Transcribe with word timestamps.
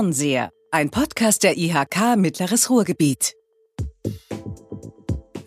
Fernseher, 0.00 0.48
ein 0.70 0.88
Podcast 0.88 1.42
der 1.42 1.58
IHK 1.58 2.16
Mittleres 2.16 2.70
Ruhrgebiet. 2.70 3.34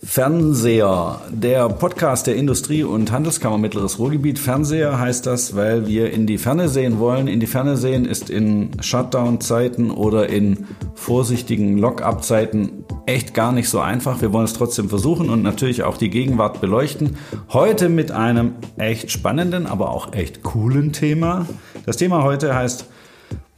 Fernseher, 0.03 1.21
der 1.31 1.69
Podcast 1.69 2.27
der 2.27 2.35
Industrie- 2.35 2.83
und 2.83 3.11
Handelskammer 3.11 3.57
Mittleres 3.57 3.97
Ruhrgebiet. 3.97 4.37
Fernseher 4.37 4.99
heißt 4.99 5.25
das, 5.25 5.55
weil 5.55 5.87
wir 5.87 6.11
in 6.11 6.27
die 6.27 6.37
Ferne 6.37 6.69
sehen 6.69 6.99
wollen. 6.99 7.27
In 7.27 7.39
die 7.39 7.47
Ferne 7.47 7.77
sehen 7.77 8.05
ist 8.05 8.29
in 8.29 8.79
Shutdown-Zeiten 8.79 9.89
oder 9.89 10.29
in 10.29 10.67
vorsichtigen 10.93 11.79
Lock-up-Zeiten 11.79 12.85
echt 13.07 13.33
gar 13.33 13.53
nicht 13.53 13.69
so 13.69 13.79
einfach. 13.79 14.21
Wir 14.21 14.33
wollen 14.33 14.45
es 14.45 14.53
trotzdem 14.53 14.87
versuchen 14.87 15.31
und 15.31 15.41
natürlich 15.41 15.81
auch 15.81 15.97
die 15.97 16.11
Gegenwart 16.11 16.61
beleuchten. 16.61 17.17
Heute 17.51 17.89
mit 17.89 18.11
einem 18.11 18.53
echt 18.77 19.09
spannenden, 19.09 19.65
aber 19.65 19.89
auch 19.89 20.13
echt 20.13 20.43
coolen 20.43 20.93
Thema. 20.93 21.47
Das 21.87 21.97
Thema 21.97 22.21
heute 22.21 22.53
heißt 22.53 22.85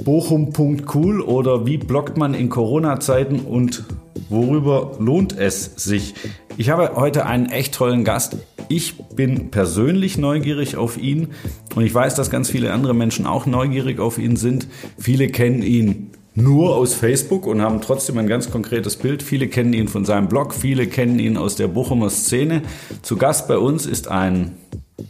Bochum.cool 0.03 1.21
oder 1.21 1.65
wie 1.65 1.77
blockt 1.77 2.17
man 2.17 2.33
in 2.33 2.49
Corona-Zeiten 2.49 3.39
und 3.39 3.85
worüber 4.29 4.97
lohnt 4.99 5.37
es 5.37 5.71
sich? 5.75 6.13
Ich 6.57 6.69
habe 6.69 6.91
heute 6.95 7.25
einen 7.25 7.47
echt 7.47 7.73
tollen 7.75 8.03
Gast. 8.03 8.37
Ich 8.67 8.97
bin 9.15 9.51
persönlich 9.51 10.17
neugierig 10.17 10.75
auf 10.77 10.97
ihn 10.97 11.29
und 11.75 11.85
ich 11.85 11.93
weiß, 11.93 12.15
dass 12.15 12.29
ganz 12.29 12.49
viele 12.49 12.73
andere 12.73 12.93
Menschen 12.93 13.25
auch 13.25 13.45
neugierig 13.45 13.99
auf 13.99 14.17
ihn 14.17 14.35
sind. 14.35 14.67
Viele 14.97 15.27
kennen 15.27 15.61
ihn 15.61 16.11
nur 16.33 16.75
aus 16.75 16.93
Facebook 16.93 17.47
und 17.47 17.61
haben 17.61 17.79
trotzdem 17.81 18.17
ein 18.17 18.27
ganz 18.27 18.51
konkretes 18.51 18.97
Bild. 18.97 19.23
Viele 19.23 19.47
kennen 19.47 19.73
ihn 19.73 19.87
von 19.87 20.03
seinem 20.03 20.27
Blog, 20.27 20.53
viele 20.53 20.87
kennen 20.87 21.19
ihn 21.19 21.37
aus 21.37 21.55
der 21.55 21.67
Bochumer 21.67 22.09
Szene. 22.09 22.61
Zu 23.01 23.15
Gast 23.15 23.47
bei 23.47 23.57
uns 23.57 23.85
ist 23.85 24.09
ein 24.09 24.57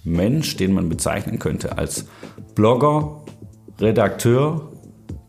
Mensch, 0.03 0.55
den 0.57 0.73
man 0.73 0.89
bezeichnen 0.89 1.39
könnte 1.39 1.77
als 1.77 2.05
Blogger, 2.53 3.23
Redakteur, 3.79 4.71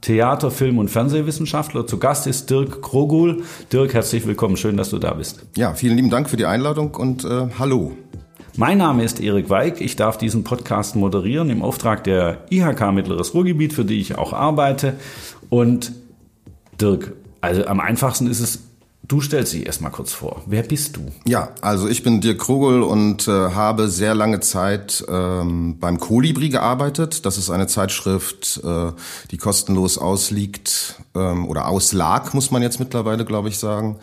Theater-, 0.06 0.52
Film- 0.52 0.78
und 0.78 0.88
Fernsehwissenschaftler. 0.88 1.84
Zu 1.84 1.98
Gast 1.98 2.28
ist 2.28 2.48
Dirk 2.48 2.80
Krogul. 2.80 3.42
Dirk, 3.72 3.92
herzlich 3.92 4.24
willkommen. 4.24 4.56
Schön, 4.56 4.76
dass 4.76 4.90
du 4.90 4.98
da 4.98 5.12
bist. 5.14 5.44
Ja, 5.56 5.74
vielen 5.74 5.96
lieben 5.96 6.10
Dank 6.10 6.30
für 6.30 6.36
die 6.36 6.46
Einladung 6.46 6.94
und 6.94 7.24
äh, 7.24 7.48
hallo. 7.58 7.90
Mein 8.56 8.78
Name 8.78 9.02
ist 9.02 9.18
Erik 9.20 9.50
Weig. 9.50 9.80
Ich 9.80 9.96
darf 9.96 10.16
diesen 10.16 10.44
Podcast 10.44 10.94
moderieren 10.94 11.50
im 11.50 11.60
Auftrag 11.60 12.04
der 12.04 12.44
IHK 12.50 12.92
Mittleres 12.92 13.34
Ruhrgebiet, 13.34 13.72
für 13.72 13.84
die 13.84 13.98
ich 13.98 14.16
auch 14.16 14.32
arbeite. 14.32 14.94
Und 15.50 15.90
Dirk, 16.80 17.14
also 17.40 17.66
am 17.66 17.80
einfachsten 17.80 18.28
ist 18.28 18.38
es, 18.38 18.62
Du 19.08 19.20
stellst 19.20 19.52
dich 19.52 19.66
erstmal 19.66 19.92
kurz 19.92 20.12
vor. 20.12 20.42
Wer 20.46 20.62
bist 20.62 20.96
du? 20.96 21.12
Ja, 21.26 21.50
also 21.60 21.86
ich 21.86 22.02
bin 22.02 22.20
Dirk 22.20 22.40
Krogel 22.40 22.82
und 22.82 23.28
äh, 23.28 23.30
habe 23.30 23.88
sehr 23.88 24.16
lange 24.16 24.40
Zeit 24.40 25.04
ähm, 25.08 25.78
beim 25.78 26.00
Kolibri 26.00 26.48
gearbeitet. 26.48 27.24
Das 27.24 27.38
ist 27.38 27.48
eine 27.50 27.68
Zeitschrift, 27.68 28.60
äh, 28.64 28.90
die 29.30 29.36
kostenlos 29.36 29.98
ausliegt 29.98 30.96
ähm, 31.14 31.46
oder 31.46 31.68
auslag, 31.68 32.34
muss 32.34 32.50
man 32.50 32.62
jetzt 32.62 32.80
mittlerweile, 32.80 33.24
glaube 33.24 33.48
ich, 33.48 33.58
sagen, 33.58 33.98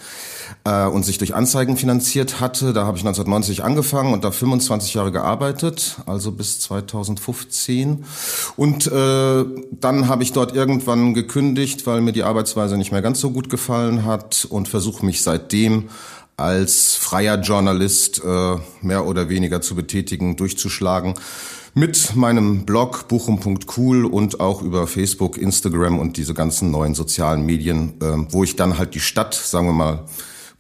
äh, 0.64 0.86
und 0.86 1.04
sich 1.04 1.18
durch 1.18 1.36
Anzeigen 1.36 1.78
finanziert 1.78 2.40
hatte. 2.40 2.74
Da 2.74 2.86
habe 2.86 2.98
ich 2.98 3.04
1990 3.04 3.64
angefangen 3.64 4.14
und 4.14 4.24
da 4.24 4.32
25 4.32 4.94
Jahre 4.94 5.12
gearbeitet, 5.12 5.98
also 6.06 6.32
bis 6.32 6.60
2015. 6.62 8.06
Und 8.56 8.88
äh, 8.88 9.46
dann 9.72 10.08
habe 10.08 10.24
ich 10.24 10.32
dort 10.32 10.56
irgendwann 10.56 11.14
gekündigt, 11.14 11.86
weil 11.86 12.02
mir 12.02 12.14
die 12.14 12.24
Arbeitsweise 12.24 12.78
nicht 12.78 12.92
mehr 12.92 13.02
ganz 13.02 13.20
so 13.20 13.32
gut 13.32 13.50
gefallen 13.50 14.06
hat 14.06 14.48
und 14.50 14.68
versuche 14.68 15.06
mich 15.06 15.24
seitdem 15.24 15.90
als 16.38 16.96
freier 16.96 17.40
Journalist 17.40 18.22
äh, 18.24 18.56
mehr 18.82 19.06
oder 19.06 19.30
weniger 19.30 19.62
zu 19.62 19.76
betätigen, 19.76 20.36
durchzuschlagen. 20.36 21.14
Mit 21.76 22.16
meinem 22.16 22.66
Blog 22.66 23.08
buchum.cool 23.08 24.06
und 24.06 24.40
auch 24.40 24.62
über 24.62 24.86
Facebook, 24.86 25.38
Instagram 25.38 25.98
und 25.98 26.18
diese 26.18 26.36
ganzen 26.36 26.70
neuen 26.70 26.94
sozialen 26.94 27.46
Medien, 27.46 27.94
äh, 28.00 28.32
wo 28.32 28.44
ich 28.44 28.56
dann 28.56 28.78
halt 28.78 28.94
die 28.94 29.00
Stadt, 29.00 29.34
sagen 29.34 29.68
wir 29.68 29.74
mal, 29.74 30.06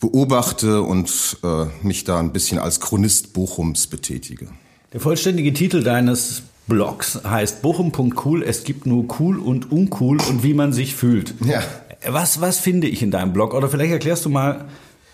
beobachte 0.03 0.81
und 0.81 1.37
äh, 1.43 1.65
mich 1.81 2.03
da 2.03 2.19
ein 2.19 2.33
bisschen 2.33 2.59
als 2.59 2.81
Chronist 2.81 3.31
Bochums 3.31 3.87
betätige. 3.87 4.49
Der 4.91 4.99
vollständige 4.99 5.53
Titel 5.53 5.81
deines 5.81 6.41
Blogs 6.67 7.21
heißt 7.23 7.61
bochum.cool, 7.61 8.43
es 8.43 8.65
gibt 8.65 8.85
nur 8.85 9.05
cool 9.19 9.39
und 9.39 9.71
uncool 9.71 10.19
und 10.21 10.43
wie 10.43 10.53
man 10.53 10.73
sich 10.73 10.93
fühlt. 10.93 11.35
Ja. 11.45 11.63
Was, 12.05 12.41
was 12.41 12.59
finde 12.59 12.87
ich 12.87 13.01
in 13.01 13.11
deinem 13.11 13.31
Blog? 13.31 13.53
Oder 13.53 13.69
vielleicht 13.69 13.93
erklärst 13.93 14.25
du 14.25 14.29
mal, 14.29 14.65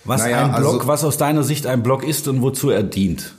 was 0.06 0.24
naja, 0.24 0.46
ein 0.46 0.56
Blog, 0.60 0.74
also, 0.74 0.88
was 0.88 1.04
aus 1.04 1.18
deiner 1.18 1.44
Sicht 1.44 1.68
ein 1.68 1.84
Blog 1.84 2.04
ist 2.04 2.28
und 2.28 2.42
wozu 2.42 2.72
er 2.72 2.82
dient. 2.82 3.36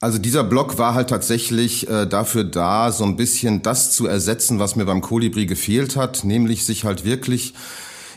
Also 0.00 0.18
dieser 0.18 0.42
Blog 0.42 0.78
war 0.78 0.94
halt 0.94 1.10
tatsächlich 1.10 1.88
äh, 1.88 2.06
dafür 2.06 2.42
da, 2.42 2.90
so 2.90 3.04
ein 3.04 3.14
bisschen 3.14 3.62
das 3.62 3.92
zu 3.92 4.08
ersetzen, 4.08 4.58
was 4.58 4.74
mir 4.74 4.84
beim 4.84 5.00
Kolibri 5.00 5.46
gefehlt 5.46 5.94
hat, 5.94 6.24
nämlich 6.24 6.66
sich 6.66 6.84
halt 6.84 7.04
wirklich 7.04 7.54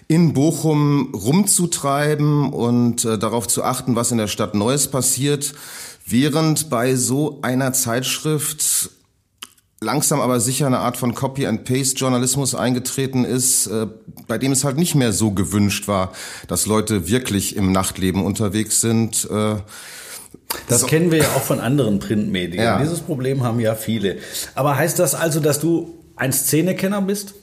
in 0.08 0.34
Bochum 0.34 1.14
rumzutreiben 1.14 2.54
und 2.54 3.06
äh, 3.06 3.18
darauf 3.18 3.48
zu 3.48 3.64
achten, 3.64 3.96
was 3.96 4.12
in 4.12 4.18
der 4.18 4.28
Stadt 4.28 4.54
Neues 4.54 4.88
passiert, 4.90 5.54
während 6.06 6.70
bei 6.70 6.96
so 6.96 7.40
einer 7.42 7.74
Zeitschrift 7.74 8.92
langsam 9.82 10.22
aber 10.22 10.40
sicher 10.40 10.68
eine 10.68 10.80
Art 10.80 10.98
von 10.98 11.14
Copy-and-Paste-Journalismus 11.14 12.56
eingetreten 12.56 13.26
ist, 13.26 13.68
äh, 13.68 13.88
bei 14.28 14.38
dem 14.38 14.52
es 14.52 14.64
halt 14.64 14.78
nicht 14.78 14.96
mehr 14.96 15.12
so 15.12 15.32
gewünscht 15.32 15.88
war, 15.88 16.12
dass 16.48 16.66
Leute 16.66 17.08
wirklich 17.08 17.56
im 17.56 17.72
Nachtleben 17.72 18.24
unterwegs 18.24 18.82
sind. 18.82 19.28
Äh, 19.30 19.56
das 20.68 20.82
so. 20.82 20.88
kennen 20.88 21.12
wir 21.12 21.20
ja 21.20 21.28
auch 21.36 21.42
von 21.42 21.60
anderen 21.60 22.00
Printmedien. 22.00 22.64
Ja. 22.64 22.80
Dieses 22.80 23.00
Problem 23.00 23.44
haben 23.44 23.60
ja 23.60 23.76
viele. 23.76 24.18
Aber 24.54 24.78
heißt 24.78 25.00
das 25.00 25.16
also, 25.16 25.40
dass 25.40 25.60
du 25.60 25.96
ein 26.16 26.32
Szenekenner 26.32 27.02
bist? 27.02 27.34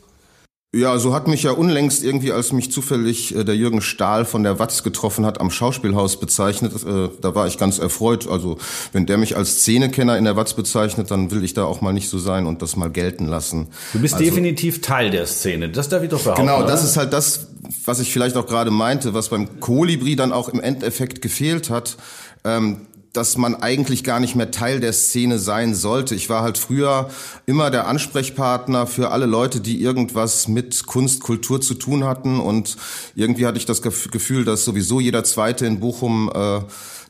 Ja, 0.74 0.98
so 0.98 1.12
hat 1.12 1.28
mich 1.28 1.42
ja 1.42 1.50
unlängst 1.50 2.02
irgendwie, 2.02 2.32
als 2.32 2.52
mich 2.52 2.72
zufällig 2.72 3.36
äh, 3.36 3.44
der 3.44 3.54
Jürgen 3.54 3.82
Stahl 3.82 4.24
von 4.24 4.42
der 4.42 4.58
Watz 4.58 4.82
getroffen 4.82 5.26
hat, 5.26 5.38
am 5.38 5.50
Schauspielhaus 5.50 6.18
bezeichnet. 6.18 6.72
Äh, 6.72 7.10
da 7.20 7.34
war 7.34 7.46
ich 7.46 7.58
ganz 7.58 7.78
erfreut. 7.78 8.26
Also 8.26 8.56
wenn 8.90 9.04
der 9.04 9.18
mich 9.18 9.36
als 9.36 9.58
Szenekenner 9.58 10.16
in 10.16 10.24
der 10.24 10.34
Watz 10.34 10.54
bezeichnet, 10.54 11.10
dann 11.10 11.30
will 11.30 11.44
ich 11.44 11.52
da 11.52 11.64
auch 11.64 11.82
mal 11.82 11.92
nicht 11.92 12.08
so 12.08 12.18
sein 12.18 12.46
und 12.46 12.62
das 12.62 12.76
mal 12.76 12.88
gelten 12.88 13.26
lassen. 13.26 13.68
Du 13.92 13.98
bist 14.00 14.14
also, 14.14 14.24
definitiv 14.24 14.80
Teil 14.80 15.10
der 15.10 15.26
Szene. 15.26 15.68
Das 15.68 15.90
darf 15.90 16.04
ich 16.04 16.08
doch 16.08 16.22
behaupten. 16.22 16.46
Genau, 16.46 16.62
das 16.62 16.80
oder? 16.80 16.88
ist 16.88 16.96
halt 16.96 17.12
das, 17.12 17.48
was 17.84 18.00
ich 18.00 18.10
vielleicht 18.10 18.38
auch 18.38 18.46
gerade 18.46 18.70
meinte, 18.70 19.12
was 19.12 19.28
beim 19.28 19.60
Kolibri 19.60 20.16
dann 20.16 20.32
auch 20.32 20.48
im 20.48 20.60
Endeffekt 20.60 21.20
gefehlt 21.20 21.68
hat. 21.68 21.98
Ähm, 22.44 22.86
dass 23.12 23.36
man 23.36 23.54
eigentlich 23.54 24.04
gar 24.04 24.20
nicht 24.20 24.34
mehr 24.34 24.50
Teil 24.50 24.80
der 24.80 24.92
Szene 24.92 25.38
sein 25.38 25.74
sollte. 25.74 26.14
Ich 26.14 26.30
war 26.30 26.42
halt 26.42 26.56
früher 26.56 27.10
immer 27.46 27.70
der 27.70 27.86
Ansprechpartner 27.86 28.86
für 28.86 29.10
alle 29.10 29.26
Leute, 29.26 29.60
die 29.60 29.82
irgendwas 29.82 30.48
mit 30.48 30.86
Kunst, 30.86 31.22
Kultur 31.22 31.60
zu 31.60 31.74
tun 31.74 32.04
hatten. 32.04 32.40
Und 32.40 32.76
irgendwie 33.14 33.46
hatte 33.46 33.58
ich 33.58 33.66
das 33.66 33.82
Gefühl, 33.82 34.44
dass 34.44 34.64
sowieso 34.64 35.00
jeder 35.00 35.24
Zweite 35.24 35.66
in 35.66 35.80
Bochum 35.80 36.30
äh, 36.34 36.60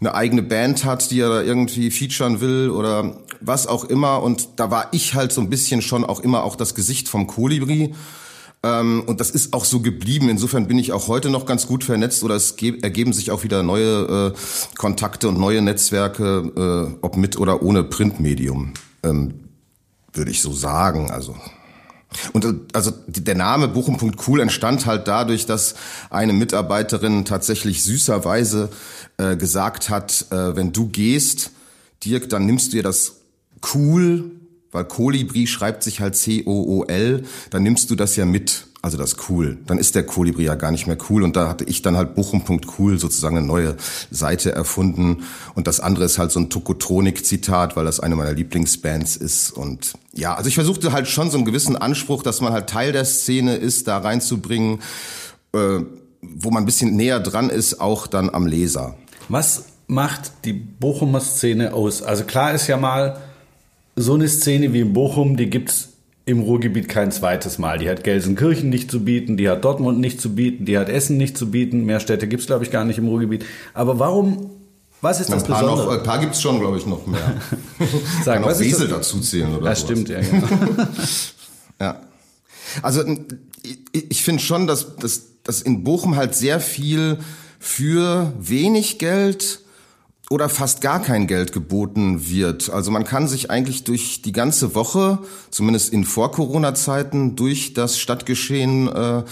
eine 0.01 0.15
eigene 0.15 0.43
Band 0.43 0.85
hat, 0.85 1.11
die 1.13 1.21
er 1.21 1.29
da 1.29 1.43
irgendwie 1.43 1.91
featuren 1.93 2.41
will 2.41 2.71
oder 2.71 3.17
was 3.41 3.69
auch 3.69 3.85
immer. 3.85 4.23
Und 4.23 4.49
da 4.57 4.71
war 4.71 4.89
ich 4.91 5.15
halt 5.15 5.31
so 5.31 5.41
ein 5.41 5.51
bisschen 5.51 5.83
schon 5.83 6.05
auch 6.05 6.21
immer 6.21 6.43
auch 6.43 6.57
das 6.57 6.75
Gesicht 6.75 7.09
vom 7.09 7.29
Kolibri. 7.29 7.95
Ähm, 8.63 9.03
und 9.07 9.21
das 9.21 9.31
ist 9.31 9.53
auch 9.53 9.65
so 9.65 9.81
geblieben. 9.81 10.29
Insofern 10.29 10.69
bin 10.69 10.79
ich 10.79 10.93
auch 10.93 11.09
heute 11.09 11.31
noch 11.31 11.47
ganz 11.47 11.67
gut 11.67 11.85
vernetzt 11.85 12.23
oder 12.23 12.37
es 12.37 12.53
ergeben 12.53 13.13
sich 13.13 13.31
auch 13.31 13.43
wieder 13.43 13.63
neue 13.63 14.35
äh, 14.35 14.77
Kontakte 14.77 15.29
und 15.29 15.39
neue 15.39 15.63
Netzwerke, 15.63 16.93
äh, 16.93 16.99
ob 17.03 17.17
mit 17.17 17.39
oder 17.39 17.63
ohne 17.63 17.83
Printmedium, 17.83 18.75
ähm, 19.03 19.35
würde 20.13 20.31
ich 20.31 20.41
so 20.41 20.53
sagen. 20.53 21.11
Also 21.11 21.35
und 22.33 22.45
äh, 22.45 22.55
also 22.73 22.93
der 23.07 23.35
Name 23.35 23.69
Bochum.cool 23.69 24.41
entstand 24.41 24.87
halt 24.87 25.09
dadurch, 25.09 25.47
dass 25.47 25.75
eine 26.11 26.33
Mitarbeiterin 26.33 27.25
tatsächlich 27.25 27.83
süßerweise 27.83 28.71
äh, 29.17 29.37
gesagt 29.37 29.91
hat, 29.91 30.27
äh, 30.31 30.55
wenn 30.57 30.73
du 30.73 30.89
gehst, 30.89 31.51
Dirk, 32.05 32.29
dann 32.29 32.47
nimmst 32.47 32.69
du 32.69 32.77
dir 32.77 32.83
das 32.83 33.17
cool 33.75 34.31
weil 34.73 34.85
Kolibri 34.85 35.47
schreibt 35.47 35.83
sich 35.83 36.01
halt 36.01 36.17
C-O-O-L, 36.17 37.25
dann 37.51 37.63
nimmst 37.63 37.91
du 37.91 37.95
das 37.95 38.17
ja 38.17 38.25
mit, 38.25 38.67
also 38.81 38.97
das 38.97 39.17
cool. 39.29 39.59
Dann 39.67 39.79
ist 39.79 39.95
der 39.95 40.05
Kolibri 40.05 40.45
ja 40.45 40.55
gar 40.55 40.71
nicht 40.71 40.87
mehr 40.87 40.97
cool 41.11 41.23
und 41.23 41.37
da 41.37 41.49
hatte 41.49 41.65
ich 41.65 41.83
dann 41.83 41.97
halt 41.97 42.15
Bochum.cool 42.15 42.99
sozusagen 42.99 43.37
eine 43.37 43.47
neue 43.47 43.77
Seite 44.11 44.53
erfunden 44.53 45.25
und 45.55 45.67
das 45.67 45.79
andere 45.79 46.07
ist 46.07 46.19
halt 46.19 46.33
so 46.33 46.41
ein 46.41 46.49
Tokotronik-Zitat, 46.49 47.77
weil 47.77 47.85
das 47.85 48.01
eine 48.01 48.17
meiner 48.17 48.33
Lieblingsbands 48.33 49.17
ist 49.17 49.51
und 49.51 49.93
ja, 50.15 50.35
also 50.35 50.49
ich 50.49 50.55
versuchte 50.55 50.93
halt 50.93 51.07
schon 51.07 51.31
so 51.31 51.37
einen 51.37 51.47
gewissen 51.47 51.77
Anspruch, 51.77 52.23
dass 52.23 52.41
man 52.41 52.53
halt 52.53 52.69
Teil 52.69 52.93
der 52.93 53.05
Szene 53.05 53.57
ist, 53.57 53.89
da 53.89 53.99
reinzubringen, 53.99 54.81
äh, 55.53 55.81
wo 56.23 56.51
man 56.51 56.63
ein 56.63 56.67
bisschen 56.67 56.97
näher 56.97 57.21
dran 57.21 57.51
ist, 57.51 57.81
auch 57.81 58.07
dann 58.07 58.31
am 58.31 58.47
Leser. 58.47 58.95
Was 59.29 59.67
macht 59.87 60.33
die 60.45 60.53
Bochumer 60.55 61.21
Szene 61.21 61.75
aus? 61.75 62.03
Also 62.03 62.25
klar 62.25 62.55
ist 62.55 62.67
ja 62.69 62.77
mal, 62.77 63.21
so 63.97 64.15
eine 64.15 64.29
Szene 64.29 64.73
wie 64.73 64.81
in 64.81 64.93
Bochum, 64.93 65.37
die 65.37 65.51
gibt's 65.51 65.91
im 66.25 66.41
Ruhrgebiet 66.41 66.89
kein 66.89 67.11
zweites 67.11 67.59
Mal. 67.59 67.79
Die 67.79 67.91
hat 67.91 68.05
Gelsenkirchen 68.05 68.71
nicht 68.71 68.91
zu 68.91 69.05
bieten, 69.05 69.37
die 69.37 69.49
hat 69.49 69.65
Dortmund 69.65 69.99
nicht 69.99 70.21
zu 70.21 70.35
bieten, 70.35 70.65
die 70.65 70.79
hat 70.79 70.89
Essen 70.89 71.17
nicht 71.17 71.37
zu 71.37 71.51
bieten. 71.51 71.85
Mehr 71.85 72.01
Städte 72.01 72.29
gibt's 72.29 72.47
glaube 72.47 72.65
ich, 72.65 72.71
gar 72.71 72.85
nicht 72.85 72.99
im 72.99 73.09
Ruhrgebiet. 73.09 73.45
Aber 73.75 73.99
warum, 73.99 74.51
was 75.01 75.21
ist 75.21 75.33
das 75.33 75.45
ein 75.45 75.51
paar 75.51 75.61
Besondere? 75.63 75.87
Noch, 75.87 75.99
ein 75.99 76.03
paar 76.05 76.21
gibt's 76.21 76.41
schon, 76.41 76.61
glaube 76.61 76.79
ich, 76.79 76.87
noch 76.87 77.07
mehr. 77.07 77.41
Sag, 78.25 78.43
Kann 78.43 78.45
auch 78.45 78.59
Wesel 78.59 78.89
dazu 78.89 79.21
zählen 79.21 79.55
oder 79.55 79.71
Das 79.71 79.81
stimmt, 79.81 80.09
ja. 80.09 80.21
Genau. 80.21 80.47
ja. 81.81 82.01
Also 82.83 83.03
ich, 83.63 84.11
ich 84.11 84.23
finde 84.23 84.43
schon, 84.43 84.67
dass, 84.67 84.97
dass, 84.97 85.23
dass 85.43 85.61
in 85.61 85.83
Bochum 85.83 86.17
halt 86.17 86.35
sehr 86.35 86.61
viel 86.61 87.19
für 87.59 88.33
wenig 88.39 88.99
Geld 88.99 89.62
oder 90.33 90.49
fast 90.49 90.81
gar 90.81 91.03
kein 91.03 91.27
Geld 91.27 91.53
geboten 91.53 92.31
wird. 92.31 92.71
Also 92.71 92.91
man 92.91 93.05
kann 93.05 93.29
sich 93.29 93.51
eigentlich 93.51 93.85
durch 93.85 94.23
die 94.23 94.33
ganze 94.33 94.75
Woche, 94.75 95.19
zumindest 95.51 95.93
in 95.93 96.05
Vor-Corona-Zeiten, 96.05 97.37
durch 97.37 97.75
das 97.75 97.99
Stadtgeschehen 97.99 98.89
äh, 98.89 99.25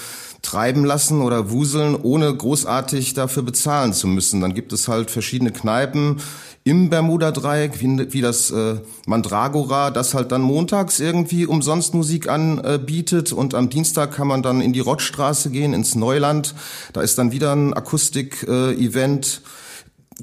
treiben 0.42 0.84
lassen 0.84 1.22
oder 1.22 1.50
wuseln, 1.50 1.96
ohne 1.96 2.34
großartig 2.34 3.14
dafür 3.14 3.42
bezahlen 3.42 3.94
zu 3.94 4.08
müssen. 4.08 4.42
Dann 4.42 4.52
gibt 4.52 4.74
es 4.74 4.88
halt 4.88 5.10
verschiedene 5.10 5.52
Kneipen 5.52 6.20
im 6.64 6.90
Bermuda-Dreieck, 6.90 7.80
wie, 7.80 8.12
wie 8.12 8.20
das 8.20 8.50
äh, 8.50 8.80
Mandragora, 9.06 9.90
das 9.90 10.12
halt 10.12 10.30
dann 10.32 10.42
montags 10.42 11.00
irgendwie 11.00 11.46
umsonst 11.46 11.94
Musik 11.94 12.28
anbietet 12.28 13.32
und 13.32 13.54
am 13.54 13.70
Dienstag 13.70 14.12
kann 14.12 14.28
man 14.28 14.42
dann 14.42 14.60
in 14.60 14.74
die 14.74 14.80
Rottstraße 14.80 15.48
gehen, 15.48 15.72
ins 15.72 15.94
Neuland. 15.94 16.54
Da 16.92 17.00
ist 17.00 17.16
dann 17.16 17.32
wieder 17.32 17.56
ein 17.56 17.72
Akustik-Event, 17.72 19.40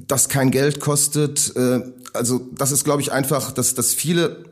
das 0.08 0.30
kein 0.30 0.52
Geld 0.52 0.80
kostet. 0.80 1.56
Äh, 1.56 1.82
also 2.14 2.40
das 2.54 2.72
ist, 2.72 2.84
glaube 2.84 3.02
ich, 3.02 3.12
einfach, 3.12 3.52
dass, 3.52 3.74
dass 3.74 3.94
viele 3.94 4.46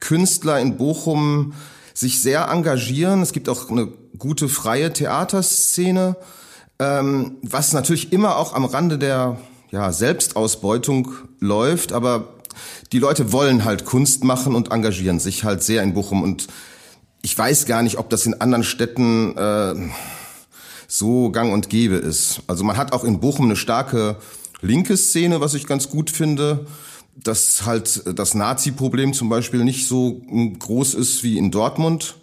Künstler 0.00 0.60
in 0.60 0.76
Bochum 0.76 1.54
sich 1.94 2.20
sehr 2.20 2.48
engagieren. 2.48 3.22
Es 3.22 3.32
gibt 3.32 3.48
auch 3.48 3.70
eine 3.70 3.88
gute 4.18 4.48
freie 4.48 4.92
Theaterszene, 4.92 6.16
ähm, 6.78 7.36
was 7.42 7.72
natürlich 7.72 8.12
immer 8.12 8.36
auch 8.36 8.54
am 8.54 8.64
Rande 8.64 8.98
der 8.98 9.38
ja, 9.70 9.92
Selbstausbeutung 9.92 11.12
läuft, 11.40 11.92
aber 11.92 12.28
die 12.92 12.98
Leute 12.98 13.32
wollen 13.32 13.64
halt 13.64 13.84
Kunst 13.84 14.24
machen 14.24 14.54
und 14.54 14.70
engagieren 14.70 15.18
sich 15.18 15.44
halt 15.44 15.62
sehr 15.62 15.82
in 15.82 15.94
Bochum 15.94 16.22
und 16.22 16.48
ich 17.22 17.38
weiß 17.38 17.66
gar 17.66 17.82
nicht, 17.82 17.98
ob 17.98 18.10
das 18.10 18.26
in 18.26 18.40
anderen 18.40 18.64
Städten 18.64 19.36
äh, 19.36 19.74
so 20.88 21.30
gang 21.30 21.52
und 21.52 21.70
gäbe 21.70 21.94
ist. 21.96 22.42
Also 22.48 22.64
man 22.64 22.76
hat 22.76 22.92
auch 22.92 23.04
in 23.04 23.20
Bochum 23.20 23.46
eine 23.46 23.56
starke 23.56 24.16
linke 24.62 24.96
Szene, 24.96 25.40
was 25.40 25.54
ich 25.54 25.66
ganz 25.66 25.90
gut 25.90 26.10
finde, 26.10 26.66
dass 27.14 27.66
halt 27.66 28.18
das 28.18 28.34
Nazi-Problem 28.34 29.12
zum 29.12 29.28
Beispiel 29.28 29.64
nicht 29.64 29.86
so 29.86 30.22
groß 30.58 30.94
ist 30.94 31.22
wie 31.22 31.36
in 31.36 31.50
Dortmund. 31.50 32.16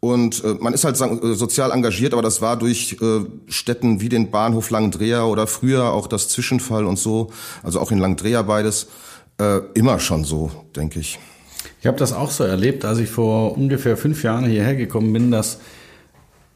Und 0.00 0.44
äh, 0.44 0.54
man 0.60 0.74
ist 0.74 0.84
halt 0.84 1.00
äh, 1.00 1.34
sozial 1.34 1.72
engagiert, 1.72 2.12
aber 2.12 2.22
das 2.22 2.40
war 2.40 2.56
durch 2.56 2.98
äh, 3.00 3.24
Städten 3.48 4.00
wie 4.00 4.08
den 4.08 4.30
Bahnhof 4.30 4.70
Langdreher 4.70 5.26
oder 5.26 5.46
früher 5.46 5.92
auch 5.92 6.06
das 6.06 6.28
Zwischenfall 6.28 6.84
und 6.84 6.98
so, 6.98 7.30
also 7.64 7.80
auch 7.80 7.90
in 7.90 7.98
Langdreher 7.98 8.44
beides, 8.44 8.86
äh, 9.40 9.58
immer 9.74 9.98
schon 9.98 10.22
so, 10.22 10.52
denke 10.76 11.00
ich. 11.00 11.18
Ich 11.80 11.86
habe 11.86 11.96
das 11.96 12.12
auch 12.12 12.30
so 12.30 12.44
erlebt, 12.44 12.84
als 12.84 12.98
ich 12.98 13.08
vor 13.08 13.56
ungefähr 13.56 13.96
fünf 13.96 14.22
Jahren 14.22 14.46
hierher 14.46 14.76
gekommen 14.76 15.12
bin, 15.12 15.32
dass 15.32 15.58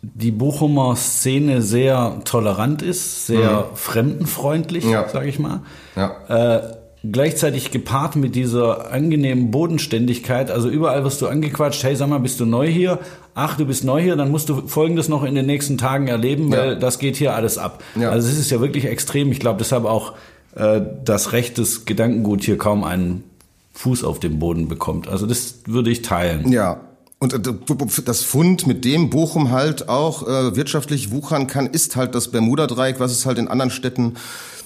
die 0.02 0.32
Bochumer 0.32 0.96
Szene 0.96 1.62
sehr 1.62 2.20
tolerant 2.24 2.82
ist, 2.82 3.26
sehr 3.26 3.68
mhm. 3.70 3.76
fremdenfreundlich, 3.76 4.84
ja. 4.84 5.08
sage 5.08 5.28
ich 5.28 5.38
mal. 5.38 5.62
Ja. 5.94 6.56
Äh, 6.56 6.62
gleichzeitig 7.04 7.70
gepaart 7.70 8.16
mit 8.16 8.34
dieser 8.34 8.90
angenehmen 8.90 9.50
Bodenständigkeit. 9.50 10.50
Also 10.50 10.68
überall 10.68 11.04
wirst 11.04 11.22
du 11.22 11.28
angequatscht, 11.28 11.82
hey, 11.84 11.94
sag 11.96 12.08
mal, 12.08 12.18
bist 12.18 12.40
du 12.40 12.46
neu 12.46 12.68
hier? 12.68 12.98
Ach, 13.34 13.56
du 13.56 13.64
bist 13.64 13.84
neu 13.84 14.02
hier, 14.02 14.16
dann 14.16 14.30
musst 14.30 14.48
du 14.48 14.66
Folgendes 14.66 15.08
noch 15.08 15.24
in 15.24 15.34
den 15.34 15.46
nächsten 15.46 15.78
Tagen 15.78 16.08
erleben, 16.08 16.50
weil 16.50 16.70
ja. 16.70 16.74
das 16.74 16.98
geht 16.98 17.16
hier 17.16 17.34
alles 17.34 17.56
ab. 17.56 17.82
Ja. 17.94 18.10
Also 18.10 18.28
es 18.28 18.38
ist 18.38 18.50
ja 18.50 18.60
wirklich 18.60 18.86
extrem. 18.86 19.30
Ich 19.32 19.40
glaube 19.40 19.58
deshalb 19.58 19.84
auch, 19.84 20.14
äh, 20.54 20.80
das 21.04 21.32
Recht 21.32 21.58
des 21.58 21.84
Gedankengut 21.84 22.42
hier 22.42 22.58
kaum 22.58 22.84
einen 22.84 23.24
Fuß 23.72 24.04
auf 24.04 24.20
dem 24.20 24.38
Boden 24.38 24.68
bekommt. 24.68 25.08
Also 25.08 25.26
das 25.26 25.60
würde 25.66 25.90
ich 25.90 26.02
teilen. 26.02 26.52
Ja, 26.52 26.80
und 27.22 27.34
äh, 27.34 28.02
das 28.04 28.22
Fund, 28.22 28.66
mit 28.66 28.84
dem 28.84 29.08
Bochum 29.08 29.52
halt 29.52 29.88
auch 29.88 30.26
äh, 30.26 30.56
wirtschaftlich 30.56 31.12
wuchern 31.12 31.46
kann, 31.46 31.68
ist 31.68 31.94
halt 31.94 32.16
das 32.16 32.32
Bermuda-Dreieck, 32.32 32.98
was 32.98 33.12
es 33.12 33.26
halt 33.26 33.38
in 33.38 33.46
anderen 33.46 33.70
Städten 33.70 34.14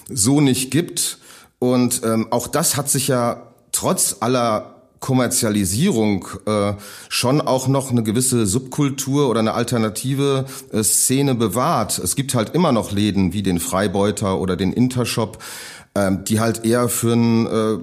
so 0.09 0.41
nicht 0.41 0.71
gibt. 0.71 1.19
Und 1.59 2.01
ähm, 2.03 2.31
auch 2.31 2.47
das 2.47 2.75
hat 2.75 2.89
sich 2.89 3.09
ja 3.09 3.43
trotz 3.71 4.17
aller 4.21 4.73
Kommerzialisierung 4.99 6.27
äh, 6.47 6.73
schon 7.09 7.41
auch 7.41 7.67
noch 7.67 7.91
eine 7.91 8.01
gewisse 8.01 8.47
Subkultur 8.47 9.29
oder 9.29 9.41
eine 9.41 9.53
alternative 9.53 10.45
äh, 10.71 10.81
Szene 10.81 11.35
bewahrt. 11.35 11.99
Es 11.99 12.15
gibt 12.15 12.33
halt 12.33 12.55
immer 12.55 12.71
noch 12.71 12.91
Läden 12.91 13.33
wie 13.33 13.43
den 13.43 13.59
Freibeuter 13.59 14.39
oder 14.39 14.55
den 14.55 14.73
Intershop, 14.73 15.37
äh, 15.93 16.11
die 16.27 16.39
halt 16.39 16.65
eher 16.65 16.89
für 16.89 17.13
ein 17.13 17.45
äh, 17.45 17.77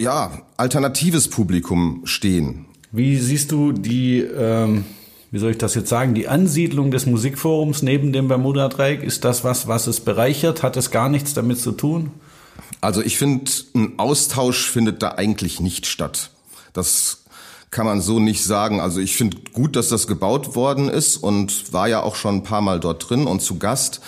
ja, 0.00 0.30
alternatives 0.56 1.26
Publikum 1.26 2.02
stehen. 2.04 2.66
Wie 2.96 3.16
siehst 3.18 3.50
du 3.50 3.72
die, 3.72 4.20
ähm, 4.20 4.84
wie 5.32 5.40
soll 5.40 5.50
ich 5.50 5.58
das 5.58 5.74
jetzt 5.74 5.88
sagen, 5.88 6.14
die 6.14 6.28
Ansiedlung 6.28 6.92
des 6.92 7.06
Musikforums 7.06 7.82
neben 7.82 8.12
dem 8.12 8.28
Bermuda-Dreieck? 8.28 9.02
Ist 9.02 9.24
das 9.24 9.42
was, 9.42 9.66
was 9.66 9.88
es 9.88 9.98
bereichert? 9.98 10.62
Hat 10.62 10.76
es 10.76 10.92
gar 10.92 11.08
nichts 11.08 11.34
damit 11.34 11.58
zu 11.58 11.72
tun? 11.72 12.12
Also 12.80 13.02
ich 13.02 13.18
finde, 13.18 13.50
ein 13.74 13.98
Austausch 13.98 14.70
findet 14.70 15.02
da 15.02 15.16
eigentlich 15.16 15.58
nicht 15.58 15.86
statt. 15.86 16.30
Das 16.72 17.24
kann 17.72 17.84
man 17.84 18.00
so 18.00 18.20
nicht 18.20 18.44
sagen. 18.44 18.78
Also 18.78 19.00
ich 19.00 19.16
finde 19.16 19.38
gut, 19.52 19.74
dass 19.74 19.88
das 19.88 20.06
gebaut 20.06 20.54
worden 20.54 20.88
ist 20.88 21.16
und 21.16 21.72
war 21.72 21.88
ja 21.88 22.00
auch 22.00 22.14
schon 22.14 22.36
ein 22.36 22.42
paar 22.44 22.60
Mal 22.60 22.78
dort 22.78 23.10
drin 23.10 23.26
und 23.26 23.42
zu 23.42 23.58
Gast. 23.58 24.02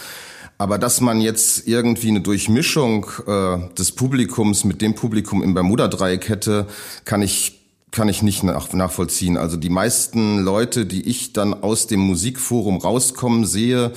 Aber 0.59 0.79
dass 0.79 1.01
man 1.01 1.21
jetzt 1.21 1.67
irgendwie 1.67 2.11
eine 2.11 2.21
Durchmischung 2.21 3.07
äh, 3.27 3.59
des 3.75 3.91
Publikums 3.91 4.63
mit 4.63 4.81
dem 4.81 4.95
Publikum 4.95 5.43
im 5.43 5.55
Bermuda-Dreieck 5.55 6.29
hätte, 6.29 6.69
kann 7.05 7.21
ich 7.21 7.56
kann 7.97 8.11
ich 8.11 8.23
nicht 8.23 8.43
nach, 8.43 8.73
nachvollziehen. 8.75 9.39
Also 9.39 9.57
die 9.57 9.71
meisten 9.71 10.39
Leute, 10.41 10.85
die 10.85 11.09
ich 11.09 11.33
dann 11.33 11.55
aus 11.55 11.87
dem 11.87 12.01
Musikforum 12.01 12.77
rauskommen 12.77 13.47
sehe, 13.47 13.93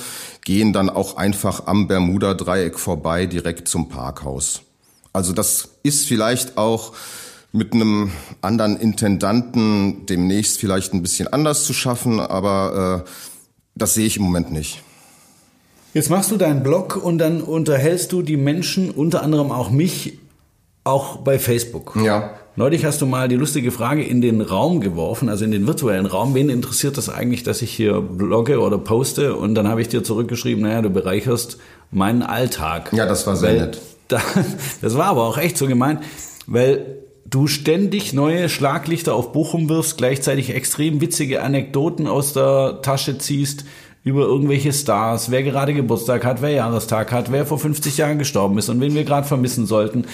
gehen 0.45 0.71
dann 0.71 0.89
auch 0.89 1.17
einfach 1.17 1.67
am 1.67 1.89
Bermuda-Dreieck 1.89 2.79
vorbei, 2.79 3.25
direkt 3.25 3.67
zum 3.67 3.89
Parkhaus. 3.89 4.61
Also 5.11 5.33
das 5.33 5.67
ist 5.83 6.07
vielleicht 6.07 6.57
auch 6.57 6.93
mit 7.51 7.73
einem 7.73 8.11
anderen 8.41 8.77
Intendanten 8.77 10.05
demnächst 10.05 10.59
vielleicht 10.59 10.93
ein 10.93 11.01
bisschen 11.01 11.27
anders 11.27 11.65
zu 11.65 11.73
schaffen, 11.73 12.21
aber 12.21 13.03
äh, 13.05 13.09
das 13.75 13.95
sehe 13.95 14.05
ich 14.05 14.15
im 14.15 14.23
Moment 14.23 14.49
nicht. 14.51 14.81
Jetzt 15.93 16.09
machst 16.09 16.31
du 16.31 16.37
deinen 16.37 16.63
Blog 16.63 16.95
und 16.95 17.17
dann 17.17 17.41
unterhältst 17.41 18.13
du 18.13 18.21
die 18.21 18.37
Menschen, 18.37 18.91
unter 18.91 19.23
anderem 19.23 19.51
auch 19.51 19.71
mich, 19.71 20.19
auch 20.85 21.17
bei 21.17 21.37
Facebook. 21.37 21.97
Ja. 22.01 22.38
Neulich 22.55 22.83
hast 22.83 23.01
du 23.01 23.05
mal 23.05 23.27
die 23.27 23.35
lustige 23.35 23.71
Frage 23.71 24.03
in 24.03 24.21
den 24.21 24.41
Raum 24.41 24.81
geworfen, 24.81 25.29
also 25.29 25.45
in 25.45 25.51
den 25.51 25.67
virtuellen 25.67 26.05
Raum. 26.05 26.35
Wen 26.35 26.49
interessiert 26.49 26.97
das 26.97 27.07
eigentlich, 27.07 27.43
dass 27.43 27.61
ich 27.61 27.71
hier 27.71 28.01
blogge 28.01 28.59
oder 28.59 28.77
poste? 28.77 29.35
Und 29.35 29.55
dann 29.55 29.67
habe 29.67 29.81
ich 29.81 29.87
dir 29.87 30.03
zurückgeschrieben, 30.03 30.63
naja, 30.63 30.81
du 30.81 30.89
bereicherst 30.89 31.57
meinen 31.91 32.21
Alltag. 32.21 32.91
Ja, 32.91 33.05
das 33.05 33.25
war 33.27 33.35
sehr 33.35 33.53
nett. 33.53 33.81
Da, 34.09 34.19
das 34.81 34.97
war 34.97 35.05
aber 35.05 35.25
auch 35.25 35.37
echt 35.37 35.55
so 35.55 35.67
gemeint, 35.67 36.01
weil 36.47 36.97
du 37.29 37.45
ständig 37.45 38.11
neue 38.11 38.49
Schlaglichter 38.49 39.13
auf 39.13 39.33
Bochum 39.33 39.69
wirfst, 39.69 39.99
gleichzeitig 39.99 40.55
extrem 40.55 40.99
witzige 40.99 41.43
Anekdoten 41.43 42.07
aus 42.07 42.33
der 42.33 42.81
Tasche 42.81 43.19
ziehst 43.19 43.65
über 44.03 44.21
irgendwelche 44.21 44.73
Stars, 44.73 45.29
wer 45.29 45.43
gerade 45.43 45.75
Geburtstag 45.75 46.25
hat, 46.25 46.41
wer 46.41 46.49
Jahrestag 46.49 47.11
hat, 47.11 47.31
wer 47.31 47.45
vor 47.45 47.59
50 47.59 47.97
Jahren 47.97 48.17
gestorben 48.17 48.57
ist 48.57 48.69
und 48.69 48.81
wen 48.81 48.95
wir 48.95 49.03
gerade 49.03 49.27
vermissen 49.27 49.67
sollten. 49.67 50.05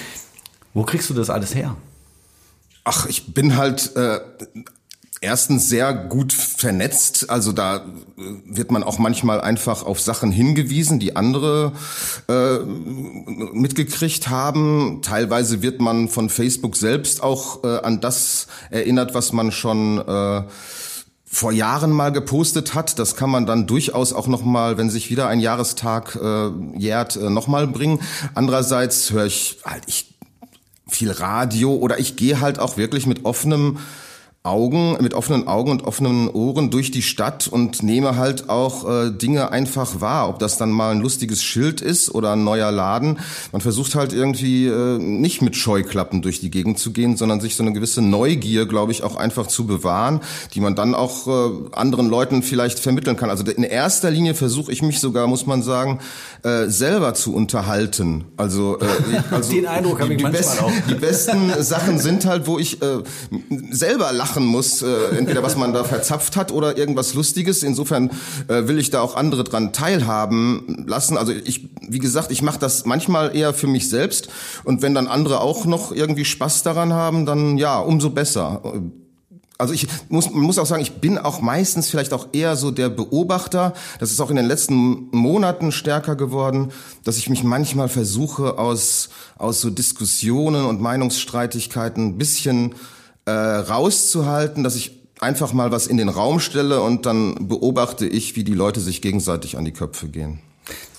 Wo 0.74 0.84
kriegst 0.84 1.10
du 1.10 1.14
das 1.14 1.30
alles 1.30 1.56
her? 1.56 1.78
Ach, 2.86 3.08
ich 3.08 3.34
bin 3.34 3.58
halt 3.58 3.96
äh, 3.96 4.20
erstens 5.22 5.68
sehr 5.68 5.92
gut 5.94 6.32
vernetzt. 6.32 7.32
Also 7.32 7.52
da 7.52 7.78
äh, 7.78 7.82
wird 8.46 8.72
man 8.72 8.84
auch 8.84 9.00
manchmal 9.00 9.42
einfach 9.42 9.84
auf 9.84 10.00
Sachen 10.00 10.32
hingewiesen, 10.32 11.00
die 11.00 11.16
andere 11.16 11.74
äh, 12.30 12.60
mitgekriegt 12.60 14.30
haben. 14.30 15.00
Teilweise 15.02 15.64
wird 15.64 15.82
man 15.82 16.10
von 16.10 16.30
Facebook 16.30 16.78
selbst 16.78 17.24
auch 17.24 17.64
äh, 17.64 17.80
an 17.80 18.02
das 18.02 18.48
erinnert, 18.70 19.16
was 19.16 19.34
man 19.34 19.52
schon 19.52 19.98
äh, 20.08 20.44
vor 21.26 21.52
Jahren 21.52 21.92
mal 21.92 22.12
gepostet 22.12 22.76
hat. 22.76 23.00
Das 23.00 23.16
kann 23.16 23.32
man 23.32 23.48
dann 23.48 23.66
durchaus 23.66 24.14
auch 24.14 24.28
noch 24.28 24.44
mal, 24.44 24.78
wenn 24.78 24.92
sich 24.92 25.10
wieder 25.10 25.28
ein 25.28 25.40
Jahrestag 25.40 26.18
äh, 26.22 26.50
jährt, 26.78 27.16
äh, 27.16 27.32
noch 27.32 27.48
mal 27.48 27.68
bringen. 27.68 28.00
Andererseits 28.36 29.12
höre 29.12 29.26
ich 29.26 29.58
halt 29.66 29.84
ich 29.88 30.15
viel 30.88 31.12
Radio 31.12 31.76
oder 31.76 32.00
ich 32.00 32.16
gehe 32.16 32.42
halt 32.42 32.60
auch 32.60 32.78
wirklich 32.78 33.06
mit 33.06 33.26
offenem 33.26 33.80
Augen, 34.46 34.98
mit 35.02 35.14
offenen 35.14 35.48
Augen 35.48 35.72
und 35.72 35.84
offenen 35.84 36.30
Ohren 36.30 36.70
durch 36.70 36.92
die 36.92 37.02
Stadt 37.02 37.48
und 37.48 37.84
nehme 37.84 38.16
halt 38.16 38.50
auch 38.50 38.90
äh, 38.90 39.12
Dinge 39.12 39.52
einfach 39.52 40.02
wahr. 40.02 40.30
Ob 40.30 40.40
das 40.40 40.58
dann 40.58 40.72
mal 40.72 40.92
ein 40.92 41.02
lustiges 41.02 41.44
Schild 41.44 41.82
ist 41.82 42.14
oder 42.14 42.34
ein 42.34 42.44
neuer 42.44 42.72
Laden. 42.72 43.20
Man 43.52 43.62
versucht 43.62 43.96
halt 43.96 44.14
irgendwie 44.14 44.68
äh, 44.68 44.98
nicht 44.98 45.42
mit 45.42 45.56
Scheuklappen 45.56 46.22
durch 46.22 46.40
die 46.40 46.52
Gegend 46.52 46.80
zu 46.80 46.92
gehen, 46.92 47.18
sondern 47.18 47.42
sich 47.42 47.56
so 47.56 47.64
eine 47.64 47.74
gewisse 47.74 48.02
Neugier, 48.02 48.66
glaube 48.66 48.92
ich, 48.92 49.04
auch 49.04 49.16
einfach 49.16 49.48
zu 49.48 49.66
bewahren, 49.66 50.22
die 50.54 50.62
man 50.62 50.76
dann 50.76 50.96
auch 50.96 51.28
äh, 51.28 51.52
anderen 51.72 52.10
Leuten 52.10 52.44
vielleicht 52.44 52.80
vermitteln 52.80 53.18
kann. 53.18 53.30
Also 53.30 53.44
in 53.44 53.64
erster 53.64 54.12
Linie 54.12 54.36
versuche 54.36 54.72
ich 54.72 54.82
mich 54.82 55.00
sogar, 55.00 55.28
muss 55.28 55.46
man 55.46 55.64
sagen, 55.64 56.00
äh, 56.44 56.68
selber 56.68 57.14
zu 57.14 57.34
unterhalten. 57.34 58.26
Also, 58.38 58.80
äh, 58.80 58.86
also 59.32 59.52
den 59.52 59.66
Eindruck 59.66 60.00
habe 60.02 60.14
ich 60.14 60.18
die, 60.18 60.24
manchmal 60.24 60.44
besten, 60.44 60.64
auch. 60.66 60.72
Die 60.90 60.96
besten 60.96 61.64
Sachen 61.64 62.00
sind 62.00 62.26
halt, 62.26 62.48
wo 62.48 62.60
ich 62.60 62.82
äh, 62.82 63.00
selber 63.72 64.12
lache 64.12 64.35
lachen 64.36 64.46
muss, 64.46 64.82
äh, 64.82 65.18
entweder 65.18 65.44
was 65.44 65.56
man 65.56 65.74
da 65.74 65.84
verzapft 65.84 66.36
hat 66.36 66.52
oder 66.52 66.78
irgendwas 66.78 67.14
Lustiges. 67.14 67.64
Insofern 67.64 68.10
äh, 68.48 68.68
will 68.68 68.80
ich 68.80 68.90
da 68.90 69.02
auch 69.02 69.16
andere 69.16 69.44
dran 69.44 69.72
teilhaben 69.72 70.86
lassen. 70.88 71.18
Also 71.18 71.32
ich, 71.32 71.70
wie 71.82 72.00
gesagt, 72.00 72.32
ich 72.32 72.42
mache 72.42 72.60
das 72.60 72.86
manchmal 72.86 73.36
eher 73.36 73.54
für 73.54 73.68
mich 73.68 73.90
selbst 73.90 74.28
und 74.64 74.82
wenn 74.82 74.94
dann 74.94 75.08
andere 75.08 75.40
auch 75.40 75.66
noch 75.66 75.92
irgendwie 75.92 76.26
Spaß 76.26 76.64
daran 76.64 76.94
haben, 76.94 77.26
dann 77.26 77.58
ja, 77.58 77.80
umso 77.80 78.10
besser 78.10 78.62
also 79.58 79.74
ich 79.74 79.88
muss, 80.10 80.30
muss 80.32 80.60
auch 80.60 80.66
sagen, 80.66 80.82
ich 80.82 81.00
bin 81.00 81.18
auch 81.18 81.40
meistens 81.40 81.90
vielleicht 81.90 82.12
auch 82.12 82.28
eher 82.34 82.58
so 82.58 82.72
der 82.72 82.90
Beobachter. 82.90 83.74
Das 84.02 84.12
ist 84.12 84.20
auch 84.20 84.30
in 84.30 84.36
den 84.36 84.48
letzten 84.48 85.08
Monaten 85.12 85.72
stärker 85.72 86.18
geworden, 86.18 86.74
dass 87.06 87.18
ich 87.18 87.30
mich 87.30 87.42
manchmal 87.42 87.88
versuche, 87.88 88.58
aus, 88.58 89.08
aus 89.38 89.62
so 89.62 89.70
Diskussionen 89.70 90.66
und 90.66 90.82
Meinungsstreitigkeiten 90.82 92.06
ein 92.06 92.18
bisschen 92.18 92.76
äh, 93.26 93.32
rauszuhalten, 93.32 94.64
dass 94.64 94.76
ich 94.76 94.92
einfach 95.20 95.54
mal 95.54 95.72
was 95.72 95.88
in 95.88 95.98
den 95.98 96.10
Raum 96.10 96.40
stelle 96.40 96.82
und 96.82 97.06
dann 97.06 97.48
beobachte 97.48 98.06
ich, 98.06 98.36
wie 98.36 98.44
die 98.44 98.54
Leute 98.54 98.80
sich 98.80 99.02
gegenseitig 99.02 99.58
an 99.58 99.66
die 99.66 99.72
Köpfe 99.72 100.08
gehen. 100.08 100.40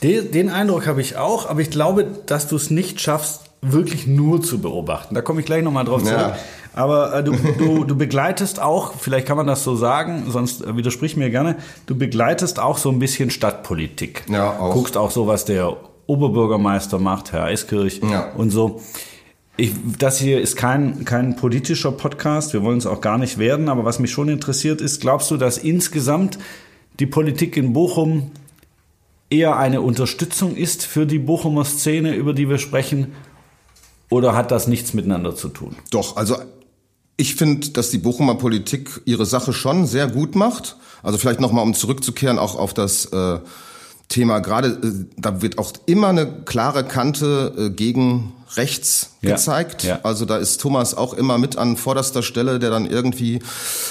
Den, 0.02 0.30
den 0.30 0.48
Eindruck 0.50 0.86
habe 0.86 1.00
ich 1.00 1.16
auch, 1.16 1.48
aber 1.48 1.60
ich 1.60 1.70
glaube, 1.70 2.06
dass 2.26 2.48
du 2.48 2.56
es 2.56 2.70
nicht 2.70 3.00
schaffst, 3.00 3.42
wirklich 3.62 4.06
nur 4.06 4.42
zu 4.42 4.60
beobachten. 4.60 5.14
Da 5.14 5.22
komme 5.22 5.40
ich 5.40 5.46
gleich 5.46 5.62
nochmal 5.62 5.84
drauf 5.84 6.02
zurück. 6.02 6.18
Ja. 6.18 6.36
Aber 6.72 7.14
äh, 7.14 7.24
du, 7.24 7.32
du, 7.58 7.84
du 7.84 7.96
begleitest 7.96 8.60
auch, 8.60 8.92
vielleicht 8.98 9.26
kann 9.26 9.36
man 9.36 9.46
das 9.46 9.64
so 9.64 9.76
sagen, 9.76 10.26
sonst 10.28 10.62
äh, 10.62 10.76
widersprich 10.76 11.16
mir 11.16 11.30
gerne, 11.30 11.56
du 11.86 11.96
begleitest 11.96 12.60
auch 12.60 12.78
so 12.78 12.90
ein 12.90 12.98
bisschen 12.98 13.30
Stadtpolitik. 13.30 14.24
Ja, 14.28 14.58
auch. 14.58 14.74
Guckst 14.74 14.96
auch 14.96 15.10
so, 15.10 15.26
was 15.26 15.46
der 15.46 15.76
Oberbürgermeister 16.06 16.98
macht, 16.98 17.32
Herr 17.32 17.44
Eiskirch 17.44 18.00
ja. 18.08 18.30
und 18.36 18.50
so. 18.50 18.82
Ich, 19.58 19.72
das 19.98 20.18
hier 20.18 20.40
ist 20.40 20.56
kein, 20.56 21.06
kein 21.06 21.36
politischer 21.36 21.92
Podcast, 21.92 22.52
wir 22.52 22.62
wollen 22.62 22.76
es 22.76 22.84
auch 22.84 23.00
gar 23.00 23.16
nicht 23.16 23.38
werden, 23.38 23.70
aber 23.70 23.84
was 23.84 23.98
mich 23.98 24.10
schon 24.10 24.28
interessiert 24.28 24.82
ist, 24.82 25.00
glaubst 25.00 25.30
du, 25.30 25.38
dass 25.38 25.56
insgesamt 25.56 26.38
die 27.00 27.06
Politik 27.06 27.56
in 27.56 27.72
Bochum 27.72 28.32
eher 29.30 29.56
eine 29.56 29.80
Unterstützung 29.80 30.56
ist 30.56 30.84
für 30.84 31.06
die 31.06 31.18
Bochumer 31.18 31.64
Szene, 31.64 32.14
über 32.14 32.34
die 32.34 32.50
wir 32.50 32.58
sprechen, 32.58 33.12
oder 34.10 34.34
hat 34.34 34.50
das 34.50 34.66
nichts 34.66 34.92
miteinander 34.92 35.34
zu 35.34 35.48
tun? 35.48 35.74
Doch, 35.90 36.16
also 36.16 36.36
ich 37.16 37.34
finde, 37.34 37.70
dass 37.70 37.90
die 37.90 37.98
Bochumer 37.98 38.34
Politik 38.34 39.00
ihre 39.06 39.26
Sache 39.26 39.52
schon 39.52 39.86
sehr 39.86 40.06
gut 40.06 40.36
macht. 40.36 40.76
Also 41.02 41.18
vielleicht 41.18 41.40
nochmal, 41.40 41.64
um 41.64 41.74
zurückzukehren, 41.74 42.38
auch 42.38 42.56
auf 42.56 42.74
das 42.74 43.06
äh, 43.06 43.38
Thema 44.08 44.40
gerade, 44.40 44.68
äh, 44.68 45.06
da 45.16 45.42
wird 45.42 45.58
auch 45.58 45.72
immer 45.86 46.08
eine 46.08 46.42
klare 46.44 46.84
Kante 46.84 47.54
äh, 47.56 47.70
gegen 47.70 48.32
rechts 48.54 49.10
ja, 49.20 49.32
gezeigt. 49.32 49.84
Ja. 49.84 50.00
Also 50.02 50.24
da 50.24 50.36
ist 50.36 50.60
Thomas 50.60 50.94
auch 50.94 51.14
immer 51.14 51.38
mit 51.38 51.56
an 51.56 51.76
vorderster 51.76 52.22
Stelle, 52.22 52.58
der 52.58 52.70
dann 52.70 52.86
irgendwie 52.86 53.40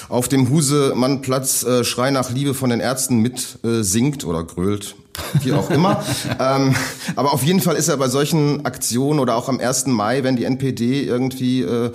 auf 0.10 0.28
dem 0.28 0.50
Husemannplatz 0.50 1.64
äh, 1.64 1.84
Schrei 1.84 2.12
nach 2.12 2.30
Liebe 2.32 2.54
von 2.54 2.70
den 2.70 2.80
Ärzten 2.80 3.20
mit 3.20 3.60
äh, 3.64 3.84
singt 3.84 4.26
oder 4.26 4.44
grölt 4.44 4.96
wie 5.42 5.54
auch 5.54 5.70
immer. 5.70 6.04
ähm, 6.40 6.76
aber 7.16 7.34
auf 7.34 7.44
jeden 7.44 7.62
Fall 7.62 7.76
ist 7.76 7.88
er 7.88 7.98
bei 7.98 8.08
solchen 8.08 8.66
Aktionen 8.66 9.20
oder 9.20 9.36
auch 9.36 9.50
am 9.50 9.60
1. 9.60 9.88
Mai, 9.88 10.24
wenn 10.24 10.36
die 10.36 10.46
NPD 10.46 11.04
irgendwie 11.04 11.62
äh, 11.62 11.92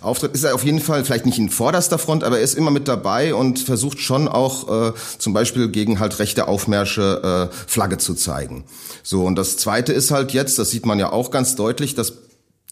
auftritt, 0.00 0.34
ist 0.34 0.44
er 0.44 0.54
auf 0.54 0.64
jeden 0.64 0.80
Fall 0.80 1.04
vielleicht 1.04 1.26
nicht 1.26 1.38
in 1.38 1.48
vorderster 1.48 1.98
Front, 1.98 2.24
aber 2.24 2.38
er 2.38 2.44
ist 2.44 2.54
immer 2.54 2.70
mit 2.70 2.88
dabei 2.88 3.34
und 3.34 3.58
versucht 3.58 4.00
schon 4.00 4.28
auch 4.28 4.88
äh, 4.88 4.92
zum 5.18 5.32
Beispiel 5.32 5.68
gegen 5.68 6.00
halt 6.00 6.18
rechte 6.18 6.48
Aufmärsche 6.48 7.50
äh, 7.50 7.54
Flagge 7.66 7.98
zu 7.98 8.14
zeigen. 8.14 8.64
So, 9.02 9.24
und 9.24 9.36
das 9.36 9.56
Zweite 9.56 9.92
ist 9.92 10.10
halt 10.10 10.32
jetzt, 10.32 10.58
das 10.58 10.70
sieht 10.70 10.86
man 10.86 10.98
ja 10.98 11.12
auch 11.12 11.30
ganz 11.30 11.56
deutlich, 11.56 11.94
dass 11.94 12.03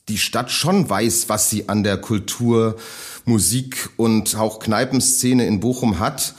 die 0.09 0.19
Stadt 0.19 0.51
schon 0.51 0.89
weiß, 0.89 1.29
was 1.29 1.51
sie 1.51 1.69
an 1.69 1.83
der 1.83 1.97
Kultur, 1.97 2.77
Musik 3.25 3.91
und 3.97 4.37
auch 4.37 4.59
Kneipenszene 4.59 5.47
in 5.47 5.61
Bochum 5.61 5.99
hat. 5.99 6.35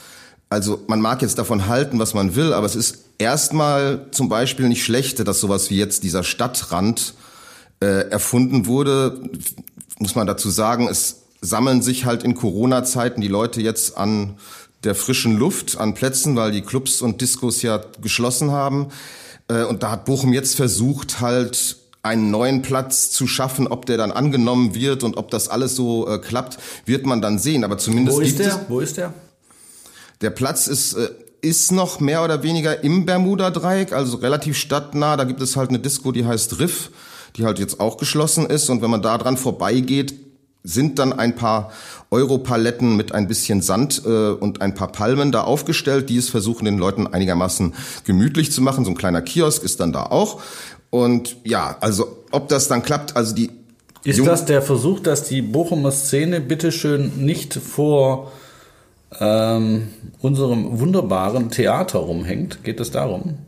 Also 0.50 0.82
man 0.86 1.00
mag 1.00 1.22
jetzt 1.22 1.38
davon 1.38 1.66
halten, 1.66 1.98
was 1.98 2.14
man 2.14 2.36
will, 2.36 2.52
aber 2.52 2.66
es 2.66 2.76
ist 2.76 3.04
erstmal 3.18 4.06
zum 4.10 4.28
Beispiel 4.28 4.68
nicht 4.68 4.84
schlecht, 4.84 5.26
dass 5.26 5.40
sowas 5.40 5.70
wie 5.70 5.78
jetzt 5.78 6.02
dieser 6.02 6.24
Stadtrand 6.24 7.14
äh, 7.80 8.08
erfunden 8.10 8.66
wurde. 8.66 9.28
Muss 9.98 10.14
man 10.14 10.26
dazu 10.26 10.50
sagen, 10.50 10.88
es 10.88 11.22
sammeln 11.40 11.82
sich 11.82 12.04
halt 12.04 12.22
in 12.22 12.34
Corona-Zeiten 12.34 13.20
die 13.20 13.28
Leute 13.28 13.60
jetzt 13.60 13.96
an 13.96 14.36
der 14.84 14.94
frischen 14.94 15.36
Luft, 15.36 15.78
an 15.78 15.94
Plätzen, 15.94 16.36
weil 16.36 16.52
die 16.52 16.62
Clubs 16.62 17.00
und 17.00 17.20
Diskos 17.20 17.62
ja 17.62 17.80
geschlossen 18.02 18.50
haben. 18.50 18.88
Äh, 19.48 19.64
und 19.64 19.82
da 19.82 19.90
hat 19.90 20.04
Bochum 20.04 20.32
jetzt 20.32 20.56
versucht, 20.56 21.20
halt 21.20 21.76
einen 22.04 22.30
neuen 22.30 22.62
Platz 22.62 23.10
zu 23.10 23.26
schaffen, 23.26 23.66
ob 23.66 23.86
der 23.86 23.96
dann 23.96 24.12
angenommen 24.12 24.74
wird 24.74 25.02
und 25.02 25.16
ob 25.16 25.30
das 25.30 25.48
alles 25.48 25.74
so 25.74 26.08
äh, 26.08 26.18
klappt, 26.18 26.58
wird 26.84 27.06
man 27.06 27.20
dann 27.20 27.38
sehen. 27.38 27.64
Aber 27.64 27.78
zumindest 27.78 28.18
wo 28.18 28.20
ist 28.20 28.38
der? 28.38 28.66
Wo 28.68 28.80
ist 28.80 28.96
der? 28.96 29.14
Der 30.20 30.30
Platz 30.30 30.66
ist 30.66 30.94
äh, 30.94 31.08
ist 31.44 31.72
noch 31.72 32.00
mehr 32.00 32.24
oder 32.24 32.42
weniger 32.42 32.82
im 32.82 33.04
Bermuda-Dreieck, 33.04 33.92
also 33.92 34.16
relativ 34.16 34.56
stadtnah. 34.56 35.16
Da 35.16 35.24
gibt 35.24 35.42
es 35.42 35.56
halt 35.56 35.68
eine 35.68 35.78
Disco, 35.78 36.10
die 36.10 36.24
heißt 36.24 36.58
Riff, 36.58 36.90
die 37.36 37.44
halt 37.44 37.58
jetzt 37.58 37.80
auch 37.80 37.98
geschlossen 37.98 38.46
ist. 38.46 38.70
Und 38.70 38.80
wenn 38.80 38.90
man 38.90 39.02
da 39.02 39.18
dran 39.18 39.36
vorbeigeht, 39.36 40.14
sind 40.62 40.98
dann 40.98 41.12
ein 41.12 41.36
paar 41.36 41.70
Europaletten 42.10 42.96
mit 42.96 43.12
ein 43.12 43.28
bisschen 43.28 43.60
Sand 43.60 44.02
äh, 44.06 44.30
und 44.30 44.62
ein 44.62 44.74
paar 44.74 44.90
Palmen 44.90 45.30
da 45.30 45.42
aufgestellt, 45.42 46.08
die 46.08 46.16
es 46.16 46.30
versuchen, 46.30 46.64
den 46.64 46.78
Leuten 46.78 47.06
einigermaßen 47.06 47.74
gemütlich 48.04 48.50
zu 48.50 48.62
machen. 48.62 48.86
So 48.86 48.90
ein 48.92 48.96
kleiner 48.96 49.20
Kiosk 49.20 49.62
ist 49.62 49.80
dann 49.80 49.92
da 49.92 50.04
auch. 50.04 50.40
Und 50.94 51.38
ja, 51.42 51.76
also 51.80 52.18
ob 52.30 52.48
das 52.48 52.68
dann 52.68 52.84
klappt, 52.84 53.16
also 53.16 53.34
die 53.34 53.50
ist 54.04 54.24
das 54.24 54.44
der 54.44 54.62
Versuch, 54.62 55.00
dass 55.00 55.24
die 55.24 55.42
Bochumer 55.42 55.90
Szene 55.90 56.40
bitteschön 56.40 57.24
nicht 57.24 57.54
vor 57.54 58.30
ähm, 59.18 59.88
unserem 60.20 60.78
wunderbaren 60.78 61.50
Theater 61.50 61.98
rumhängt. 61.98 62.62
Geht 62.62 62.78
es 62.78 62.92
darum? 62.92 63.38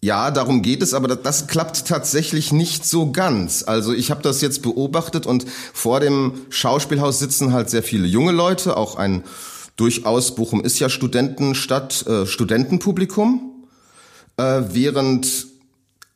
Ja, 0.00 0.30
darum 0.30 0.62
geht 0.62 0.80
es, 0.82 0.94
aber 0.94 1.06
das, 1.08 1.20
das, 1.22 1.46
klappt 1.48 1.86
tatsächlich 1.86 2.50
nicht 2.50 2.86
so 2.86 3.12
ganz. 3.12 3.64
Also 3.66 3.92
ich 3.92 4.10
habe 4.10 4.22
das 4.22 4.40
jetzt 4.40 4.62
beobachtet 4.62 5.26
und 5.26 5.44
vor 5.74 6.00
dem 6.00 6.32
Schauspielhaus 6.48 7.18
sitzen 7.18 7.52
halt 7.52 7.68
sehr 7.68 7.82
viele 7.82 8.06
junge 8.06 8.32
Leute, 8.32 8.78
auch 8.78 8.96
ein 8.96 9.22
durchaus, 9.76 10.34
Bochum 10.34 10.64
ist 10.64 10.78
ja 10.78 10.88
Studentenstadt, 10.88 12.06
äh, 12.06 12.24
Studentenpublikum, 12.24 13.66
äh, 14.38 14.62
während 14.70 15.57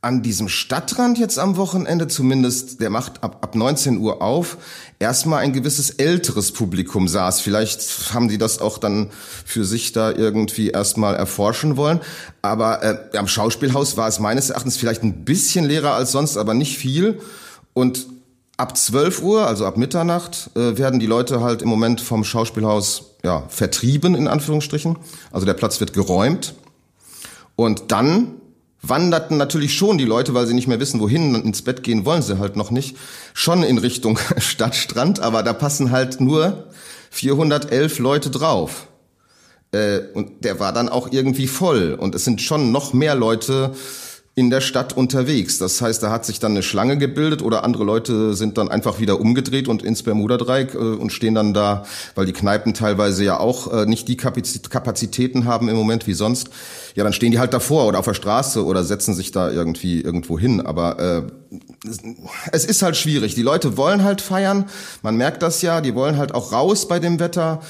an 0.02 0.20
diesem 0.20 0.48
Stadtrand 0.48 1.16
jetzt 1.16 1.38
am 1.38 1.56
Wochenende 1.56 2.08
zumindest, 2.08 2.80
der 2.80 2.90
macht 2.90 3.22
ab, 3.22 3.38
ab 3.40 3.54
19 3.54 3.98
Uhr 3.98 4.20
auf, 4.20 4.58
erstmal 4.98 5.44
ein 5.44 5.52
gewisses 5.52 5.90
älteres 5.90 6.50
Publikum 6.50 7.06
saß. 7.06 7.40
Vielleicht 7.40 8.12
haben 8.12 8.26
die 8.26 8.36
das 8.36 8.58
auch 8.58 8.78
dann 8.78 9.10
für 9.44 9.64
sich 9.64 9.92
da 9.92 10.10
irgendwie 10.10 10.70
erstmal 10.70 11.14
erforschen 11.14 11.76
wollen. 11.76 12.00
Aber 12.42 12.82
äh, 12.82 13.16
am 13.16 13.28
Schauspielhaus 13.28 13.96
war 13.96 14.08
es 14.08 14.18
meines 14.18 14.50
Erachtens 14.50 14.76
vielleicht 14.76 15.04
ein 15.04 15.24
bisschen 15.24 15.66
leerer 15.66 15.94
als 15.94 16.10
sonst, 16.10 16.36
aber 16.36 16.52
nicht 16.52 16.78
viel. 16.78 17.20
Und 17.72 18.08
ab 18.56 18.76
12 18.76 19.22
Uhr, 19.22 19.46
also 19.46 19.66
ab 19.66 19.76
Mitternacht, 19.76 20.50
äh, 20.56 20.78
werden 20.78 20.98
die 20.98 21.06
Leute 21.06 21.42
halt 21.42 21.62
im 21.62 21.68
Moment 21.68 22.00
vom 22.00 22.24
Schauspielhaus 22.24 23.12
ja, 23.22 23.44
vertrieben, 23.48 24.16
in 24.16 24.26
Anführungsstrichen. 24.26 24.96
Also 25.30 25.46
der 25.46 25.54
Platz 25.54 25.78
wird 25.78 25.92
geräumt. 25.92 26.54
Und 27.54 27.92
dann 27.92 28.41
wanderten 28.82 29.36
natürlich 29.36 29.74
schon 29.74 29.96
die 29.96 30.04
Leute, 30.04 30.34
weil 30.34 30.46
sie 30.46 30.54
nicht 30.54 30.66
mehr 30.66 30.80
wissen, 30.80 31.00
wohin, 31.00 31.34
ins 31.34 31.62
Bett 31.62 31.82
gehen 31.82 32.04
wollen 32.04 32.22
sie 32.22 32.38
halt 32.38 32.56
noch 32.56 32.70
nicht, 32.70 32.96
schon 33.32 33.62
in 33.62 33.78
Richtung 33.78 34.18
Stadtstrand, 34.38 35.20
aber 35.20 35.42
da 35.42 35.52
passen 35.52 35.90
halt 35.90 36.20
nur 36.20 36.66
411 37.10 37.98
Leute 37.98 38.30
drauf. 38.30 38.88
Äh, 39.72 40.00
und 40.14 40.44
der 40.44 40.60
war 40.60 40.72
dann 40.72 40.88
auch 40.88 41.12
irgendwie 41.12 41.46
voll. 41.46 41.94
Und 41.94 42.14
es 42.14 42.24
sind 42.24 42.40
schon 42.42 42.72
noch 42.72 42.92
mehr 42.92 43.14
Leute 43.14 43.72
in 44.34 44.48
der 44.48 44.62
Stadt 44.62 44.96
unterwegs. 44.96 45.58
Das 45.58 45.80
heißt, 45.82 46.02
da 46.02 46.10
hat 46.10 46.24
sich 46.24 46.40
dann 46.40 46.52
eine 46.52 46.62
Schlange 46.62 46.96
gebildet 46.96 47.42
oder 47.42 47.64
andere 47.64 47.84
Leute 47.84 48.34
sind 48.34 48.56
dann 48.56 48.70
einfach 48.70 48.98
wieder 48.98 49.20
umgedreht 49.20 49.68
und 49.68 49.82
ins 49.82 50.02
Bermuda-Dreieck 50.02 50.74
äh, 50.74 50.78
und 50.78 51.12
stehen 51.12 51.34
dann 51.34 51.52
da, 51.52 51.84
weil 52.14 52.26
die 52.26 52.32
Kneipen 52.32 52.72
teilweise 52.72 53.24
ja 53.24 53.38
auch 53.38 53.72
äh, 53.72 53.86
nicht 53.86 54.08
die 54.08 54.16
Kapazitäten 54.16 55.44
haben 55.44 55.68
im 55.68 55.76
Moment 55.76 56.06
wie 56.06 56.14
sonst. 56.14 56.48
Ja, 56.94 57.04
dann 57.04 57.12
stehen 57.12 57.30
die 57.30 57.38
halt 57.38 57.54
davor 57.54 57.86
oder 57.86 57.98
auf 57.98 58.04
der 58.04 58.14
Straße 58.14 58.64
oder 58.64 58.84
setzen 58.84 59.14
sich 59.14 59.32
da 59.32 59.50
irgendwie 59.50 60.00
irgendwo 60.00 60.38
hin. 60.38 60.60
Aber 60.60 60.98
äh, 60.98 61.22
es 62.52 62.64
ist 62.64 62.82
halt 62.82 62.96
schwierig. 62.96 63.34
Die 63.34 63.42
Leute 63.42 63.76
wollen 63.76 64.04
halt 64.04 64.20
feiern. 64.20 64.66
Man 65.02 65.16
merkt 65.16 65.42
das 65.42 65.62
ja. 65.62 65.80
Die 65.80 65.94
wollen 65.94 66.18
halt 66.18 66.34
auch 66.34 66.52
raus 66.52 66.88
bei 66.88 66.98
dem 66.98 67.18
Wetter. 67.18 67.60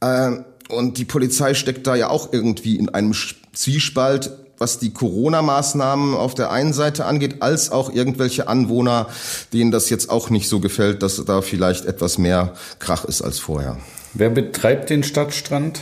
Äh, 0.00 0.32
und 0.68 0.98
die 0.98 1.04
Polizei 1.04 1.54
steckt 1.54 1.86
da 1.86 1.96
ja 1.96 2.10
auch 2.10 2.32
irgendwie 2.32 2.76
in 2.76 2.88
einem 2.88 3.12
Zwiespalt 3.52 4.30
was 4.60 4.78
die 4.78 4.92
Corona-Maßnahmen 4.92 6.14
auf 6.14 6.34
der 6.34 6.50
einen 6.50 6.74
Seite 6.74 7.06
angeht, 7.06 7.36
als 7.40 7.72
auch 7.72 7.90
irgendwelche 7.90 8.46
Anwohner, 8.46 9.06
denen 9.54 9.70
das 9.70 9.88
jetzt 9.88 10.10
auch 10.10 10.28
nicht 10.28 10.50
so 10.50 10.60
gefällt, 10.60 11.02
dass 11.02 11.24
da 11.24 11.40
vielleicht 11.40 11.86
etwas 11.86 12.18
mehr 12.18 12.52
Krach 12.78 13.06
ist 13.06 13.22
als 13.22 13.38
vorher. 13.38 13.78
Wer 14.12 14.28
betreibt 14.28 14.90
den 14.90 15.02
Stadtstrand? 15.02 15.80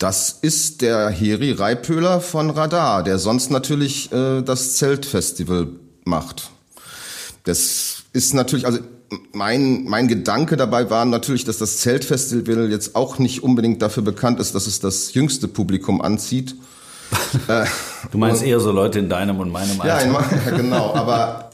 Das 0.00 0.38
ist 0.40 0.80
der 0.80 1.10
Heri 1.10 1.52
Reipöhler 1.52 2.22
von 2.22 2.48
Radar, 2.48 3.02
der 3.02 3.18
sonst 3.18 3.50
natürlich 3.50 4.10
äh, 4.10 4.40
das 4.40 4.76
Zeltfestival 4.76 5.68
macht. 6.04 6.48
Das 7.44 8.04
ist 8.14 8.32
natürlich, 8.32 8.64
also 8.64 8.78
mein, 9.32 9.84
mein 9.84 10.08
Gedanke 10.08 10.56
dabei 10.56 10.88
war 10.88 11.04
natürlich, 11.04 11.44
dass 11.44 11.58
das 11.58 11.76
Zeltfestival 11.76 12.70
jetzt 12.70 12.96
auch 12.96 13.18
nicht 13.18 13.42
unbedingt 13.42 13.82
dafür 13.82 14.02
bekannt 14.02 14.40
ist, 14.40 14.54
dass 14.54 14.66
es 14.66 14.80
das 14.80 15.12
jüngste 15.12 15.48
Publikum 15.48 16.00
anzieht. 16.00 16.54
du 18.10 18.16
meinst 18.16 18.40
und, 18.40 18.48
eher 18.48 18.60
so 18.60 18.72
Leute 18.72 19.00
in 19.00 19.10
deinem 19.10 19.38
und 19.38 19.52
meinem 19.52 19.82
Alter. 19.82 20.06
Ja, 20.06 20.24
ja 20.46 20.56
genau, 20.56 20.94
aber 20.94 21.50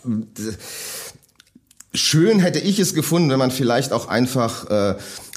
schön 1.92 2.38
hätte 2.38 2.60
ich 2.60 2.78
es 2.78 2.94
gefunden, 2.94 3.28
wenn 3.28 3.40
man 3.40 3.50
vielleicht 3.50 3.92
auch 3.92 4.06
einfach 4.06 4.70
äh, 4.70 4.94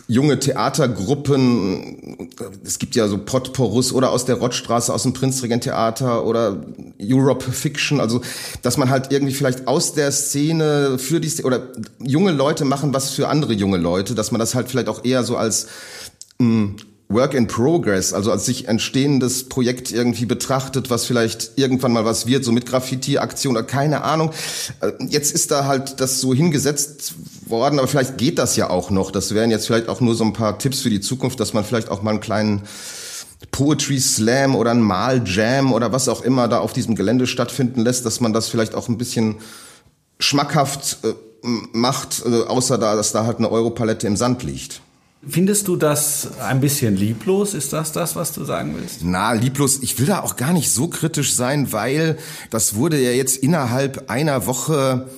junge 0.10 0.40
Theatergruppen, 0.40 2.30
es 2.66 2.80
gibt 2.80 2.96
ja 2.96 3.08
so 3.08 3.20
Potporus 3.20 3.94
oder 3.94 4.10
aus 4.10 4.26
der 4.26 4.36
Rottstraße, 4.36 4.92
aus 4.92 5.04
dem 5.04 5.14
Prinzregent 5.14 5.64
Theater 5.64 6.26
oder 6.26 6.66
Europe 7.00 7.52
Fiction, 7.52 8.02
also 8.02 8.22
dass 8.64 8.78
man 8.78 8.90
halt 8.90 9.12
irgendwie 9.12 9.36
vielleicht 9.36 9.68
aus 9.68 9.94
der 9.94 10.12
Szene 10.12 10.98
für 10.98 11.20
die 11.20 11.44
oder 11.44 11.70
junge 12.00 12.32
Leute 12.32 12.66
machen 12.66 12.92
was 12.92 13.12
für 13.12 13.28
andere 13.28 13.54
junge 13.54 13.78
Leute, 13.78 14.16
dass 14.16 14.32
man 14.32 14.40
das 14.40 14.56
halt 14.56 14.68
vielleicht 14.68 14.90
auch 14.90 15.06
eher 15.06 15.24
so 15.24 15.38
als 15.38 15.68
mh, 16.40 16.48
hm, 16.48 16.76
Work 17.12 17.34
in 17.34 17.48
Progress, 17.48 18.14
also 18.14 18.32
als 18.32 18.46
sich 18.46 18.68
entstehendes 18.68 19.50
Projekt 19.50 19.92
irgendwie 19.92 20.26
betrachtet, 20.26 20.92
was 20.92 21.06
vielleicht 21.06 21.54
irgendwann 21.56 21.92
mal 21.92 22.06
was 22.06 22.28
wird, 22.28 22.46
so 22.46 22.52
mit 22.52 22.68
Graffiti-Aktion 22.68 23.58
oder 23.58 23.66
keine 23.66 24.04
Ahnung. 24.04 24.32
Äh, 24.80 24.92
jetzt 25.08 25.34
ist 25.34 25.50
da 25.50 25.66
halt 25.66 26.00
das 26.02 26.22
so 26.22 26.36
hingesetzt 26.36 27.16
worden, 27.50 27.80
aber 27.80 27.88
vielleicht 27.88 28.18
geht 28.18 28.40
das 28.40 28.56
ja 28.56 28.70
auch 28.70 28.90
noch. 28.90 29.12
Das 29.12 29.34
wären 29.34 29.52
jetzt 29.52 29.68
vielleicht 29.68 29.90
auch 29.90 30.02
nur 30.02 30.16
so 30.16 30.24
ein 30.24 30.34
paar 30.34 30.58
Tipps 30.60 30.82
für 30.82 30.90
die 30.90 31.02
Zukunft, 31.02 31.40
dass 31.40 31.54
man 31.54 31.64
vielleicht 31.64 31.90
auch 31.90 32.02
mal 32.02 32.12
einen 32.12 32.20
kleinen 32.20 32.64
Poetry 33.52 34.00
Slam 34.00 34.56
oder 34.56 34.72
ein 34.72 34.82
Mal 34.82 35.24
Jam 35.26 35.74
oder 35.74 35.92
was 35.92 36.10
auch 36.10 36.22
immer 36.22 36.48
da 36.48 36.60
auf 36.60 36.74
diesem 36.74 36.96
Gelände 36.96 37.28
stattfinden 37.28 37.82
lässt, 37.82 38.06
dass 38.06 38.20
man 38.20 38.34
das 38.34 38.50
vielleicht 38.50 38.76
auch 38.76 38.90
ein 38.90 38.98
bisschen 38.98 39.38
schmackhaft 40.20 41.00
äh, 41.04 41.14
macht, 41.72 42.24
äh, 42.26 42.44
außer 42.44 42.78
da, 42.78 42.96
dass 42.96 43.12
da 43.12 43.26
halt 43.26 43.38
eine 43.38 43.50
Europalette 43.50 44.08
im 44.08 44.18
Sand 44.18 44.44
liegt. 44.44 44.82
Findest 45.28 45.68
du 45.68 45.76
das 45.76 46.40
ein 46.40 46.62
bisschen 46.62 46.96
lieblos? 46.96 47.54
Ist 47.54 47.74
das 47.74 47.92
das, 47.92 48.16
was 48.16 48.32
du 48.32 48.46
sagen 48.46 48.76
willst? 48.78 49.00
Na, 49.04 49.34
lieblos. 49.34 49.80
Ich 49.82 50.00
will 50.00 50.06
da 50.06 50.22
auch 50.22 50.38
gar 50.38 50.54
nicht 50.54 50.72
so 50.72 50.88
kritisch 50.88 51.36
sein, 51.36 51.74
weil 51.74 52.18
das 52.52 52.76
wurde 52.76 52.98
ja 53.02 53.12
jetzt 53.12 53.38
innerhalb 53.38 54.10
einer 54.10 54.46
Woche 54.48 55.10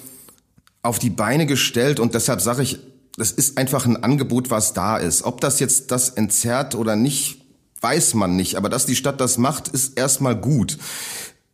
auf 0.84 1.00
die 1.00 1.10
Beine 1.10 1.46
gestellt 1.46 2.00
und 2.00 2.14
deshalb 2.14 2.42
sage 2.42 2.64
ich, 2.64 2.80
das 3.18 3.32
ist 3.32 3.58
einfach 3.58 3.86
ein 3.86 4.02
Angebot, 4.02 4.50
was 4.50 4.74
da 4.74 4.98
ist. 4.98 5.24
Ob 5.24 5.42
das 5.42 5.60
jetzt 5.60 5.92
das 5.92 6.10
entzerrt 6.10 6.76
oder 6.76 6.96
nicht, 6.96 7.42
weiß 7.82 8.14
man 8.14 8.36
nicht. 8.36 8.56
Aber 8.56 8.70
dass 8.70 8.86
die 8.86 8.96
Stadt 8.96 9.20
das 9.20 9.38
macht, 9.38 9.68
ist 9.68 9.98
erstmal 9.98 10.36
gut. 10.36 10.78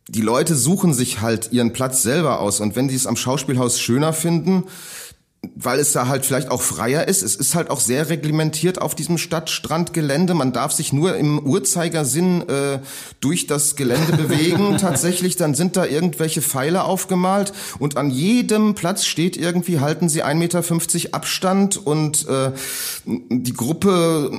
Die 0.08 0.22
Leute 0.22 0.54
suchen 0.54 0.94
sich 0.94 1.20
halt 1.20 1.52
ihren 1.52 1.72
Platz 1.72 2.02
selber 2.02 2.40
aus 2.40 2.60
und 2.60 2.76
wenn 2.76 2.88
sie 2.88 2.96
es 2.96 3.06
am 3.06 3.16
Schauspielhaus 3.16 3.78
schöner 3.78 4.12
finden, 4.12 4.64
weil 5.54 5.78
es 5.78 5.92
da 5.92 6.08
halt 6.08 6.24
vielleicht 6.24 6.50
auch 6.50 6.62
freier 6.62 7.08
ist. 7.08 7.22
Es 7.22 7.36
ist 7.36 7.54
halt 7.54 7.70
auch 7.70 7.80
sehr 7.80 8.08
reglementiert 8.08 8.80
auf 8.80 8.94
diesem 8.94 9.18
Stadtstrandgelände. 9.18 10.34
Man 10.34 10.52
darf 10.52 10.72
sich 10.72 10.92
nur 10.92 11.16
im 11.16 11.38
Uhrzeigersinn 11.38 12.48
äh, 12.48 12.80
durch 13.20 13.46
das 13.46 13.76
Gelände 13.76 14.12
bewegen. 14.16 14.78
Tatsächlich, 14.78 15.36
dann 15.36 15.54
sind 15.54 15.76
da 15.76 15.84
irgendwelche 15.84 16.42
Pfeile 16.42 16.84
aufgemalt 16.84 17.52
und 17.78 17.96
an 17.96 18.10
jedem 18.10 18.74
Platz 18.74 19.04
steht 19.04 19.36
irgendwie, 19.36 19.80
halten 19.80 20.08
Sie 20.08 20.24
1,50 20.24 20.34
Meter 20.36 21.14
Abstand 21.14 21.76
und 21.76 22.28
äh, 22.28 22.52
die 23.06 23.52
Gruppe, 23.52 24.30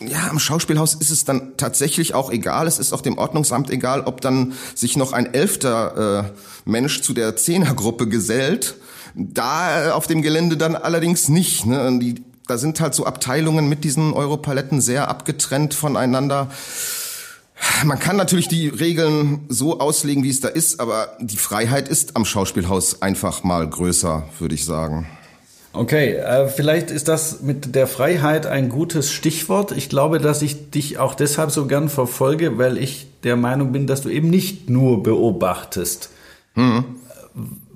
ja, 0.00 0.28
am 0.30 0.38
Schauspielhaus 0.38 0.94
ist 0.94 1.10
es 1.10 1.24
dann 1.24 1.56
tatsächlich 1.56 2.14
auch 2.14 2.30
egal. 2.30 2.66
Es 2.66 2.78
ist 2.78 2.92
auch 2.92 3.00
dem 3.00 3.18
Ordnungsamt 3.18 3.70
egal, 3.70 4.02
ob 4.02 4.20
dann 4.20 4.52
sich 4.74 4.96
noch 4.96 5.12
ein 5.12 5.32
elfter 5.32 6.34
äh, 6.34 6.68
Mensch 6.68 7.02
zu 7.02 7.14
der 7.14 7.36
Zehnergruppe 7.36 8.08
gesellt 8.08 8.76
da 9.18 9.88
äh, 9.88 9.90
auf 9.90 10.06
dem 10.06 10.22
Gelände 10.22 10.56
dann 10.56 10.76
allerdings 10.76 11.28
nicht. 11.28 11.66
Ne? 11.66 11.98
Die, 12.00 12.22
da 12.46 12.56
sind 12.56 12.80
halt 12.80 12.94
so 12.94 13.04
Abteilungen 13.04 13.68
mit 13.68 13.84
diesen 13.84 14.12
Europaletten 14.12 14.80
sehr 14.80 15.08
abgetrennt 15.08 15.74
voneinander. 15.74 16.48
Man 17.84 17.98
kann 17.98 18.16
natürlich 18.16 18.46
die 18.46 18.68
Regeln 18.68 19.40
so 19.48 19.80
auslegen, 19.80 20.22
wie 20.22 20.30
es 20.30 20.40
da 20.40 20.48
ist, 20.48 20.78
aber 20.78 21.16
die 21.20 21.36
Freiheit 21.36 21.88
ist 21.88 22.14
am 22.14 22.24
Schauspielhaus 22.24 23.02
einfach 23.02 23.42
mal 23.42 23.68
größer, 23.68 24.28
würde 24.38 24.54
ich 24.54 24.64
sagen. 24.64 25.08
Okay, 25.72 26.14
äh, 26.14 26.48
vielleicht 26.48 26.90
ist 26.90 27.08
das 27.08 27.42
mit 27.42 27.74
der 27.74 27.88
Freiheit 27.88 28.46
ein 28.46 28.68
gutes 28.68 29.12
Stichwort. 29.12 29.72
Ich 29.72 29.88
glaube, 29.88 30.18
dass 30.18 30.40
ich 30.40 30.70
dich 30.70 30.98
auch 30.98 31.14
deshalb 31.14 31.50
so 31.50 31.66
gern 31.66 31.88
verfolge, 31.88 32.58
weil 32.58 32.78
ich 32.78 33.08
der 33.24 33.36
Meinung 33.36 33.72
bin, 33.72 33.86
dass 33.86 34.02
du 34.02 34.08
eben 34.08 34.30
nicht 34.30 34.70
nur 34.70 35.02
beobachtest. 35.02 36.10
Hm 36.54 36.84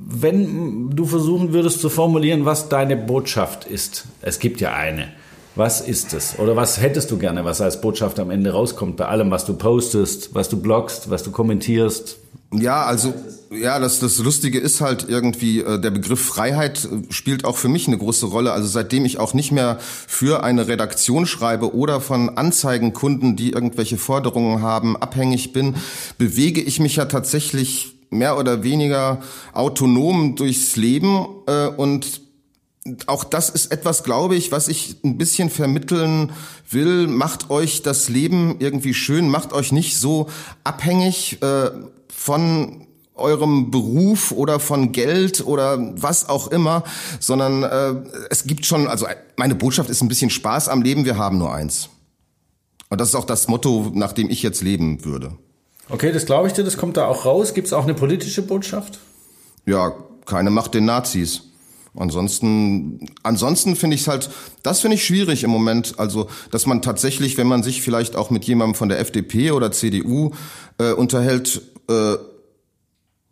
wenn 0.08 0.90
du 0.90 1.04
versuchen 1.06 1.52
würdest 1.52 1.80
zu 1.80 1.88
formulieren, 1.88 2.44
was 2.44 2.68
deine 2.68 2.96
Botschaft 2.96 3.64
ist, 3.64 4.04
es 4.20 4.38
gibt 4.38 4.60
ja 4.60 4.72
eine. 4.74 5.08
Was 5.54 5.82
ist 5.82 6.14
es? 6.14 6.38
Oder 6.38 6.56
was 6.56 6.80
hättest 6.80 7.10
du 7.10 7.18
gerne, 7.18 7.44
was 7.44 7.60
als 7.60 7.80
Botschaft 7.80 8.18
am 8.18 8.30
Ende 8.30 8.52
rauskommt 8.52 8.96
bei 8.96 9.06
allem, 9.06 9.30
was 9.30 9.44
du 9.44 9.54
postest, 9.54 10.34
was 10.34 10.48
du 10.48 10.60
bloggst, 10.60 11.10
was 11.10 11.22
du 11.22 11.30
kommentierst? 11.30 12.16
Ja, 12.54 12.84
also 12.84 13.12
ja, 13.50 13.78
das, 13.78 13.98
das 13.98 14.18
Lustige 14.18 14.58
ist 14.58 14.80
halt 14.80 15.06
irgendwie, 15.08 15.60
äh, 15.60 15.78
der 15.78 15.90
Begriff 15.90 16.20
Freiheit 16.20 16.84
äh, 16.84 17.12
spielt 17.12 17.44
auch 17.44 17.56
für 17.56 17.68
mich 17.68 17.86
eine 17.86 17.98
große 17.98 18.26
Rolle. 18.26 18.52
Also 18.52 18.68
seitdem 18.68 19.04
ich 19.04 19.18
auch 19.18 19.34
nicht 19.34 19.52
mehr 19.52 19.78
für 19.80 20.42
eine 20.42 20.68
Redaktion 20.68 21.26
schreibe 21.26 21.74
oder 21.74 22.00
von 22.00 22.36
Anzeigenkunden, 22.36 23.36
die 23.36 23.50
irgendwelche 23.50 23.98
Forderungen 23.98 24.62
haben, 24.62 24.96
abhängig 24.96 25.52
bin, 25.52 25.76
bewege 26.18 26.60
ich 26.60 26.80
mich 26.80 26.96
ja 26.96 27.06
tatsächlich 27.06 27.94
mehr 28.12 28.38
oder 28.38 28.62
weniger 28.62 29.20
autonom 29.52 30.36
durchs 30.36 30.76
Leben 30.76 31.26
äh, 31.46 31.66
und 31.68 32.22
auch 33.06 33.22
das 33.22 33.48
ist 33.48 33.70
etwas, 33.70 34.02
glaube 34.02 34.34
ich, 34.34 34.50
was 34.50 34.66
ich 34.66 34.96
ein 35.04 35.16
bisschen 35.16 35.50
vermitteln 35.50 36.32
will. 36.68 37.06
Macht 37.06 37.48
euch 37.48 37.82
das 37.82 38.08
Leben 38.08 38.56
irgendwie 38.58 38.92
schön, 38.92 39.28
macht 39.28 39.52
euch 39.52 39.70
nicht 39.70 39.96
so 39.96 40.28
abhängig 40.64 41.40
äh, 41.42 41.70
von 42.08 42.86
eurem 43.14 43.70
Beruf 43.70 44.32
oder 44.32 44.58
von 44.58 44.90
Geld 44.90 45.46
oder 45.46 45.78
was 46.00 46.28
auch 46.28 46.48
immer, 46.48 46.82
sondern 47.20 47.62
äh, 47.62 47.94
es 48.30 48.44
gibt 48.44 48.66
schon, 48.66 48.88
also 48.88 49.06
meine 49.36 49.54
Botschaft 49.54 49.90
ist 49.90 50.02
ein 50.02 50.08
bisschen 50.08 50.30
Spaß 50.30 50.68
am 50.68 50.82
Leben, 50.82 51.04
wir 51.04 51.16
haben 51.16 51.38
nur 51.38 51.52
eins. 51.54 51.88
Und 52.88 53.00
das 53.00 53.10
ist 53.10 53.14
auch 53.14 53.24
das 53.24 53.48
Motto, 53.48 53.92
nach 53.94 54.12
dem 54.12 54.28
ich 54.28 54.42
jetzt 54.42 54.60
leben 54.60 55.04
würde. 55.04 55.32
Okay, 55.88 56.12
das 56.12 56.26
glaube 56.26 56.48
ich 56.48 56.54
dir, 56.54 56.64
das 56.64 56.76
kommt 56.76 56.96
da 56.96 57.06
auch 57.06 57.24
raus. 57.24 57.54
Gibt 57.54 57.66
es 57.66 57.72
auch 57.72 57.84
eine 57.84 57.94
politische 57.94 58.42
Botschaft? 58.42 58.98
Ja, 59.66 59.92
keine 60.26 60.50
Macht 60.50 60.74
den 60.74 60.84
Nazis. 60.84 61.42
Ansonsten, 61.94 63.10
ansonsten 63.22 63.76
finde 63.76 63.96
ich 63.96 64.02
es 64.02 64.08
halt, 64.08 64.30
das 64.62 64.80
finde 64.80 64.94
ich 64.94 65.04
schwierig 65.04 65.44
im 65.44 65.50
Moment. 65.50 65.98
Also, 65.98 66.28
dass 66.50 66.64
man 66.64 66.80
tatsächlich, 66.80 67.36
wenn 67.36 67.46
man 67.46 67.62
sich 67.62 67.82
vielleicht 67.82 68.16
auch 68.16 68.30
mit 68.30 68.44
jemandem 68.44 68.74
von 68.74 68.88
der 68.88 68.98
FDP 68.98 69.50
oder 69.50 69.72
CDU 69.72 70.30
äh, 70.78 70.92
unterhält, 70.92 71.60
äh, 71.90 72.16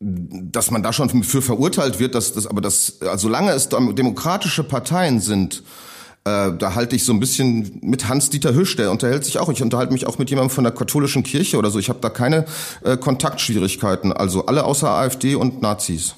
dass 0.00 0.70
man 0.70 0.82
da 0.82 0.92
schon 0.92 1.22
für 1.22 1.42
verurteilt 1.42 2.00
wird, 2.00 2.14
dass 2.14 2.32
das, 2.32 2.46
aber 2.46 2.60
das, 2.60 3.00
also 3.02 3.28
solange 3.28 3.52
es 3.52 3.68
demokratische 3.68 4.64
Parteien 4.64 5.20
sind, 5.20 5.62
äh, 6.30 6.56
da 6.56 6.74
halte 6.74 6.96
ich 6.96 7.04
so 7.04 7.12
ein 7.12 7.20
bisschen 7.20 7.78
mit 7.82 8.08
Hans-Dieter 8.08 8.54
Hüsch, 8.54 8.76
der 8.76 8.90
unterhält 8.90 9.24
sich 9.24 9.38
auch. 9.38 9.48
Ich 9.48 9.62
unterhalte 9.62 9.92
mich 9.92 10.06
auch 10.06 10.18
mit 10.18 10.30
jemandem 10.30 10.50
von 10.50 10.64
der 10.64 10.72
katholischen 10.72 11.22
Kirche 11.22 11.56
oder 11.56 11.70
so. 11.70 11.78
Ich 11.78 11.88
habe 11.88 11.98
da 12.00 12.10
keine 12.10 12.44
äh, 12.84 12.96
Kontaktschwierigkeiten. 12.96 14.12
Also 14.12 14.46
alle 14.46 14.64
außer 14.64 14.88
AfD 14.88 15.34
und 15.34 15.62
Nazis. 15.62 16.14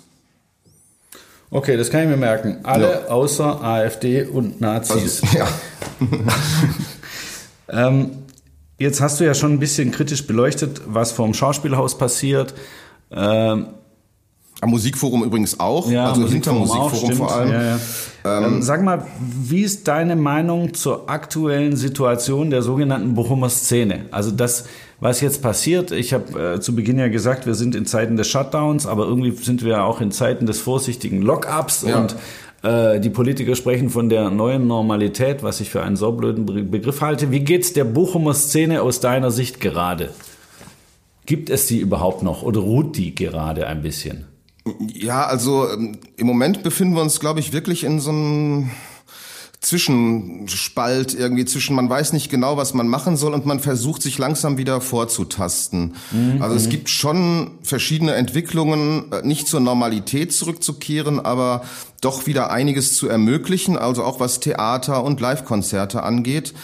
Okay, 1.50 1.76
das 1.76 1.90
kann 1.90 2.02
ich 2.02 2.08
mir 2.08 2.16
merken. 2.16 2.60
Alle 2.62 2.90
ja. 2.90 3.06
außer 3.08 3.62
AfD 3.62 4.24
und 4.24 4.60
Nazis. 4.60 5.22
Also, 5.22 5.38
ja. 5.38 5.48
ähm, 7.88 8.10
jetzt 8.78 9.00
hast 9.00 9.20
du 9.20 9.24
ja 9.24 9.34
schon 9.34 9.52
ein 9.52 9.58
bisschen 9.58 9.92
kritisch 9.92 10.26
beleuchtet, 10.26 10.80
was 10.86 11.12
vom 11.12 11.34
Schauspielhaus 11.34 11.98
passiert. 11.98 12.54
Ähm, 13.10 13.66
am 14.62 14.70
Musikforum 14.70 15.24
übrigens 15.24 15.58
auch, 15.58 15.90
ja, 15.90 16.08
also 16.08 16.26
hinter 16.28 16.52
Musikforum 16.52 17.12
vor 17.14 17.34
allem. 17.34 17.50
Ja, 17.50 17.62
ja. 17.62 17.78
Ähm, 18.24 18.44
ähm, 18.44 18.62
sag 18.62 18.84
mal, 18.84 19.04
wie 19.20 19.62
ist 19.62 19.88
deine 19.88 20.14
Meinung 20.14 20.72
zur 20.72 21.10
aktuellen 21.10 21.74
Situation 21.74 22.50
der 22.50 22.62
sogenannten 22.62 23.14
Bochumer 23.14 23.48
Szene? 23.48 24.06
Also 24.12 24.30
das, 24.30 24.66
was 25.00 25.20
jetzt 25.20 25.42
passiert, 25.42 25.90
ich 25.90 26.14
habe 26.14 26.54
äh, 26.54 26.60
zu 26.60 26.76
Beginn 26.76 26.96
ja 27.00 27.08
gesagt, 27.08 27.44
wir 27.44 27.56
sind 27.56 27.74
in 27.74 27.86
Zeiten 27.86 28.16
des 28.16 28.28
Shutdowns, 28.28 28.86
aber 28.86 29.04
irgendwie 29.04 29.32
sind 29.32 29.64
wir 29.64 29.82
auch 29.82 30.00
in 30.00 30.12
Zeiten 30.12 30.46
des 30.46 30.60
vorsichtigen 30.60 31.22
Lockups 31.22 31.82
und 31.82 32.14
äh, 32.62 33.00
die 33.00 33.10
Politiker 33.10 33.56
sprechen 33.56 33.90
von 33.90 34.08
der 34.08 34.30
neuen 34.30 34.68
Normalität, 34.68 35.42
was 35.42 35.60
ich 35.60 35.70
für 35.70 35.82
einen 35.82 35.96
saublöden 35.96 36.70
Begriff 36.70 37.00
halte. 37.00 37.32
Wie 37.32 37.40
geht's 37.40 37.72
der 37.72 37.82
Bochumer 37.82 38.34
Szene 38.34 38.82
aus 38.82 39.00
deiner 39.00 39.32
Sicht 39.32 39.60
gerade? 39.60 40.10
Gibt 41.26 41.50
es 41.50 41.66
sie 41.66 41.80
überhaupt 41.80 42.22
noch 42.22 42.44
oder 42.44 42.60
ruht 42.60 42.96
die 42.96 43.12
gerade 43.12 43.66
ein 43.66 43.82
bisschen? 43.82 44.26
Ja, 44.92 45.24
also 45.24 45.68
ähm, 45.68 45.98
im 46.16 46.26
Moment 46.26 46.62
befinden 46.62 46.94
wir 46.94 47.02
uns, 47.02 47.20
glaube 47.20 47.40
ich, 47.40 47.52
wirklich 47.52 47.84
in 47.84 47.98
so 47.98 48.10
einem 48.10 48.70
Zwischenspalt 49.62 51.14
irgendwie 51.14 51.44
zwischen, 51.44 51.76
man 51.76 51.88
weiß 51.88 52.12
nicht 52.12 52.30
genau, 52.30 52.56
was 52.56 52.74
man 52.74 52.88
machen 52.88 53.16
soll 53.16 53.32
und 53.32 53.46
man 53.46 53.60
versucht 53.60 54.02
sich 54.02 54.18
langsam 54.18 54.58
wieder 54.58 54.80
vorzutasten. 54.80 55.94
Mhm. 56.10 56.42
Also 56.42 56.56
es 56.56 56.68
gibt 56.68 56.90
schon 56.90 57.58
verschiedene 57.62 58.14
Entwicklungen, 58.14 59.12
äh, 59.12 59.22
nicht 59.24 59.46
zur 59.46 59.60
Normalität 59.60 60.32
zurückzukehren, 60.32 61.20
aber 61.20 61.62
doch 62.00 62.26
wieder 62.26 62.50
einiges 62.50 62.96
zu 62.96 63.08
ermöglichen, 63.08 63.78
also 63.78 64.02
auch 64.02 64.18
was 64.18 64.40
Theater 64.40 65.04
und 65.04 65.20
Live-Konzerte 65.20 66.02
angeht. 66.02 66.54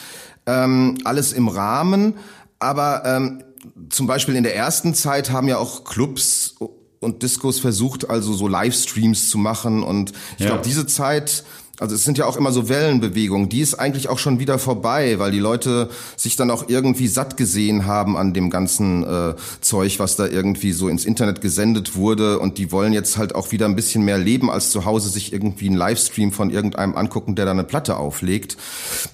Ähm, 0.46 0.98
alles 1.04 1.32
im 1.32 1.46
Rahmen, 1.46 2.14
aber 2.58 3.02
ähm, 3.04 3.44
zum 3.90 4.08
Beispiel 4.08 4.34
in 4.34 4.42
der 4.42 4.56
ersten 4.56 4.94
Zeit 4.94 5.30
haben 5.30 5.46
ja 5.46 5.58
auch 5.58 5.84
Clubs 5.84 6.56
und 7.00 7.22
Discos 7.22 7.60
versucht, 7.60 8.10
also 8.10 8.32
so 8.34 8.48
Livestreams 8.48 9.28
zu 9.30 9.38
machen 9.38 9.82
und 9.82 10.12
ich 10.36 10.44
ja. 10.44 10.48
glaube, 10.48 10.62
diese 10.64 10.86
Zeit 10.86 11.44
also 11.80 11.94
es 11.94 12.04
sind 12.04 12.18
ja 12.18 12.26
auch 12.26 12.36
immer 12.36 12.50
so 12.50 12.68
Wellenbewegungen, 12.68 13.48
die 13.48 13.60
ist 13.60 13.74
eigentlich 13.74 14.08
auch 14.08 14.18
schon 14.18 14.40
wieder 14.40 14.58
vorbei, 14.58 15.18
weil 15.18 15.30
die 15.30 15.38
Leute 15.38 15.88
sich 16.16 16.34
dann 16.34 16.50
auch 16.50 16.68
irgendwie 16.68 17.06
satt 17.06 17.36
gesehen 17.36 17.86
haben 17.86 18.16
an 18.16 18.34
dem 18.34 18.50
ganzen 18.50 19.04
äh, 19.04 19.34
Zeug, 19.60 19.98
was 20.00 20.16
da 20.16 20.26
irgendwie 20.26 20.72
so 20.72 20.88
ins 20.88 21.04
Internet 21.04 21.40
gesendet 21.40 21.94
wurde 21.94 22.40
und 22.40 22.58
die 22.58 22.72
wollen 22.72 22.92
jetzt 22.92 23.16
halt 23.16 23.34
auch 23.34 23.52
wieder 23.52 23.66
ein 23.66 23.76
bisschen 23.76 24.04
mehr 24.04 24.18
leben, 24.18 24.50
als 24.50 24.70
zu 24.70 24.84
Hause 24.84 25.08
sich 25.08 25.32
irgendwie 25.32 25.68
einen 25.68 25.76
Livestream 25.76 26.32
von 26.32 26.50
irgendeinem 26.50 26.96
angucken, 26.96 27.36
der 27.36 27.44
da 27.44 27.52
eine 27.52 27.64
Platte 27.64 27.96
auflegt. 27.96 28.56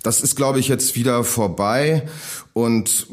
Das 0.03 0.20
ist, 0.20 0.35
glaube 0.35 0.59
ich, 0.59 0.68
jetzt 0.68 0.97
wieder 0.97 1.23
vorbei 1.23 2.09
und 2.55 3.09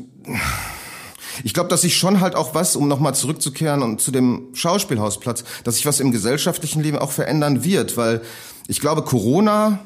ich 1.43 1.53
glaube, 1.53 1.69
dass 1.69 1.81
sich 1.81 1.97
schon 1.97 2.21
halt 2.21 2.35
auch 2.35 2.53
was, 2.53 2.75
um 2.75 2.87
nochmal 2.87 3.15
zurückzukehren 3.15 3.81
und 3.81 4.01
zu 4.01 4.11
dem 4.11 4.49
Schauspielhausplatz, 4.53 5.43
dass 5.63 5.75
sich 5.75 5.85
was 5.85 5.99
im 5.99 6.11
gesellschaftlichen 6.11 6.81
Leben 6.81 6.97
auch 6.97 7.11
verändern 7.11 7.63
wird, 7.63 7.97
weil 7.97 8.21
ich 8.67 8.79
glaube, 8.79 9.03
Corona 9.03 9.79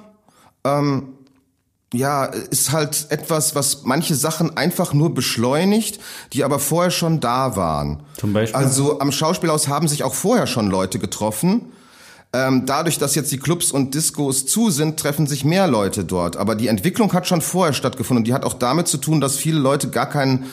ähm, 0.64 1.16
ja, 1.94 2.26
ist 2.26 2.72
halt 2.72 3.08
etwas, 3.10 3.56
was 3.56 3.84
manche 3.84 4.16
Sachen 4.16 4.58
einfach 4.58 4.94
nur 4.94 5.14
beschleunigt, 5.14 6.00
die 6.34 6.44
aber 6.44 6.60
vorher 6.60 6.92
schon 6.92 7.20
da 7.20 7.56
waren. 7.56 8.04
Zum 8.18 8.34
Beispiel? 8.34 8.60
Also 8.60 9.00
am 9.00 9.12
Schauspielhaus 9.12 9.68
haben 9.68 9.88
sich 9.88 10.04
auch 10.04 10.14
vorher 10.14 10.48
schon 10.48 10.70
Leute 10.70 11.00
getroffen. 11.00 11.72
Ähm, 12.34 12.66
dadurch, 12.66 12.98
dass 12.98 13.16
jetzt 13.16 13.32
die 13.32 13.38
Clubs 13.38 13.72
und 13.72 13.94
Discos 13.94 14.46
zu 14.46 14.70
sind, 14.70 15.00
treffen 15.00 15.26
sich 15.26 15.46
mehr 15.46 15.68
Leute 15.68 16.04
dort. 16.04 16.36
Aber 16.36 16.56
die 16.56 16.68
Entwicklung 16.68 17.14
hat 17.14 17.28
schon 17.28 17.42
vorher 17.42 17.74
stattgefunden 17.74 18.22
und 18.22 18.28
die 18.28 18.34
hat 18.34 18.44
auch 18.44 18.56
damit 18.56 18.88
zu 18.88 18.98
tun, 18.98 19.22
dass 19.22 19.38
viele 19.38 19.60
Leute 19.60 19.90
gar 19.90 20.10
keinen 20.10 20.46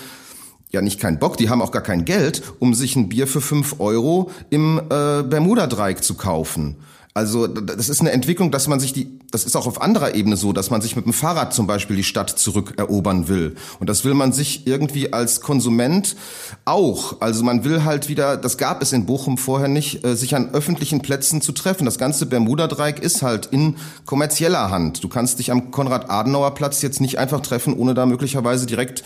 ja 0.73 0.81
nicht 0.81 0.99
keinen 0.99 1.19
Bock, 1.19 1.37
die 1.37 1.51
haben 1.51 1.63
auch 1.63 1.71
gar 1.71 1.83
kein 1.83 2.05
Geld, 2.05 2.43
um 2.59 2.75
sich 2.75 2.97
ein 2.97 3.09
Bier 3.09 3.27
für 3.27 3.41
fünf 3.41 3.79
Euro 3.79 4.31
im 4.51 4.79
äh, 4.79 5.23
Bermuda-Dreieck 5.23 6.03
zu 6.03 6.15
kaufen. 6.15 6.77
Also 7.15 7.47
das 7.47 7.91
ist 7.91 8.01
eine 8.01 8.11
Entwicklung, 8.13 8.51
dass 8.51 8.69
man 8.69 8.81
sich 8.81 8.95
die, 8.95 9.19
das 9.31 9.45
ist 9.45 9.55
auch 9.55 9.67
auf 9.67 9.83
anderer 9.83 10.15
Ebene 10.15 10.39
so, 10.39 10.55
dass 10.55 10.71
man 10.71 10.81
sich 10.81 10.97
mit 10.97 11.05
dem 11.05 11.13
Fahrrad 11.13 11.53
zum 11.53 11.67
Beispiel 11.67 11.95
die 11.95 12.05
Stadt 12.05 12.31
zurückerobern 12.31 13.29
will. 13.29 13.55
Und 13.81 13.91
das 13.91 14.07
will 14.07 14.15
man 14.15 14.33
sich 14.33 14.67
irgendwie 14.67 15.13
als 15.13 15.43
Konsument 15.43 16.17
auch. 16.65 17.21
Also 17.21 17.45
man 17.45 17.65
will 17.65 17.85
halt 17.85 18.09
wieder, 18.09 18.39
das 18.39 18.57
gab 18.57 18.81
es 18.81 18.95
in 18.95 19.05
Bochum 19.05 19.37
vorher 19.37 19.69
nicht, 19.69 20.07
äh, 20.07 20.17
sich 20.17 20.35
an 20.35 20.55
öffentlichen 20.55 21.03
Plätzen 21.03 21.43
zu 21.43 21.53
treffen. 21.53 21.85
Das 21.85 21.99
ganze 21.99 22.25
Bermuda-Dreieck 22.25 22.99
ist 22.99 23.21
halt 23.21 23.45
in 23.45 23.77
kommerzieller 24.07 24.71
Hand. 24.71 25.05
Du 25.05 25.09
kannst 25.09 25.39
dich 25.39 25.51
am 25.51 25.71
Konrad-Adenauer-Platz 25.71 26.81
jetzt 26.81 27.03
nicht 27.03 27.19
einfach 27.19 27.41
treffen, 27.41 27.75
ohne 27.75 27.93
da 27.93 28.07
möglicherweise 28.07 28.65
direkt 28.65 29.05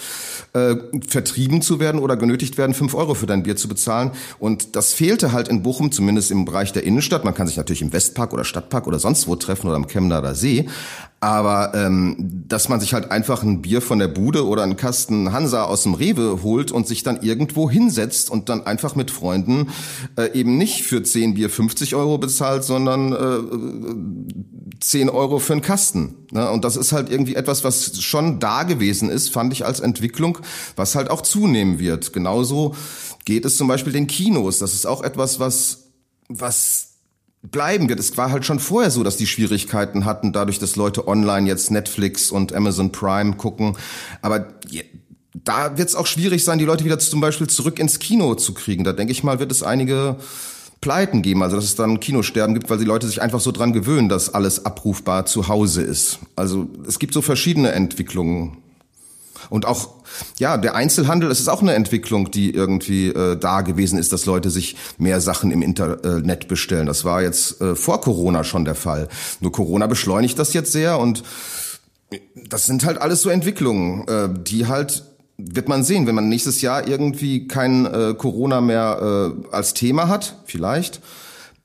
äh, 0.52 0.76
vertrieben 1.08 1.60
zu 1.60 1.80
werden 1.80 2.00
oder 2.00 2.16
genötigt 2.16 2.56
werden, 2.56 2.72
fünf 2.72 2.94
Euro 2.94 3.14
für 3.14 3.26
dein 3.26 3.42
Bier 3.42 3.56
zu 3.56 3.66
bezahlen. 3.66 4.12
Und 4.38 4.76
das 4.76 4.92
fehlte 4.92 5.32
halt 5.32 5.48
in 5.48 5.64
Bochum, 5.64 5.90
zumindest 5.90 6.30
im 6.30 6.44
Bereich 6.44 6.72
der 6.72 6.84
Innenstadt. 6.84 7.24
Man 7.24 7.34
kann 7.34 7.48
sich 7.48 7.56
natürlich 7.56 7.82
im 7.82 7.95
Westpark 7.96 8.34
oder 8.34 8.44
Stadtpark 8.44 8.86
oder 8.86 8.98
sonst 8.98 9.26
wo 9.26 9.36
treffen 9.36 9.68
oder 9.68 9.76
am 9.76 9.88
Chemnader 9.88 10.34
See. 10.34 10.68
Aber 11.18 11.72
ähm, 11.74 12.44
dass 12.46 12.68
man 12.68 12.78
sich 12.78 12.92
halt 12.92 13.10
einfach 13.10 13.42
ein 13.42 13.62
Bier 13.62 13.80
von 13.80 13.98
der 13.98 14.08
Bude 14.08 14.46
oder 14.46 14.62
einen 14.62 14.76
Kasten 14.76 15.32
Hansa 15.32 15.64
aus 15.64 15.82
dem 15.84 15.94
Rewe 15.94 16.42
holt 16.42 16.70
und 16.70 16.86
sich 16.86 17.02
dann 17.04 17.22
irgendwo 17.22 17.70
hinsetzt 17.70 18.30
und 18.30 18.50
dann 18.50 18.66
einfach 18.66 18.94
mit 18.96 19.10
Freunden 19.10 19.70
äh, 20.18 20.38
eben 20.38 20.58
nicht 20.58 20.82
für 20.82 21.02
10 21.02 21.34
Bier 21.34 21.48
50 21.48 21.94
Euro 21.94 22.18
bezahlt, 22.18 22.64
sondern 22.64 23.12
äh, 23.12 24.78
10 24.80 25.08
Euro 25.08 25.38
für 25.38 25.54
einen 25.54 25.62
Kasten. 25.62 26.26
Ne? 26.32 26.50
Und 26.50 26.64
das 26.64 26.76
ist 26.76 26.92
halt 26.92 27.10
irgendwie 27.10 27.34
etwas, 27.34 27.64
was 27.64 28.02
schon 28.02 28.38
da 28.38 28.64
gewesen 28.64 29.08
ist, 29.08 29.32
fand 29.32 29.54
ich 29.54 29.64
als 29.64 29.80
Entwicklung, 29.80 30.38
was 30.76 30.94
halt 30.94 31.08
auch 31.10 31.22
zunehmen 31.22 31.78
wird. 31.78 32.12
Genauso 32.12 32.74
geht 33.24 33.46
es 33.46 33.56
zum 33.56 33.68
Beispiel 33.68 33.94
den 33.94 34.06
Kinos. 34.06 34.58
Das 34.58 34.74
ist 34.74 34.86
auch 34.86 35.02
etwas, 35.02 35.40
was, 35.40 35.88
was 36.28 36.95
bleiben 37.42 37.88
wird. 37.88 38.00
Es 38.00 38.16
war 38.16 38.30
halt 38.30 38.44
schon 38.44 38.58
vorher 38.58 38.90
so, 38.90 39.04
dass 39.04 39.16
die 39.16 39.26
Schwierigkeiten 39.26 40.04
hatten, 40.04 40.32
dadurch, 40.32 40.58
dass 40.58 40.76
Leute 40.76 41.06
online 41.06 41.48
jetzt 41.48 41.70
Netflix 41.70 42.30
und 42.30 42.52
Amazon 42.52 42.92
Prime 42.92 43.34
gucken. 43.36 43.76
Aber 44.22 44.48
da 45.32 45.78
wird 45.78 45.88
es 45.88 45.94
auch 45.94 46.06
schwierig 46.06 46.44
sein, 46.44 46.58
die 46.58 46.64
Leute 46.64 46.84
wieder 46.84 46.98
zum 46.98 47.20
Beispiel 47.20 47.46
zurück 47.46 47.78
ins 47.78 47.98
Kino 47.98 48.34
zu 48.34 48.54
kriegen. 48.54 48.84
Da 48.84 48.92
denke 48.92 49.12
ich 49.12 49.22
mal, 49.22 49.38
wird 49.38 49.52
es 49.52 49.62
einige 49.62 50.16
Pleiten 50.80 51.22
geben, 51.22 51.42
also 51.42 51.56
dass 51.56 51.64
es 51.64 51.74
dann 51.74 52.00
Kinosterben 52.00 52.54
gibt, 52.54 52.68
weil 52.68 52.78
die 52.78 52.84
Leute 52.84 53.06
sich 53.06 53.22
einfach 53.22 53.40
so 53.40 53.50
dran 53.50 53.72
gewöhnen, 53.72 54.08
dass 54.08 54.34
alles 54.34 54.64
abrufbar 54.64 55.26
zu 55.26 55.48
Hause 55.48 55.82
ist. 55.82 56.18
Also 56.36 56.68
es 56.86 56.98
gibt 56.98 57.14
so 57.14 57.22
verschiedene 57.22 57.72
Entwicklungen. 57.72 58.58
Und 59.50 59.66
auch, 59.66 59.90
ja, 60.38 60.56
der 60.56 60.74
Einzelhandel, 60.74 61.30
es 61.30 61.40
ist 61.40 61.48
auch 61.48 61.62
eine 61.62 61.74
Entwicklung, 61.74 62.30
die 62.30 62.52
irgendwie 62.52 63.08
äh, 63.08 63.36
da 63.36 63.60
gewesen 63.60 63.98
ist, 63.98 64.12
dass 64.12 64.26
Leute 64.26 64.50
sich 64.50 64.76
mehr 64.98 65.20
Sachen 65.20 65.50
im 65.50 65.62
Internet 65.62 66.48
bestellen. 66.48 66.86
Das 66.86 67.04
war 67.04 67.22
jetzt 67.22 67.60
äh, 67.60 67.74
vor 67.74 68.00
Corona 68.00 68.44
schon 68.44 68.64
der 68.64 68.74
Fall. 68.74 69.08
Nur 69.40 69.52
Corona 69.52 69.86
beschleunigt 69.86 70.38
das 70.38 70.52
jetzt 70.52 70.72
sehr 70.72 70.98
und 70.98 71.22
das 72.34 72.66
sind 72.66 72.84
halt 72.84 72.98
alles 72.98 73.22
so 73.22 73.30
Entwicklungen, 73.30 74.06
äh, 74.08 74.28
die 74.32 74.66
halt 74.66 75.04
wird 75.38 75.68
man 75.68 75.84
sehen, 75.84 76.06
wenn 76.06 76.14
man 76.14 76.28
nächstes 76.28 76.62
Jahr 76.62 76.88
irgendwie 76.88 77.46
kein 77.46 77.84
äh, 77.84 78.14
Corona 78.16 78.60
mehr 78.60 79.34
äh, 79.50 79.54
als 79.54 79.74
Thema 79.74 80.08
hat, 80.08 80.38
vielleicht, 80.46 81.00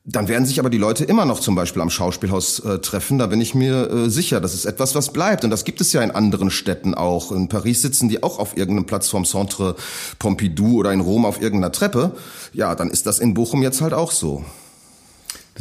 dann 0.04 0.28
werden 0.28 0.48
sich 0.48 0.60
aber 0.60 0.72
die 0.72 0.80
Leute 0.80 1.06
immer 1.06 1.26
noch 1.26 1.40
zum 1.40 1.54
Beispiel 1.54 1.82
am 1.82 1.92
Schauspielhaus 1.92 2.60
äh, 2.60 2.80
treffen. 2.80 3.20
Da 3.20 3.28
bin 3.28 3.40
ich 3.40 3.54
mir 3.54 3.90
äh, 3.90 4.10
sicher. 4.10 4.42
Das 4.42 4.56
ist 4.56 4.66
etwas, 4.66 4.96
was 4.96 5.14
bleibt. 5.14 5.44
Und 5.44 5.52
das 5.52 5.64
gibt 5.64 5.80
es 5.80 5.94
ja 5.94 6.02
in 6.02 6.10
anderen 6.10 6.50
Städten 6.50 6.96
auch. 6.96 7.32
In 7.32 7.50
Paris 7.50 7.84
sitzen 7.84 8.10
die 8.10 8.24
auch 8.24 8.40
auf 8.40 8.58
irgendeinem 8.58 8.88
Platz 8.88 9.10
vorm 9.10 9.26
Centre 9.26 9.76
Pompidou 10.18 10.80
oder 10.80 10.92
in 10.92 11.02
Rom 11.02 11.24
auf 11.24 11.40
irgendeiner 11.40 11.72
Treppe. 11.72 12.16
Ja, 12.52 12.74
dann 12.74 12.90
ist 12.90 13.06
das 13.06 13.20
in 13.20 13.36
Bochum 13.36 13.62
jetzt 13.62 13.82
halt 13.82 13.94
auch 13.94 14.12
so. 14.12 14.44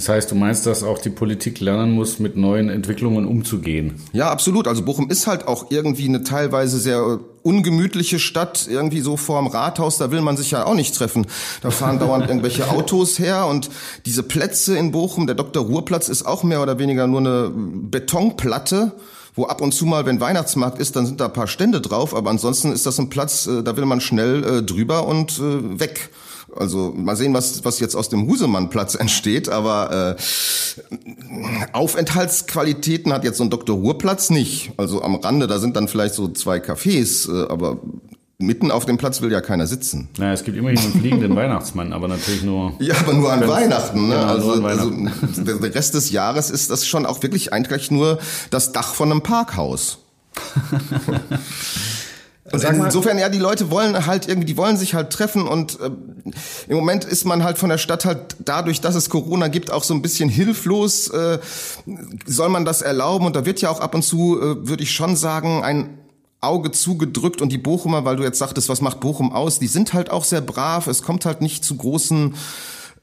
Das 0.00 0.08
heißt, 0.08 0.30
du 0.30 0.34
meinst, 0.34 0.64
dass 0.64 0.82
auch 0.82 0.96
die 0.96 1.10
Politik 1.10 1.60
lernen 1.60 1.92
muss, 1.92 2.20
mit 2.20 2.34
neuen 2.34 2.70
Entwicklungen 2.70 3.26
umzugehen? 3.26 3.96
Ja, 4.14 4.30
absolut. 4.30 4.66
Also 4.66 4.82
Bochum 4.82 5.10
ist 5.10 5.26
halt 5.26 5.46
auch 5.46 5.70
irgendwie 5.70 6.08
eine 6.08 6.24
teilweise 6.24 6.78
sehr 6.78 7.20
ungemütliche 7.42 8.18
Stadt, 8.18 8.66
irgendwie 8.66 9.02
so 9.02 9.18
vorm 9.18 9.46
Rathaus, 9.46 9.98
da 9.98 10.10
will 10.10 10.22
man 10.22 10.38
sich 10.38 10.52
ja 10.52 10.64
auch 10.64 10.72
nicht 10.72 10.94
treffen. 10.94 11.26
Da 11.60 11.70
fahren 11.70 11.98
dauernd 12.00 12.26
irgendwelche 12.28 12.70
Autos 12.70 13.18
her 13.18 13.46
und 13.46 13.68
diese 14.06 14.22
Plätze 14.22 14.74
in 14.78 14.90
Bochum, 14.90 15.26
der 15.26 15.36
Dr. 15.36 15.66
Ruhrplatz 15.66 16.08
ist 16.08 16.24
auch 16.24 16.44
mehr 16.44 16.62
oder 16.62 16.78
weniger 16.78 17.06
nur 17.06 17.20
eine 17.20 17.50
Betonplatte 17.54 18.92
wo 19.36 19.46
ab 19.46 19.60
und 19.60 19.72
zu 19.72 19.86
mal, 19.86 20.06
wenn 20.06 20.20
Weihnachtsmarkt 20.20 20.80
ist, 20.80 20.96
dann 20.96 21.06
sind 21.06 21.20
da 21.20 21.26
ein 21.26 21.32
paar 21.32 21.46
Stände 21.46 21.80
drauf, 21.80 22.16
aber 22.16 22.30
ansonsten 22.30 22.72
ist 22.72 22.84
das 22.84 22.98
ein 22.98 23.10
Platz, 23.10 23.46
äh, 23.46 23.62
da 23.62 23.76
will 23.76 23.86
man 23.86 24.00
schnell 24.00 24.44
äh, 24.44 24.62
drüber 24.62 25.06
und 25.06 25.38
äh, 25.38 25.78
weg. 25.78 26.10
Also 26.56 26.92
mal 26.96 27.16
sehen, 27.16 27.34
was, 27.34 27.64
was 27.64 27.80
jetzt 27.80 27.94
aus 27.94 28.08
dem 28.08 28.26
Husemannplatz 28.26 28.94
entsteht, 29.00 29.48
aber 29.48 30.16
äh, 30.16 31.68
Aufenthaltsqualitäten 31.72 33.12
hat 33.12 33.24
jetzt 33.24 33.38
so 33.38 33.44
ein 33.44 33.50
Dr. 33.50 33.76
Ruhrplatz 33.76 34.30
nicht. 34.30 34.72
Also 34.76 35.02
am 35.02 35.16
Rande, 35.16 35.46
da 35.46 35.58
sind 35.58 35.76
dann 35.76 35.88
vielleicht 35.88 36.14
so 36.14 36.28
zwei 36.28 36.58
Cafés, 36.58 37.28
äh, 37.30 37.48
aber 37.48 37.78
mitten 38.40 38.70
auf 38.70 38.86
dem 38.86 38.96
Platz 38.96 39.20
will 39.20 39.30
ja 39.30 39.40
keiner 39.40 39.66
sitzen. 39.66 40.08
Naja, 40.18 40.32
es 40.32 40.44
gibt 40.44 40.56
immerhin 40.56 40.78
einen 40.78 40.92
fliegenden 40.92 41.36
Weihnachtsmann, 41.36 41.92
aber 41.92 42.08
natürlich 42.08 42.42
nur. 42.42 42.72
Ja, 42.80 42.94
aber 42.98 43.12
nur 43.12 43.32
an 43.32 43.46
Weihnachten. 43.46 44.08
Ne? 44.08 44.14
Ja, 44.14 44.26
also, 44.26 44.52
an 44.52 44.62
Weihnachten. 44.62 45.12
also 45.22 45.42
der 45.44 45.74
Rest 45.74 45.94
des 45.94 46.10
Jahres 46.10 46.50
ist 46.50 46.70
das 46.70 46.86
schon 46.86 47.06
auch 47.06 47.22
wirklich 47.22 47.52
eigentlich 47.52 47.90
nur 47.90 48.18
das 48.50 48.72
Dach 48.72 48.94
von 48.94 49.10
einem 49.10 49.22
Parkhaus. 49.22 49.98
Und 52.52 52.64
insofern, 52.64 53.18
ja, 53.18 53.28
die 53.28 53.38
Leute 53.38 53.70
wollen 53.70 54.06
halt 54.06 54.26
irgendwie, 54.26 54.46
die 54.46 54.56
wollen 54.56 54.76
sich 54.76 54.94
halt 54.94 55.12
treffen 55.12 55.46
und 55.46 55.78
äh, 55.80 55.90
im 56.68 56.76
Moment 56.76 57.04
ist 57.04 57.24
man 57.24 57.44
halt 57.44 57.58
von 57.58 57.70
der 57.70 57.78
Stadt 57.78 58.04
halt 58.04 58.36
dadurch, 58.40 58.80
dass 58.80 58.94
es 58.94 59.08
Corona 59.08 59.48
gibt, 59.48 59.70
auch 59.70 59.84
so 59.84 59.94
ein 59.94 60.02
bisschen 60.02 60.28
hilflos. 60.28 61.08
Äh, 61.08 61.38
soll 62.26 62.48
man 62.48 62.64
das 62.64 62.82
erlauben? 62.82 63.26
Und 63.26 63.36
da 63.36 63.46
wird 63.46 63.60
ja 63.60 63.70
auch 63.70 63.80
ab 63.80 63.94
und 63.94 64.02
zu, 64.02 64.40
äh, 64.40 64.68
würde 64.68 64.82
ich 64.82 64.92
schon 64.92 65.16
sagen, 65.16 65.62
ein 65.62 65.98
Auge 66.40 66.70
zugedrückt 66.70 67.42
und 67.42 67.50
die 67.50 67.58
Bochumer, 67.58 68.04
weil 68.04 68.16
du 68.16 68.22
jetzt 68.22 68.38
sagtest, 68.38 68.68
was 68.68 68.80
macht 68.80 69.00
Bochum 69.00 69.32
aus? 69.32 69.58
Die 69.58 69.66
sind 69.66 69.92
halt 69.92 70.10
auch 70.10 70.24
sehr 70.24 70.40
brav. 70.40 70.86
Es 70.86 71.02
kommt 71.02 71.26
halt 71.26 71.42
nicht 71.42 71.64
zu 71.64 71.76
großen 71.76 72.34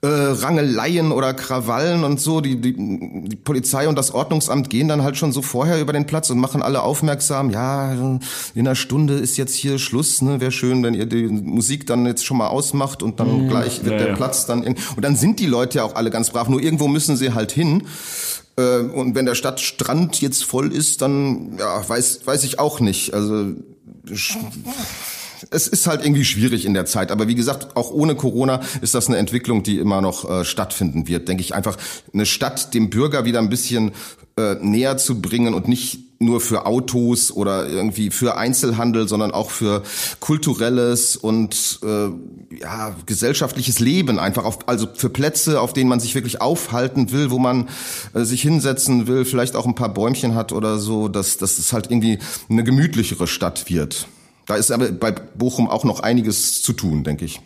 äh, 0.01 0.07
Rangeleien 0.07 1.11
oder 1.11 1.33
Krawallen 1.33 2.03
und 2.03 2.19
so. 2.19 2.41
Die, 2.41 2.61
die, 2.61 2.75
die 2.75 3.35
Polizei 3.35 3.87
und 3.87 3.97
das 3.97 4.11
Ordnungsamt 4.11 4.69
gehen 4.69 4.87
dann 4.87 5.01
halt 5.01 5.17
schon 5.17 5.31
so 5.31 5.41
vorher 5.41 5.81
über 5.81 5.93
den 5.93 6.05
Platz 6.05 6.29
und 6.29 6.39
machen 6.39 6.61
alle 6.61 6.83
aufmerksam, 6.83 7.49
ja, 7.49 7.93
in 7.93 8.21
einer 8.55 8.75
Stunde 8.75 9.15
ist 9.15 9.37
jetzt 9.37 9.55
hier 9.55 9.79
Schluss, 9.79 10.21
ne? 10.21 10.39
Wäre 10.39 10.51
schön, 10.51 10.83
wenn 10.83 10.93
ihr 10.93 11.07
die 11.07 11.27
Musik 11.27 11.87
dann 11.87 12.05
jetzt 12.05 12.25
schon 12.25 12.37
mal 12.37 12.47
ausmacht 12.47 13.01
und 13.01 13.19
dann 13.19 13.45
mhm. 13.45 13.49
gleich 13.49 13.83
wird 13.83 13.93
ja, 13.93 13.97
der 13.97 14.07
ja. 14.09 14.15
Platz 14.15 14.45
dann. 14.45 14.63
Und 14.63 14.77
dann 15.01 15.15
sind 15.15 15.39
die 15.39 15.47
Leute 15.47 15.79
ja 15.79 15.83
auch 15.83 15.95
alle 15.95 16.11
ganz 16.11 16.29
brav, 16.29 16.47
nur 16.47 16.61
irgendwo 16.61 16.87
müssen 16.87 17.17
sie 17.17 17.33
halt 17.33 17.51
hin. 17.51 17.83
Äh, 18.57 18.79
und 18.79 19.15
wenn 19.15 19.25
der 19.25 19.35
Stadtstrand 19.35 20.21
jetzt 20.21 20.43
voll 20.43 20.71
ist, 20.71 21.01
dann 21.01 21.57
ja, 21.57 21.87
weiß, 21.87 22.21
weiß 22.25 22.43
ich 22.43 22.59
auch 22.59 22.79
nicht. 22.79 23.13
Also 23.13 23.53
es 25.51 25.67
ist 25.67 25.87
halt 25.87 26.03
irgendwie 26.03 26.25
schwierig 26.25 26.65
in 26.65 26.73
der 26.73 26.85
Zeit. 26.85 27.11
Aber 27.11 27.27
wie 27.27 27.35
gesagt, 27.35 27.75
auch 27.75 27.91
ohne 27.91 28.15
Corona 28.15 28.61
ist 28.81 28.95
das 28.95 29.07
eine 29.07 29.17
Entwicklung, 29.17 29.63
die 29.63 29.77
immer 29.77 30.01
noch 30.01 30.29
äh, 30.29 30.45
stattfinden 30.45 31.07
wird. 31.07 31.27
Denke 31.27 31.41
ich 31.41 31.53
einfach, 31.53 31.77
eine 32.13 32.25
Stadt 32.25 32.73
dem 32.73 32.89
Bürger 32.89 33.25
wieder 33.25 33.39
ein 33.39 33.49
bisschen 33.49 33.91
äh, 34.37 34.55
näher 34.61 34.97
zu 34.97 35.21
bringen 35.21 35.53
und 35.53 35.67
nicht 35.67 35.99
nur 36.19 36.41
für 36.41 36.65
Autos 36.65 37.31
oder 37.31 37.67
irgendwie 37.67 38.09
für 38.09 38.37
Einzelhandel, 38.37 39.07
sondern 39.07 39.31
auch 39.31 39.51
für 39.51 39.83
kulturelles 40.19 41.15
und 41.15 41.79
äh, 41.83 42.09
ja, 42.59 42.95
gesellschaftliches 43.05 43.79
Leben 43.79 44.17
einfach 44.17 44.45
auf, 44.45 44.67
also 44.67 44.87
für 44.93 45.09
Plätze, 45.09 45.61
auf 45.61 45.73
denen 45.73 45.89
man 45.89 45.99
sich 45.99 46.15
wirklich 46.15 46.41
aufhalten 46.41 47.11
will, 47.11 47.29
wo 47.29 47.39
man 47.39 47.69
äh, 48.13 48.23
sich 48.23 48.41
hinsetzen 48.41 49.07
will, 49.07 49.25
vielleicht 49.25 49.55
auch 49.55 49.65
ein 49.65 49.75
paar 49.75 49.93
Bäumchen 49.93 50.33
hat 50.33 50.51
oder 50.51 50.79
so, 50.79 51.07
dass, 51.07 51.37
dass 51.37 51.59
es 51.59 51.73
halt 51.73 51.91
irgendwie 51.91 52.19
eine 52.49 52.63
gemütlichere 52.63 53.27
Stadt 53.27 53.69
wird. 53.69 54.07
Da 54.47 54.55
ist 54.55 54.71
aber 54.71 54.91
bei 54.91 55.11
Bochum 55.11 55.69
auch 55.69 55.83
noch 55.83 55.99
einiges 55.99 56.61
zu 56.63 56.73
tun, 56.73 57.03
denke 57.03 57.25
ich. 57.25 57.41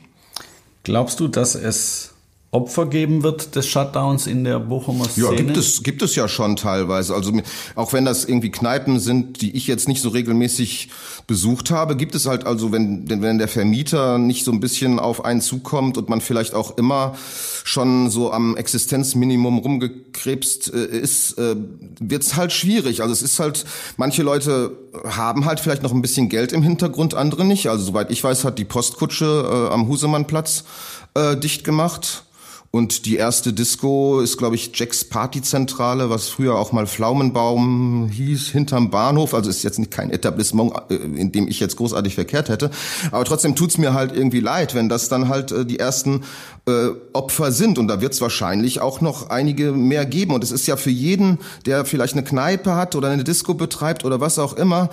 Glaubst 0.83 1.19
du, 1.19 1.27
dass 1.27 1.55
es 1.55 2.11
Opfer 2.53 2.85
geben 2.85 3.23
wird 3.23 3.55
des 3.55 3.65
Shutdowns 3.67 4.27
in 4.27 4.43
der 4.43 4.59
Bochumer 4.59 5.05
Szene? 5.05 5.27
Ja, 5.27 5.35
gibt 5.35 5.55
es, 5.55 5.83
gibt 5.83 6.01
es 6.01 6.15
ja 6.15 6.27
schon 6.27 6.57
teilweise. 6.57 7.15
Also 7.15 7.31
auch 7.75 7.93
wenn 7.93 8.03
das 8.03 8.25
irgendwie 8.25 8.51
Kneipen 8.51 8.99
sind, 8.99 9.41
die 9.41 9.55
ich 9.55 9.67
jetzt 9.67 9.87
nicht 9.87 10.01
so 10.01 10.09
regelmäßig 10.09 10.89
besucht 11.27 11.71
habe, 11.71 11.95
gibt 11.95 12.13
es 12.13 12.25
halt 12.25 12.45
also, 12.45 12.73
wenn, 12.73 13.09
wenn 13.09 13.37
der 13.37 13.47
Vermieter 13.47 14.17
nicht 14.17 14.43
so 14.43 14.51
ein 14.51 14.59
bisschen 14.59 14.99
auf 14.99 15.23
einen 15.23 15.39
zukommt 15.39 15.97
und 15.97 16.09
man 16.09 16.19
vielleicht 16.19 16.53
auch 16.53 16.77
immer 16.77 17.15
schon 17.63 18.09
so 18.09 18.33
am 18.33 18.57
Existenzminimum 18.57 19.59
rumgekrebst 19.59 20.73
äh, 20.73 20.85
ist, 20.87 21.37
äh, 21.37 21.55
wird 22.01 22.23
es 22.23 22.35
halt 22.35 22.51
schwierig. 22.51 23.01
Also 23.01 23.13
es 23.13 23.21
ist 23.21 23.39
halt, 23.39 23.63
manche 23.95 24.23
Leute 24.23 24.77
haben 25.05 25.45
halt 25.45 25.61
vielleicht 25.61 25.83
noch 25.83 25.93
ein 25.93 26.01
bisschen 26.01 26.27
Geld 26.27 26.51
im 26.51 26.63
Hintergrund, 26.63 27.13
andere 27.13 27.45
nicht. 27.45 27.69
Also 27.69 27.85
soweit 27.85 28.11
ich 28.11 28.21
weiß, 28.21 28.43
hat 28.43 28.59
die 28.59 28.65
Postkutsche 28.65 29.69
äh, 29.69 29.73
am 29.73 29.87
Husemannplatz 29.87 30.65
äh, 31.13 31.37
dicht 31.37 31.63
gemacht. 31.63 32.25
Und 32.73 33.05
die 33.05 33.17
erste 33.17 33.51
Disco 33.51 34.21
ist, 34.21 34.37
glaube 34.37 34.55
ich, 34.55 34.71
Jacks 34.73 35.03
Partyzentrale, 35.03 36.09
was 36.09 36.29
früher 36.29 36.55
auch 36.55 36.71
mal 36.71 36.87
Pflaumenbaum 36.87 38.07
hieß, 38.09 38.47
hinterm 38.47 38.89
Bahnhof. 38.89 39.33
Also 39.33 39.49
ist 39.49 39.61
jetzt 39.63 39.77
nicht 39.77 39.91
kein 39.91 40.09
Etablissement, 40.09 40.71
äh, 40.89 40.95
in 40.95 41.33
dem 41.33 41.49
ich 41.49 41.59
jetzt 41.59 41.75
großartig 41.75 42.15
verkehrt 42.15 42.47
hätte. 42.47 42.71
Aber 43.11 43.25
trotzdem 43.25 43.57
tut's 43.57 43.77
mir 43.77 43.93
halt 43.93 44.15
irgendwie 44.15 44.39
leid, 44.39 44.73
wenn 44.73 44.87
das 44.87 45.09
dann 45.09 45.27
halt 45.27 45.51
äh, 45.51 45.65
die 45.65 45.79
ersten 45.79 46.23
äh, 46.65 46.91
Opfer 47.11 47.51
sind. 47.51 47.77
Und 47.77 47.89
da 47.89 47.99
wird's 47.99 48.21
wahrscheinlich 48.21 48.79
auch 48.79 49.01
noch 49.01 49.29
einige 49.29 49.73
mehr 49.73 50.05
geben. 50.05 50.33
Und 50.33 50.41
es 50.41 50.53
ist 50.53 50.65
ja 50.65 50.77
für 50.77 50.91
jeden, 50.91 51.39
der 51.65 51.83
vielleicht 51.83 52.13
eine 52.13 52.23
Kneipe 52.23 52.75
hat 52.75 52.95
oder 52.95 53.09
eine 53.09 53.25
Disco 53.25 53.53
betreibt 53.53 54.05
oder 54.05 54.21
was 54.21 54.39
auch 54.39 54.53
immer, 54.53 54.89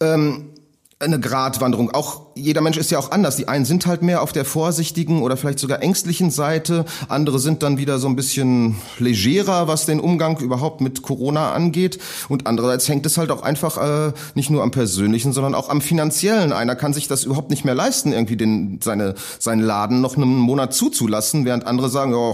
ähm, 0.00 0.50
eine 0.98 1.18
Gratwanderung. 1.18 1.90
Auch 1.90 2.23
jeder 2.34 2.60
Mensch 2.60 2.76
ist 2.76 2.90
ja 2.90 2.98
auch 2.98 3.10
anders. 3.10 3.36
Die 3.36 3.48
einen 3.48 3.64
sind 3.64 3.86
halt 3.86 4.02
mehr 4.02 4.22
auf 4.22 4.32
der 4.32 4.44
vorsichtigen 4.44 5.22
oder 5.22 5.36
vielleicht 5.36 5.58
sogar 5.58 5.82
ängstlichen 5.82 6.30
Seite. 6.30 6.84
Andere 7.08 7.38
sind 7.38 7.62
dann 7.62 7.78
wieder 7.78 7.98
so 7.98 8.08
ein 8.08 8.16
bisschen 8.16 8.76
legerer, 8.98 9.68
was 9.68 9.86
den 9.86 10.00
Umgang 10.00 10.38
überhaupt 10.38 10.80
mit 10.80 11.02
Corona 11.02 11.52
angeht. 11.52 11.98
Und 12.28 12.46
andererseits 12.46 12.88
hängt 12.88 13.06
es 13.06 13.18
halt 13.18 13.30
auch 13.30 13.42
einfach 13.42 13.78
äh, 13.78 14.12
nicht 14.34 14.50
nur 14.50 14.62
am 14.62 14.70
persönlichen, 14.70 15.32
sondern 15.32 15.54
auch 15.54 15.68
am 15.68 15.80
finanziellen. 15.80 16.52
Einer 16.52 16.76
kann 16.76 16.92
sich 16.92 17.08
das 17.08 17.24
überhaupt 17.24 17.50
nicht 17.50 17.64
mehr 17.64 17.74
leisten, 17.74 18.12
irgendwie 18.12 18.36
den, 18.36 18.80
seine, 18.82 19.14
seinen 19.38 19.62
Laden 19.62 20.00
noch 20.00 20.16
einen 20.16 20.36
Monat 20.36 20.74
zuzulassen, 20.74 21.44
während 21.44 21.66
andere 21.66 21.88
sagen, 21.88 22.12
ja, 22.12 22.32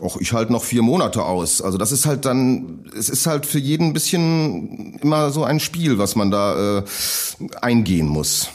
och, 0.00 0.20
ich 0.20 0.32
halte 0.32 0.52
noch 0.52 0.64
vier 0.64 0.82
Monate 0.82 1.24
aus. 1.24 1.62
Also 1.62 1.78
das 1.78 1.92
ist 1.92 2.06
halt 2.06 2.24
dann, 2.24 2.84
es 2.96 3.08
ist 3.08 3.26
halt 3.26 3.46
für 3.46 3.58
jeden 3.58 3.88
ein 3.88 3.92
bisschen 3.92 4.98
immer 5.00 5.30
so 5.30 5.44
ein 5.44 5.60
Spiel, 5.60 5.98
was 5.98 6.16
man 6.16 6.30
da 6.30 6.78
äh, 6.78 6.82
eingehen 7.60 8.08
muss. 8.08 8.48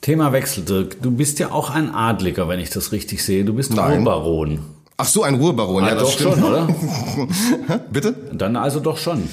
Thema 0.00 0.32
Wechsel, 0.32 0.64
Dirk. 0.64 1.02
Du 1.02 1.10
bist 1.10 1.38
ja 1.38 1.52
auch 1.52 1.70
ein 1.70 1.94
Adliger, 1.94 2.48
wenn 2.48 2.60
ich 2.60 2.70
das 2.70 2.92
richtig 2.92 3.22
sehe. 3.22 3.44
Du 3.44 3.54
bist 3.54 3.74
Nein. 3.74 3.98
Ruhrbaron. 3.98 4.60
Ach 4.96 5.06
so, 5.06 5.22
ein 5.22 5.34
Ruhrbaron. 5.34 5.84
Ah, 5.84 5.88
ja, 5.88 5.94
das 5.94 6.02
doch 6.02 6.12
stimmt. 6.12 6.34
schon, 6.34 6.44
oder? 6.44 6.68
Bitte? 7.92 8.14
Dann 8.32 8.56
also 8.56 8.80
doch 8.80 8.96
schon. 8.96 9.28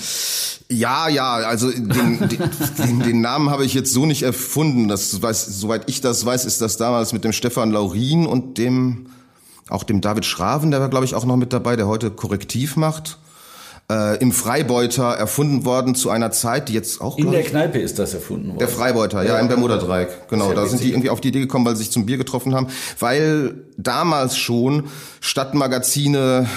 Ja, 0.69 1.07
ja, 1.07 1.35
also 1.35 1.71
den, 1.71 2.29
den, 2.77 2.99
den, 2.99 3.21
Namen 3.21 3.49
habe 3.49 3.65
ich 3.65 3.73
jetzt 3.73 3.93
so 3.93 4.05
nicht 4.05 4.23
erfunden. 4.23 4.87
Das 4.87 5.21
weiß, 5.21 5.59
soweit 5.59 5.89
ich 5.89 6.01
das 6.01 6.25
weiß, 6.25 6.45
ist 6.45 6.61
das 6.61 6.77
damals 6.77 7.13
mit 7.13 7.23
dem 7.23 7.31
Stefan 7.31 7.71
Laurin 7.71 8.25
und 8.25 8.57
dem 8.57 9.07
auch 9.69 9.83
dem 9.83 9.99
David 9.99 10.25
Schraven, 10.25 10.71
der 10.71 10.79
war 10.79 10.89
glaube 10.89 11.03
ich 11.03 11.13
auch 11.13 11.25
noch 11.25 11.35
mit 11.35 11.51
dabei, 11.51 11.75
der 11.75 11.87
heute 11.87 12.11
Korrektiv 12.11 12.77
macht 12.77 13.17
äh, 13.91 14.17
im 14.17 14.31
Freibeuter 14.31 15.13
erfunden 15.13 15.65
worden 15.65 15.95
zu 15.95 16.09
einer 16.09 16.31
Zeit, 16.31 16.69
die 16.69 16.73
jetzt 16.73 16.99
auch. 16.99 17.17
In 17.17 17.31
der 17.31 17.43
Kneipe 17.43 17.79
ist 17.79 17.99
das 17.99 18.13
erfunden 18.13 18.49
worden. 18.49 18.59
Der 18.59 18.67
Freibeuter, 18.67 19.23
ja, 19.23 19.35
ja 19.35 19.39
im 19.39 19.47
Bermuda-Dreieck. 19.47 20.27
Genau, 20.29 20.51
da 20.53 20.65
sind 20.65 20.83
die 20.83 20.89
irgendwie 20.89 21.09
auf 21.09 21.21
die 21.21 21.29
Idee 21.29 21.39
gekommen, 21.39 21.65
weil 21.65 21.75
sie 21.75 21.83
sich 21.83 21.91
zum 21.91 22.05
Bier 22.05 22.17
getroffen 22.17 22.53
haben, 22.53 22.67
weil 22.99 23.55
damals 23.77 24.37
schon 24.37 24.85
Stadtmagazine 25.21 26.47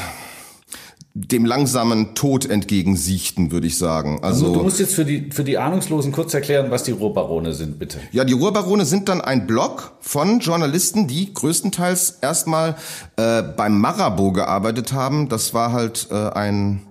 dem 1.13 1.45
langsamen 1.45 2.15
Tod 2.15 2.49
entgegensiechten, 2.49 3.51
würde 3.51 3.67
ich 3.67 3.77
sagen. 3.79 4.21
Also 4.23 4.55
du 4.55 4.63
musst 4.63 4.79
jetzt 4.79 4.95
für 4.95 5.05
die 5.05 5.31
für 5.33 5.43
die 5.43 5.59
Ahnungslosen 5.59 6.13
kurz 6.13 6.35
erklären, 6.35 6.71
was 6.71 6.85
die 6.85 6.93
Ruhrbarone 6.93 7.53
sind, 7.53 7.81
bitte. 7.81 7.99
Ja, 8.13 8.25
die 8.25 8.33
Ruhrbarone 8.33 8.85
sind 8.85 9.09
dann 9.09 9.21
ein 9.21 9.47
Blog 9.47 9.93
von 10.01 10.39
Journalisten, 10.39 11.09
die 11.09 11.35
größtenteils 11.35 12.19
erstmal 12.23 12.77
äh, 13.17 13.43
beim 13.43 13.81
Marabou 13.81 14.31
gearbeitet 14.31 14.93
haben. 14.93 15.29
Das 15.29 15.53
war 15.53 15.73
halt 15.73 16.07
äh, 16.13 16.15
ein 16.15 16.83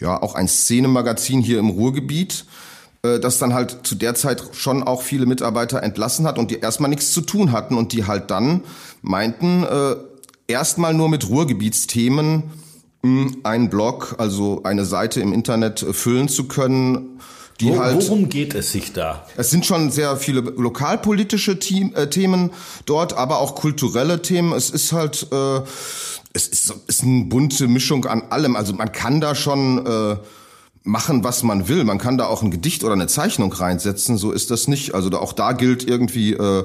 ja 0.00 0.20
auch 0.20 0.34
ein 0.34 0.48
Szenemagazin 0.48 1.40
hier 1.40 1.58
im 1.58 1.70
Ruhrgebiet, 1.70 2.44
äh, 3.02 3.20
das 3.20 3.38
dann 3.38 3.54
halt 3.54 3.78
zu 3.84 3.94
der 3.94 4.14
Zeit 4.14 4.42
schon 4.52 4.82
auch 4.82 5.02
viele 5.02 5.26
Mitarbeiter 5.26 5.82
entlassen 5.82 6.26
hat 6.26 6.38
und 6.38 6.50
die 6.50 6.60
erstmal 6.60 6.90
nichts 6.90 7.12
zu 7.12 7.20
tun 7.20 7.52
hatten 7.52 7.76
und 7.76 7.92
die 7.92 8.06
halt 8.06 8.30
dann 8.30 8.62
meinten, 9.02 9.64
äh, 9.64 9.96
erstmal 10.48 10.94
nur 10.94 11.08
mit 11.08 11.28
Ruhrgebietsthemen 11.28 12.50
mh, 13.02 13.32
einen 13.44 13.70
Blog, 13.70 14.16
also 14.18 14.62
eine 14.64 14.84
Seite 14.84 15.20
im 15.20 15.32
Internet 15.32 15.82
äh, 15.82 15.92
füllen 15.92 16.28
zu 16.28 16.44
können. 16.44 17.20
Die 17.60 17.68
Wo, 17.68 17.78
halt, 17.78 17.96
worum 17.96 18.30
geht 18.30 18.54
es 18.54 18.72
sich 18.72 18.92
da? 18.94 19.26
Es 19.36 19.50
sind 19.50 19.66
schon 19.66 19.90
sehr 19.90 20.16
viele 20.16 20.40
lokalpolitische 20.40 21.52
äh, 21.52 22.06
Themen 22.08 22.50
dort, 22.86 23.12
aber 23.12 23.38
auch 23.38 23.54
kulturelle 23.54 24.22
Themen. 24.22 24.52
Es 24.52 24.70
ist 24.70 24.92
halt 24.92 25.26
äh, 25.30 25.60
es 26.32 26.46
ist, 26.46 26.74
ist 26.86 27.02
eine 27.02 27.24
bunte 27.24 27.68
Mischung 27.68 28.04
an 28.06 28.22
allem. 28.30 28.56
Also 28.56 28.72
man 28.72 28.92
kann 28.92 29.20
da 29.20 29.34
schon 29.34 29.84
äh, 29.86 30.16
machen, 30.82 31.24
was 31.24 31.42
man 31.42 31.68
will. 31.68 31.84
Man 31.84 31.98
kann 31.98 32.18
da 32.18 32.26
auch 32.26 32.42
ein 32.42 32.50
Gedicht 32.50 32.84
oder 32.84 32.94
eine 32.94 33.06
Zeichnung 33.06 33.52
reinsetzen. 33.52 34.16
So 34.16 34.32
ist 34.32 34.50
das 34.50 34.68
nicht. 34.68 34.94
Also 34.94 35.10
da, 35.10 35.18
auch 35.18 35.32
da 35.32 35.52
gilt 35.52 35.84
irgendwie 35.84 36.34
äh, 36.34 36.64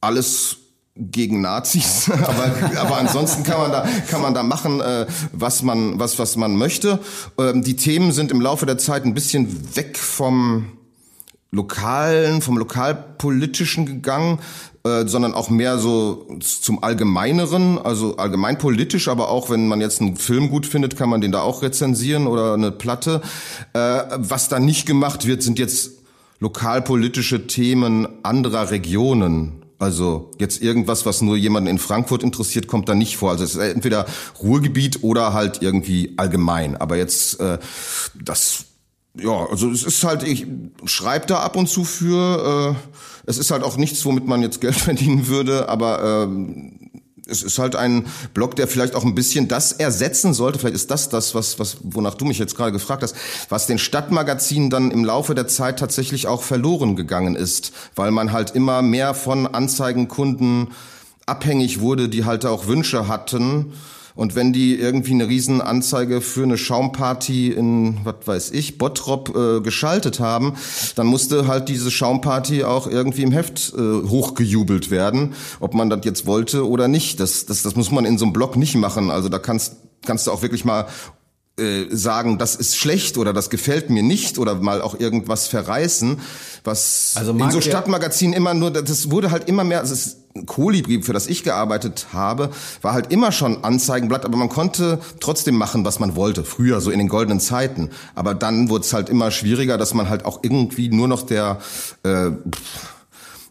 alles 0.00 0.58
gegen 0.94 1.40
Nazis, 1.40 2.10
aber, 2.22 2.78
aber 2.78 2.98
ansonsten 2.98 3.44
kann 3.44 3.58
man 3.58 3.72
da 3.72 3.88
kann 4.10 4.20
man 4.20 4.34
da 4.34 4.42
machen, 4.42 4.82
äh, 4.82 5.06
was 5.32 5.62
man 5.62 5.98
was 5.98 6.18
was 6.18 6.36
man 6.36 6.56
möchte. 6.56 6.98
Ähm, 7.38 7.62
die 7.62 7.76
Themen 7.76 8.12
sind 8.12 8.30
im 8.30 8.42
Laufe 8.42 8.66
der 8.66 8.76
Zeit 8.76 9.06
ein 9.06 9.14
bisschen 9.14 9.74
weg 9.74 9.96
vom 9.96 10.76
lokalen, 11.52 12.40
vom 12.40 12.56
lokalpolitischen 12.56 13.84
gegangen, 13.84 14.38
äh, 14.84 15.06
sondern 15.06 15.34
auch 15.34 15.50
mehr 15.50 15.78
so 15.78 16.26
zum 16.40 16.82
Allgemeineren, 16.82 17.78
also 17.78 18.16
allgemeinpolitisch, 18.16 19.08
aber 19.08 19.28
auch 19.28 19.50
wenn 19.50 19.68
man 19.68 19.80
jetzt 19.80 20.00
einen 20.00 20.16
Film 20.16 20.48
gut 20.48 20.66
findet, 20.66 20.96
kann 20.96 21.10
man 21.10 21.20
den 21.20 21.30
da 21.30 21.42
auch 21.42 21.62
rezensieren 21.62 22.26
oder 22.26 22.54
eine 22.54 22.72
Platte. 22.72 23.20
Äh, 23.74 23.78
was 24.16 24.48
da 24.48 24.58
nicht 24.58 24.86
gemacht 24.86 25.26
wird, 25.26 25.42
sind 25.42 25.58
jetzt 25.58 25.92
lokalpolitische 26.40 27.46
Themen 27.46 28.08
anderer 28.24 28.70
Regionen. 28.70 29.62
Also 29.78 30.30
jetzt 30.38 30.62
irgendwas, 30.62 31.06
was 31.06 31.22
nur 31.22 31.36
jemanden 31.36 31.68
in 31.68 31.78
Frankfurt 31.78 32.22
interessiert, 32.22 32.66
kommt 32.66 32.88
da 32.88 32.94
nicht 32.94 33.16
vor. 33.16 33.30
Also 33.30 33.44
es 33.44 33.56
ist 33.56 33.60
entweder 33.60 34.06
Ruhrgebiet 34.42 35.02
oder 35.02 35.32
halt 35.34 35.60
irgendwie 35.60 36.14
allgemein. 36.16 36.76
Aber 36.76 36.96
jetzt 36.96 37.40
äh, 37.40 37.58
das 38.14 38.64
ja, 39.14 39.46
also 39.46 39.70
es 39.70 39.82
ist 39.82 40.04
halt, 40.04 40.22
ich 40.22 40.46
schreibe 40.84 41.26
da 41.26 41.40
ab 41.40 41.56
und 41.56 41.68
zu 41.68 41.84
für. 41.84 42.76
Äh, 42.76 42.98
es 43.26 43.38
ist 43.38 43.50
halt 43.50 43.62
auch 43.62 43.76
nichts, 43.76 44.04
womit 44.04 44.26
man 44.26 44.42
jetzt 44.42 44.60
Geld 44.60 44.74
verdienen 44.76 45.28
würde, 45.28 45.68
aber 45.68 46.24
ähm, 46.24 46.90
es 47.26 47.42
ist 47.42 47.58
halt 47.58 47.76
ein 47.76 48.06
Blog, 48.34 48.56
der 48.56 48.66
vielleicht 48.66 48.94
auch 48.94 49.04
ein 49.04 49.14
bisschen 49.14 49.48
das 49.48 49.72
ersetzen 49.72 50.34
sollte. 50.34 50.58
Vielleicht 50.58 50.74
ist 50.74 50.90
das 50.90 51.08
das, 51.08 51.34
was, 51.34 51.58
was, 51.58 51.78
wonach 51.82 52.14
du 52.14 52.24
mich 52.24 52.38
jetzt 52.38 52.56
gerade 52.56 52.72
gefragt 52.72 53.02
hast, 53.02 53.14
was 53.48 53.66
den 53.66 53.78
Stadtmagazinen 53.78 54.70
dann 54.70 54.90
im 54.90 55.04
Laufe 55.04 55.34
der 55.34 55.46
Zeit 55.46 55.78
tatsächlich 55.78 56.26
auch 56.26 56.42
verloren 56.42 56.96
gegangen 56.96 57.36
ist, 57.36 57.72
weil 57.94 58.10
man 58.10 58.32
halt 58.32 58.52
immer 58.52 58.82
mehr 58.82 59.14
von 59.14 59.46
Anzeigenkunden 59.46 60.68
abhängig 61.26 61.80
wurde, 61.80 62.08
die 62.08 62.24
halt 62.24 62.44
auch 62.44 62.66
Wünsche 62.66 63.06
hatten 63.08 63.72
und 64.14 64.34
wenn 64.34 64.52
die 64.52 64.74
irgendwie 64.74 65.12
eine 65.12 65.28
Riesenanzeige 65.28 66.20
für 66.20 66.42
eine 66.42 66.58
Schaumparty 66.58 67.52
in, 67.52 67.98
was 68.04 68.14
weiß 68.26 68.50
ich, 68.52 68.78
Bottrop 68.78 69.34
äh, 69.36 69.60
geschaltet 69.60 70.20
haben, 70.20 70.54
dann 70.96 71.06
musste 71.06 71.46
halt 71.46 71.68
diese 71.68 71.90
Schaumparty 71.90 72.64
auch 72.64 72.86
irgendwie 72.86 73.22
im 73.22 73.32
Heft 73.32 73.72
äh, 73.76 74.08
hochgejubelt 74.08 74.90
werden, 74.90 75.34
ob 75.60 75.74
man 75.74 75.90
das 75.90 76.00
jetzt 76.04 76.26
wollte 76.26 76.68
oder 76.68 76.88
nicht. 76.88 77.20
Das, 77.20 77.46
das, 77.46 77.62
das 77.62 77.76
muss 77.76 77.90
man 77.90 78.04
in 78.04 78.18
so 78.18 78.24
einem 78.24 78.32
Blog 78.32 78.56
nicht 78.56 78.74
machen. 78.76 79.10
Also 79.10 79.28
da 79.28 79.38
kannst 79.38 79.76
kannst 80.04 80.26
du 80.26 80.32
auch 80.32 80.42
wirklich 80.42 80.64
mal 80.64 80.86
äh, 81.62 81.86
sagen, 81.90 82.38
das 82.38 82.56
ist 82.56 82.76
schlecht 82.76 83.16
oder 83.18 83.32
das 83.32 83.50
gefällt 83.50 83.90
mir 83.90 84.02
nicht 84.02 84.38
oder 84.38 84.56
mal 84.56 84.82
auch 84.82 84.98
irgendwas 84.98 85.46
verreißen, 85.46 86.20
was 86.64 87.12
Also 87.16 87.32
in 87.32 87.50
so 87.50 87.60
Stadtmagazinen 87.60 88.34
immer 88.34 88.54
nur, 88.54 88.70
das 88.70 89.10
wurde 89.10 89.30
halt 89.30 89.48
immer 89.48 89.64
mehr, 89.64 89.80
also 89.80 89.94
es 89.94 90.18
Kolibri, 90.46 91.02
für 91.02 91.12
das 91.12 91.26
ich 91.26 91.42
gearbeitet 91.42 92.06
habe, 92.12 92.50
war 92.80 92.94
halt 92.94 93.12
immer 93.12 93.32
schon 93.32 93.64
Anzeigenblatt, 93.64 94.24
aber 94.24 94.38
man 94.38 94.48
konnte 94.48 94.98
trotzdem 95.20 95.56
machen, 95.56 95.84
was 95.84 96.00
man 96.00 96.16
wollte, 96.16 96.42
früher, 96.42 96.80
so 96.80 96.90
in 96.90 96.98
den 96.98 97.08
goldenen 97.08 97.38
Zeiten. 97.38 97.90
Aber 98.14 98.34
dann 98.34 98.70
wurde 98.70 98.84
es 98.84 98.92
halt 98.92 99.10
immer 99.10 99.30
schwieriger, 99.30 99.76
dass 99.76 99.92
man 99.92 100.08
halt 100.08 100.24
auch 100.24 100.40
irgendwie 100.42 100.88
nur 100.88 101.06
noch 101.06 101.22
der 101.22 101.58
äh, 102.02 102.30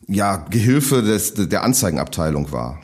ja, 0.08 0.38
Gehilfe 0.50 1.04
des, 1.04 1.36
der 1.36 1.64
Anzeigenabteilung 1.64 2.52
war. 2.52 2.80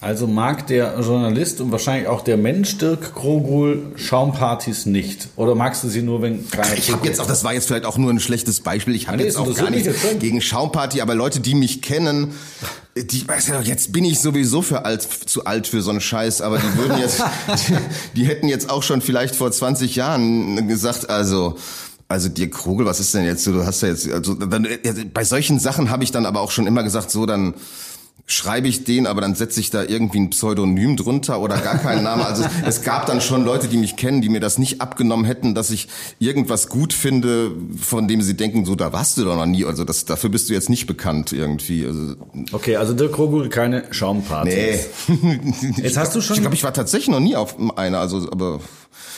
Also 0.00 0.28
mag 0.28 0.68
der 0.68 1.00
Journalist 1.00 1.60
und 1.60 1.72
wahrscheinlich 1.72 2.06
auch 2.06 2.22
der 2.22 2.36
Mensch 2.36 2.78
Dirk 2.78 3.16
Krogul 3.16 3.92
Schaumpartys 3.96 4.86
nicht? 4.86 5.28
Oder 5.34 5.56
magst 5.56 5.82
du 5.82 5.88
sie 5.88 6.02
nur, 6.02 6.22
wenn 6.22 6.48
keiner 6.48 6.74
Ich 6.74 6.92
habe 6.92 7.04
jetzt 7.04 7.20
auch, 7.20 7.26
das 7.26 7.42
war 7.42 7.52
jetzt 7.52 7.66
vielleicht 7.66 7.84
auch 7.84 7.98
nur 7.98 8.10
ein 8.12 8.20
schlechtes 8.20 8.60
Beispiel. 8.60 8.94
Ich 8.94 9.08
habe 9.08 9.16
Nee, 9.16 9.24
jetzt 9.24 9.36
auch 9.36 9.52
gar 9.52 9.70
nichts 9.70 10.00
schon. 10.00 10.20
gegen 10.20 10.40
Schaumparty, 10.40 11.00
aber 11.00 11.16
Leute, 11.16 11.40
die 11.40 11.56
mich 11.56 11.82
kennen, 11.82 12.32
die 12.96 13.26
weiß 13.26 13.48
ja, 13.48 13.60
jetzt 13.60 13.92
bin 13.92 14.04
ich 14.04 14.20
sowieso 14.20 14.62
für 14.62 14.84
alt, 14.84 15.02
zu 15.02 15.44
alt 15.46 15.66
für 15.66 15.82
so 15.82 15.90
einen 15.90 16.00
Scheiß, 16.00 16.42
aber 16.42 16.58
die 16.58 16.78
würden 16.78 16.98
jetzt, 16.98 17.20
die, 17.68 17.74
die 18.20 18.24
hätten 18.26 18.46
jetzt 18.46 18.70
auch 18.70 18.84
schon 18.84 19.00
vielleicht 19.00 19.34
vor 19.34 19.50
20 19.50 19.96
Jahren 19.96 20.68
gesagt, 20.68 21.10
also 21.10 21.56
also 22.10 22.30
dir 22.30 22.48
Krogel, 22.48 22.86
was 22.86 23.00
ist 23.00 23.12
denn 23.12 23.24
jetzt 23.24 23.44
so? 23.44 23.52
Du 23.52 23.66
hast 23.66 23.82
ja 23.82 23.88
jetzt 23.88 24.10
also 24.10 24.32
dann, 24.32 24.66
bei 25.12 25.24
solchen 25.24 25.58
Sachen 25.60 25.90
habe 25.90 26.04
ich 26.04 26.10
dann 26.10 26.24
aber 26.24 26.40
auch 26.40 26.50
schon 26.50 26.66
immer 26.66 26.82
gesagt, 26.82 27.10
so 27.10 27.26
dann 27.26 27.52
schreibe 28.30 28.68
ich 28.68 28.84
den, 28.84 29.06
aber 29.06 29.22
dann 29.22 29.34
setze 29.34 29.58
ich 29.58 29.70
da 29.70 29.82
irgendwie 29.82 30.18
ein 30.20 30.28
Pseudonym 30.30 30.96
drunter 30.98 31.40
oder 31.40 31.56
gar 31.56 31.78
keinen 31.78 32.02
Namen. 32.04 32.22
Also 32.22 32.44
es 32.66 32.82
gab 32.82 33.06
dann 33.06 33.22
schon 33.22 33.42
Leute, 33.42 33.68
die 33.68 33.78
mich 33.78 33.96
kennen, 33.96 34.20
die 34.20 34.28
mir 34.28 34.38
das 34.40 34.58
nicht 34.58 34.82
abgenommen 34.82 35.24
hätten, 35.24 35.54
dass 35.54 35.70
ich 35.70 35.88
irgendwas 36.18 36.68
gut 36.68 36.92
finde, 36.92 37.50
von 37.80 38.06
dem 38.06 38.20
sie 38.20 38.36
denken, 38.36 38.66
so 38.66 38.74
da 38.74 38.92
warst 38.92 39.16
du 39.16 39.24
doch 39.24 39.34
noch 39.34 39.46
nie. 39.46 39.64
Also 39.64 39.84
das, 39.84 40.04
dafür 40.04 40.28
bist 40.28 40.50
du 40.50 40.52
jetzt 40.52 40.68
nicht 40.68 40.86
bekannt 40.86 41.32
irgendwie. 41.32 41.86
Also, 41.86 42.16
Okay, 42.52 42.76
also 42.76 42.92
Dirk 42.92 43.14
Krogul 43.14 43.48
keine 43.48 43.84
Schaumpartys. 43.92 44.88
nee. 45.08 45.40
Jetzt 45.82 45.96
hast 45.96 46.14
du 46.14 46.20
schon- 46.20 46.36
Ich 46.36 46.42
glaube, 46.42 46.54
ich 46.54 46.64
war 46.64 46.74
tatsächlich 46.74 47.08
noch 47.08 47.20
nie 47.20 47.34
auf 47.34 47.56
einer. 47.78 47.98
Also, 47.98 48.30
aber 48.30 48.60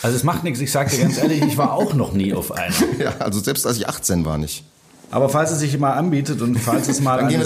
Also 0.03 0.16
es 0.16 0.23
macht 0.23 0.44
nichts, 0.44 0.61
ich 0.61 0.70
sag 0.70 0.88
dir 0.88 0.99
ganz 0.99 1.18
ehrlich, 1.18 1.42
ich 1.42 1.57
war 1.57 1.73
auch 1.73 1.94
noch 1.94 2.12
nie 2.12 2.33
auf 2.33 2.53
einer. 2.53 2.73
ja, 3.01 3.12
also 3.18 3.40
selbst 3.40 3.66
als 3.66 3.77
ich 3.77 3.88
18 3.88 4.25
war 4.25 4.38
nicht. 4.38 4.62
Aber 5.12 5.29
falls 5.29 5.51
es 5.51 5.59
sich 5.59 5.77
mal 5.79 5.92
anbietet 5.94 6.40
und 6.40 6.57
falls 6.59 6.88
es 6.88 7.01
mal 7.01 7.18
eine 7.18 7.31
hin, 7.31 7.40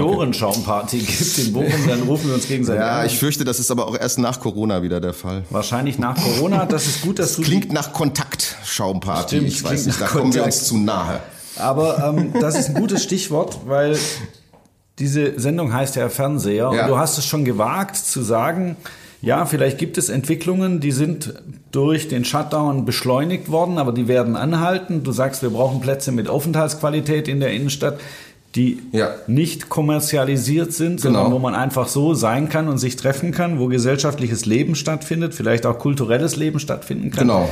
okay. 0.00 0.98
Gibt 0.98 1.38
in 1.38 1.52
Bochum, 1.52 1.86
dann 1.86 2.02
rufen 2.02 2.26
wir 2.28 2.34
uns 2.34 2.48
gegenseitig 2.48 2.80
Ja, 2.80 3.00
an. 3.00 3.06
ich 3.06 3.18
fürchte, 3.18 3.44
das 3.44 3.60
ist 3.60 3.70
aber 3.70 3.86
auch 3.86 3.96
erst 3.96 4.18
nach 4.18 4.40
Corona 4.40 4.82
wieder 4.82 5.00
der 5.00 5.14
Fall. 5.14 5.44
Wahrscheinlich 5.50 5.98
nach 5.98 6.16
Corona. 6.16 6.66
Das 6.66 6.86
ist 6.86 7.02
gut, 7.02 7.18
dass 7.20 7.36
du 7.36 7.42
Klingt 7.42 7.72
nach 7.72 7.92
Kontaktschaumparty. 7.92 9.36
Stimmt, 9.36 9.48
ich 9.48 9.62
weiß 9.64 9.86
nicht, 9.86 10.00
da 10.00 10.04
nach 10.06 10.12
kommen 10.12 10.34
wir 10.34 10.42
Kontakt. 10.42 10.60
uns 10.60 10.64
zu 10.68 10.76
nahe. 10.78 11.20
Aber 11.56 12.14
ähm, 12.16 12.32
das 12.40 12.56
ist 12.58 12.68
ein 12.70 12.74
gutes 12.74 13.02
Stichwort, 13.02 13.58
weil 13.66 13.96
diese 14.98 15.38
Sendung 15.38 15.72
heißt 15.72 15.96
ja 15.96 16.08
Fernseher 16.08 16.70
Ja. 16.74 16.82
und 16.82 16.88
du 16.88 16.98
hast 16.98 17.18
es 17.18 17.24
schon 17.26 17.44
gewagt 17.44 17.96
zu 17.96 18.22
sagen, 18.22 18.76
ja, 19.20 19.46
vielleicht 19.46 19.78
gibt 19.78 19.98
es 19.98 20.08
Entwicklungen, 20.08 20.80
die 20.80 20.92
sind 20.92 21.34
durch 21.72 22.08
den 22.08 22.24
Shutdown 22.24 22.84
beschleunigt 22.84 23.50
worden, 23.50 23.78
aber 23.78 23.92
die 23.92 24.06
werden 24.08 24.36
anhalten. 24.36 25.02
Du 25.02 25.12
sagst, 25.12 25.42
wir 25.42 25.50
brauchen 25.50 25.80
Plätze 25.80 26.12
mit 26.12 26.28
Aufenthaltsqualität 26.28 27.26
in 27.28 27.40
der 27.40 27.52
Innenstadt, 27.52 27.98
die 28.54 28.80
Ja. 28.92 29.10
nicht 29.26 29.68
kommerzialisiert 29.68 30.72
sind, 30.72 31.00
sondern 31.00 31.24
Genau. 31.24 31.36
wo 31.36 31.38
man 31.40 31.54
einfach 31.54 31.88
so 31.88 32.14
sein 32.14 32.48
kann 32.48 32.68
und 32.68 32.78
sich 32.78 32.96
treffen 32.96 33.30
kann, 33.32 33.58
wo 33.58 33.66
gesellschaftliches 33.66 34.46
Leben 34.46 34.74
stattfindet, 34.74 35.34
vielleicht 35.34 35.66
auch 35.66 35.78
kulturelles 35.78 36.36
Leben 36.36 36.58
stattfinden 36.60 37.10
kann. 37.10 37.28
Genau. 37.28 37.48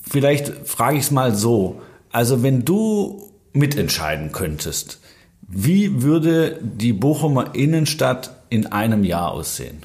Vielleicht 0.00 0.52
frage 0.66 0.96
ich 0.96 1.04
es 1.04 1.10
mal 1.10 1.34
so. 1.34 1.80
Also 2.10 2.42
wenn 2.42 2.64
du 2.64 3.30
mitentscheiden 3.52 4.32
könntest, 4.32 5.00
wie 5.46 6.02
würde 6.02 6.58
die 6.62 6.92
Bochumer 6.92 7.54
Innenstadt 7.54 8.30
in 8.50 8.66
einem 8.66 9.04
Jahr 9.04 9.32
aussehen? 9.32 9.82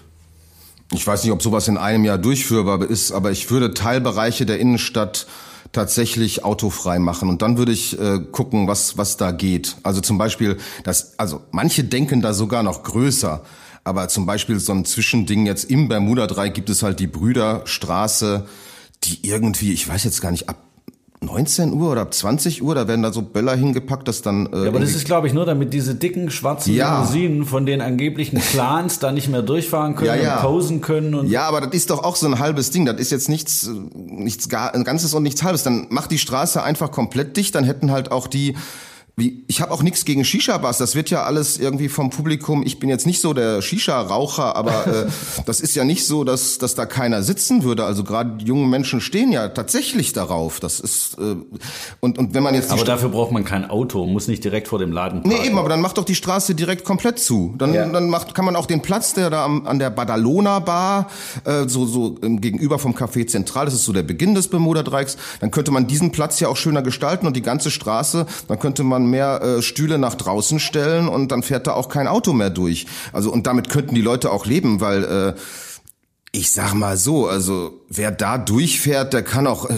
Ich 0.92 1.06
weiß 1.06 1.24
nicht, 1.24 1.32
ob 1.32 1.42
sowas 1.42 1.68
in 1.68 1.78
einem 1.78 2.06
Jahr 2.06 2.18
durchführbar 2.18 2.84
ist, 2.84 3.12
aber 3.12 3.32
ich 3.32 3.50
würde 3.50 3.74
Teilbereiche 3.74 4.46
der 4.46 4.60
Innenstadt 4.60 5.26
tatsächlich 5.72 6.44
autofrei 6.44 7.00
machen 7.00 7.30
und 7.30 7.42
dann 7.42 7.58
würde 7.58 7.72
ich 7.72 8.00
äh, 8.00 8.20
gucken, 8.32 8.68
was 8.68 8.98
was 8.98 9.18
da 9.18 9.32
geht. 9.32 9.76
Also 9.82 10.02
zum 10.02 10.20
Beispiel, 10.20 10.58
das, 10.84 11.18
also 11.18 11.42
manche 11.52 11.84
denken 11.84 12.22
da 12.22 12.34
sogar 12.34 12.62
noch 12.62 12.84
größer, 12.84 13.42
aber 13.84 14.08
zum 14.08 14.26
Beispiel 14.26 14.60
so 14.60 14.72
ein 14.72 14.86
Zwischending 14.86 15.48
jetzt 15.48 15.70
im 15.70 15.88
Bermuda-Dreieck 15.88 16.54
gibt 16.54 16.70
es 16.70 16.84
halt 16.84 17.00
die 17.00 17.08
Brüderstraße, 17.08 18.46
die 19.04 19.28
irgendwie, 19.28 19.74
ich 19.74 19.88
weiß 19.88 20.04
jetzt 20.04 20.22
gar 20.22 20.32
nicht 20.32 20.48
ab 20.48 20.58
19 21.26 21.74
Uhr 21.74 21.92
oder 21.92 22.02
ab 22.02 22.14
20 22.14 22.64
Uhr, 22.64 22.76
da 22.76 22.88
werden 22.88 23.02
da 23.02 23.12
so 23.14 23.22
Böller 23.22 23.56
hingepackt, 23.56 24.08
dass 24.08 24.22
dann 24.22 24.48
äh, 24.52 24.68
Aber 24.68 24.80
das 24.80 24.94
ist, 24.96 25.06
glaube 25.06 25.28
ich, 25.28 25.34
nur 25.34 25.46
damit 25.46 25.74
diese 25.74 25.96
dicken 25.96 26.30
schwarzen 26.32 26.74
Ja. 26.74 27.00
Limousinen 27.00 27.46
von 27.46 27.66
den 27.66 27.82
angeblichen 27.82 28.40
Clans 28.40 29.00
da 29.00 29.12
nicht 29.12 29.30
mehr 29.30 29.42
durchfahren 29.42 29.96
können 29.96 30.08
Ja, 30.08 30.16
ja. 30.16 30.36
und 30.38 30.42
posen 30.42 30.82
können. 30.82 31.16
Und 31.16 31.28
Ja, 31.30 31.48
aber 31.48 31.62
das 31.62 31.74
ist 31.74 31.90
doch 31.90 32.04
auch 32.04 32.16
so 32.16 32.28
ein 32.28 32.40
halbes 32.40 32.72
Ding. 32.72 32.86
Das 32.86 32.98
ist 33.00 33.12
jetzt 33.12 33.30
nichts, 33.30 33.70
nichts 33.96 34.50
gar, 34.50 34.74
ein 34.74 34.84
ganzes 34.84 35.14
und 35.14 35.24
nichts 35.24 35.44
halbes. 35.44 35.64
Dann 35.64 35.88
macht 35.90 36.12
die 36.12 36.18
Straße 36.20 36.62
einfach 36.62 36.92
komplett 36.92 37.38
dicht. 37.38 37.56
Dann 37.56 37.64
hätten 37.64 37.92
halt 37.92 38.12
auch 38.12 38.28
die, 38.28 38.56
wie, 39.16 39.44
ich 39.48 39.62
habe 39.62 39.72
auch 39.72 39.84
nichts 39.84 40.06
gegen 40.06 40.26
Shisha-Bars. 40.26 40.80
Das 40.80 40.96
wird 40.96 41.12
ja 41.12 41.22
alles 41.24 41.60
irgendwie 41.60 41.88
vom 41.88 42.10
Publikum. 42.10 42.64
Ich 42.66 42.80
bin 42.80 42.90
jetzt 42.90 43.06
nicht 43.06 43.22
so 43.22 43.34
der 43.34 43.62
Shisha-Raucher, 43.62 44.56
aber 44.56 44.88
äh, 44.88 45.06
das 45.46 45.62
ist 45.62 45.76
ja 45.76 45.84
nicht 45.84 46.08
so, 46.08 46.24
dass, 46.24 46.58
dass 46.58 46.74
da 46.74 46.88
keiner 46.88 47.22
sitzen 47.22 47.64
würde. 47.64 47.86
Also 47.86 48.04
gerade 48.04 48.38
die 48.38 48.46
jungen 48.46 48.72
Menschen 48.72 49.02
stehen 49.02 49.32
ja 49.32 49.50
tatsächlich 49.50 50.14
darauf. 50.14 50.60
Das 50.60 50.80
ist 50.80 51.20
äh, 51.20 51.36
und 52.00 52.18
und 52.18 52.34
wenn 52.34 52.42
man 52.42 52.56
jetzt 52.56 52.72
aber 52.72 52.84
dafür 52.84 53.10
braucht 53.10 53.32
man 53.32 53.46
kein 53.46 53.70
Auto, 53.70 54.08
muss 54.08 54.28
nicht 54.28 54.44
direkt 54.44 54.68
vor 54.68 54.80
dem 54.80 54.92
Laden 54.92 55.22
parken. 55.22 55.38
Nee, 55.42 55.48
eben, 55.48 55.60
aber 55.60 55.70
dann 55.70 55.82
macht 55.82 56.00
doch 56.00 56.06
die 56.06 56.16
Straße 56.16 56.56
direkt 56.56 56.84
komplett 56.84 57.20
zu. 57.20 57.54
Dann, 57.60 57.72
Ja. 57.74 57.88
dann 57.88 58.10
macht, 58.10 58.34
kann 58.34 58.46
man 58.46 58.56
auch 58.56 58.66
den 58.66 58.82
Platz, 58.82 59.14
der 59.14 59.30
da 59.30 59.46
am, 59.46 59.68
an 59.68 59.78
der 59.78 59.92
Badalona 59.92 60.58
Bar, 60.58 61.08
äh, 61.44 61.68
so, 61.68 61.86
so 61.86 62.16
ähm, 62.24 62.42
gegenüber 62.42 62.80
vom 62.80 62.96
Café 62.96 63.28
Zentral, 63.28 63.66
das 63.66 63.76
ist 63.76 63.84
so 63.86 63.94
der 63.94 64.02
Beginn 64.04 64.34
des 64.34 64.48
Bermuda-Dreiecks, 64.48 65.18
dann 65.40 65.52
könnte 65.52 65.70
man 65.70 65.86
diesen 65.86 66.12
Platz 66.12 66.40
ja 66.40 66.48
auch 66.48 66.58
schöner 66.58 66.82
gestalten 66.82 67.28
und 67.28 67.36
die 67.36 67.44
ganze 67.44 67.70
Straße, 67.70 68.26
dann 68.48 68.58
könnte 68.58 68.82
man 68.84 69.03
mehr 69.08 69.42
äh, 69.42 69.62
Stühle 69.62 69.98
nach 69.98 70.16
draußen 70.16 70.60
stellen 70.60 71.08
und 71.08 71.32
dann 71.32 71.44
fährt 71.44 71.68
da 71.68 71.74
auch 71.74 71.90
kein 71.90 72.08
Auto 72.08 72.34
mehr 72.34 72.50
durch. 72.50 72.88
Also 73.12 73.32
und 73.32 73.48
damit 73.48 73.70
könnten 73.70 73.96
die 73.96 74.02
Leute 74.02 74.32
auch 74.32 74.46
leben, 74.46 74.82
weil 74.82 75.04
äh, 75.04 75.34
ich 76.32 76.52
sag 76.52 76.74
mal 76.74 76.98
so, 76.98 77.28
also 77.28 77.82
wer 77.90 78.12
da 78.12 78.38
durchfährt, 78.38 79.14
der 79.14 79.24
kann 79.24 79.48
auch 79.48 79.70
äh, 79.70 79.76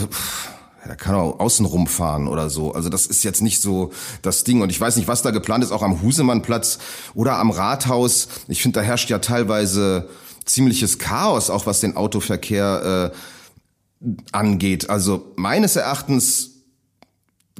der 0.87 0.95
kann 0.95 1.15
auch 1.15 1.39
außen 1.39 1.65
rumfahren 1.65 2.27
oder 2.27 2.49
so. 2.49 2.73
Also 2.73 2.89
das 2.89 3.07
ist 3.07 3.23
jetzt 3.23 3.41
nicht 3.41 3.61
so 3.61 3.91
das 4.21 4.43
Ding. 4.43 4.61
Und 4.61 4.69
ich 4.69 4.79
weiß 4.79 4.97
nicht, 4.97 5.07
was 5.07 5.23
da 5.23 5.31
geplant 5.31 5.63
ist, 5.63 5.71
auch 5.71 5.81
am 5.81 6.01
Husemannplatz 6.01 6.77
oder 7.15 7.39
am 7.39 7.49
Rathaus. 7.49 8.27
Ich 8.47 8.61
finde, 8.61 8.79
da 8.79 8.85
herrscht 8.85 9.09
ja 9.09 9.19
teilweise 9.19 10.07
ziemliches 10.45 10.99
Chaos, 10.99 11.49
auch 11.49 11.65
was 11.65 11.79
den 11.79 11.97
Autoverkehr 11.97 13.11
äh, 13.11 14.07
angeht. 14.31 14.89
Also 14.89 15.33
meines 15.35 15.75
Erachtens 15.75 16.54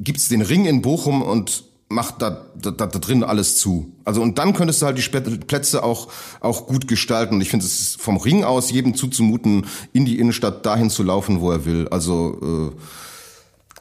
gibt's 0.00 0.28
den 0.28 0.42
Ring 0.42 0.66
in 0.66 0.82
Bochum 0.82 1.22
und 1.22 1.64
macht 1.88 2.20
da, 2.20 2.46
da, 2.60 2.72
da 2.72 2.86
drin 2.86 3.22
alles 3.22 3.58
zu. 3.58 3.92
Also 4.04 4.20
und 4.20 4.38
dann 4.38 4.54
könntest 4.54 4.82
du 4.82 4.86
halt 4.86 4.98
die 4.98 5.02
Plätze 5.38 5.84
auch 5.84 6.08
auch 6.40 6.66
gut 6.66 6.88
gestalten. 6.88 7.36
Und 7.36 7.40
ich 7.40 7.50
finde 7.50 7.64
es 7.64 7.96
vom 7.98 8.16
Ring 8.16 8.44
aus 8.44 8.70
jedem 8.70 8.94
zuzumuten, 8.94 9.66
in 9.92 10.04
die 10.04 10.18
Innenstadt 10.18 10.66
dahin 10.66 10.90
zu 10.90 11.02
laufen, 11.04 11.40
wo 11.40 11.52
er 11.52 11.64
will. 11.64 11.86
Also 11.88 12.72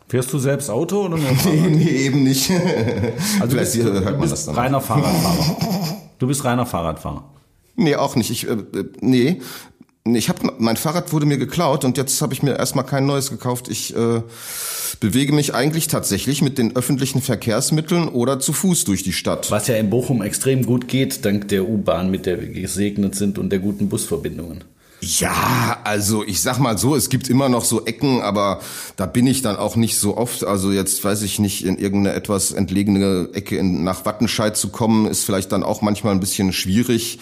Fährst 0.08 0.32
du 0.32 0.40
selbst 0.40 0.70
Auto 0.70 1.06
oder 1.06 1.18
nur 1.18 1.30
äh, 1.30 1.34
nee, 1.46 1.70
nee, 1.70 1.90
eben 1.90 2.24
nicht. 2.24 2.52
Also 3.40 3.50
Vielleicht 3.50 3.74
bist, 3.74 3.84
hört 3.84 3.96
du 4.06 4.12
man 4.12 4.20
bist 4.22 4.34
das 4.34 4.46
dann. 4.46 4.56
reiner 4.56 4.82
Fahrradfahrer. 4.82 5.58
Du 6.20 6.28
bist 6.28 6.44
reiner 6.44 6.66
Fahrradfahrer. 6.66 7.24
Nee, 7.76 7.96
auch 7.96 8.16
nicht. 8.16 8.30
Ich, 8.30 8.48
äh, 8.48 8.52
äh, 8.54 8.86
nee. 9.02 9.42
Ich 10.14 10.30
habe 10.30 10.54
mein 10.60 10.78
Fahrrad 10.78 11.12
wurde 11.14 11.26
mir 11.26 11.40
geklaut 11.40 11.84
und 11.84 11.98
jetzt 11.98 12.22
habe 12.22 12.32
ich 12.32 12.44
mir 12.44 12.60
erstmal 12.60 12.86
kein 12.86 13.08
neues 13.08 13.32
gekauft. 13.32 13.70
Ich 13.70 13.96
äh, 13.96 14.22
bewege 15.00 15.34
mich 15.34 15.56
eigentlich 15.56 15.88
tatsächlich 15.88 16.44
mit 16.44 16.60
den 16.60 16.76
öffentlichen 16.76 17.24
Verkehrsmitteln 17.24 18.08
oder 18.08 18.40
zu 18.40 18.54
Fuß 18.54 18.84
durch 18.84 19.02
die 19.02 19.14
Stadt. 19.14 19.50
Was 19.50 19.66
ja 19.66 19.78
in 19.78 19.90
Bochum 19.90 20.22
extrem 20.22 20.64
gut 20.64 20.88
geht, 20.88 21.26
dank 21.26 21.48
der 21.48 21.68
U-Bahn, 21.68 22.12
mit 22.12 22.28
der 22.28 22.40
wir 22.40 22.50
gesegnet 22.50 23.16
sind 23.16 23.40
und 23.40 23.50
der 23.50 23.58
guten 23.58 23.90
Busverbindungen. 23.90 24.64
Ja, 25.02 25.82
also 25.84 26.24
ich 26.24 26.42
sag 26.42 26.60
mal 26.60 26.78
so, 26.78 26.96
es 26.96 27.10
gibt 27.10 27.30
immer 27.30 27.50
noch 27.50 27.64
so 27.64 27.86
Ecken, 27.86 28.22
aber 28.22 28.60
da 28.98 29.06
bin 29.06 29.28
ich 29.28 29.42
dann 29.42 29.56
auch 29.56 29.76
nicht 29.76 29.98
so 29.98 30.18
oft. 30.18 30.44
Also 30.44 30.72
jetzt 30.72 31.04
weiß 31.04 31.24
ich 31.24 31.40
nicht, 31.40 31.66
in 31.66 31.78
irgendeine 31.78 32.16
etwas 32.16 32.52
entlegene 32.52 33.30
Ecke 33.34 33.58
in, 33.58 33.84
nach 33.84 34.06
Wattenscheid 34.06 34.56
zu 34.56 34.70
kommen, 34.70 35.08
ist 35.08 35.24
vielleicht 35.24 35.52
dann 35.52 35.64
auch 35.64 35.82
manchmal 35.82 36.14
ein 36.14 36.20
bisschen 36.20 36.54
schwierig. 36.54 37.20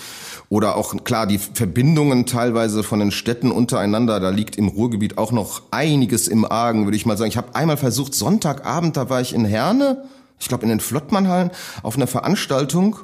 Oder 0.49 0.75
auch, 0.75 1.03
klar, 1.03 1.25
die 1.25 1.39
Verbindungen 1.39 2.25
teilweise 2.25 2.83
von 2.83 2.99
den 2.99 3.11
Städten 3.11 3.51
untereinander, 3.51 4.19
da 4.19 4.29
liegt 4.29 4.55
im 4.55 4.67
Ruhrgebiet 4.67 5.17
auch 5.17 5.31
noch 5.31 5.63
einiges 5.71 6.27
im 6.27 6.45
Argen, 6.45 6.85
würde 6.85 6.97
ich 6.97 7.05
mal 7.05 7.17
sagen. 7.17 7.29
Ich 7.29 7.37
habe 7.37 7.55
einmal 7.55 7.77
versucht, 7.77 8.13
Sonntagabend, 8.13 8.95
da 8.97 9.09
war 9.09 9.21
ich 9.21 9.33
in 9.33 9.45
Herne, 9.45 10.03
ich 10.39 10.47
glaube 10.47 10.63
in 10.63 10.69
den 10.69 10.79
Flottmannhallen, 10.79 11.51
auf 11.81 11.95
einer 11.95 12.07
Veranstaltung 12.07 12.97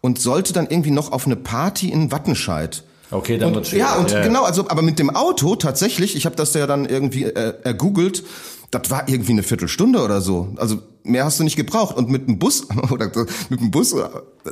und 0.00 0.20
sollte 0.20 0.52
dann 0.52 0.68
irgendwie 0.68 0.90
noch 0.90 1.12
auf 1.12 1.26
eine 1.26 1.36
Party 1.36 1.90
in 1.90 2.12
Wattenscheid. 2.12 2.84
Okay, 3.10 3.38
dann 3.38 3.54
wird 3.54 3.72
Ja, 3.72 3.94
und 3.96 4.10
ja. 4.10 4.22
genau, 4.22 4.42
also 4.42 4.68
aber 4.68 4.82
mit 4.82 4.98
dem 4.98 5.10
Auto 5.10 5.56
tatsächlich, 5.56 6.16
ich 6.16 6.26
habe 6.26 6.36
das 6.36 6.54
ja 6.54 6.66
dann 6.66 6.86
irgendwie 6.86 7.24
äh, 7.24 7.54
ergoogelt, 7.62 8.24
das 8.70 8.90
war 8.90 9.08
irgendwie 9.08 9.32
eine 9.32 9.42
Viertelstunde 9.42 10.02
oder 10.02 10.20
so. 10.20 10.48
Also 10.56 10.78
mehr 11.04 11.24
hast 11.24 11.38
du 11.38 11.44
nicht 11.44 11.56
gebraucht. 11.56 11.96
Und 11.96 12.10
mit 12.10 12.28
dem 12.28 12.38
Bus 12.38 12.66
oder 12.90 13.10
mit 13.48 13.60
dem 13.60 13.70
Bus, 13.70 13.94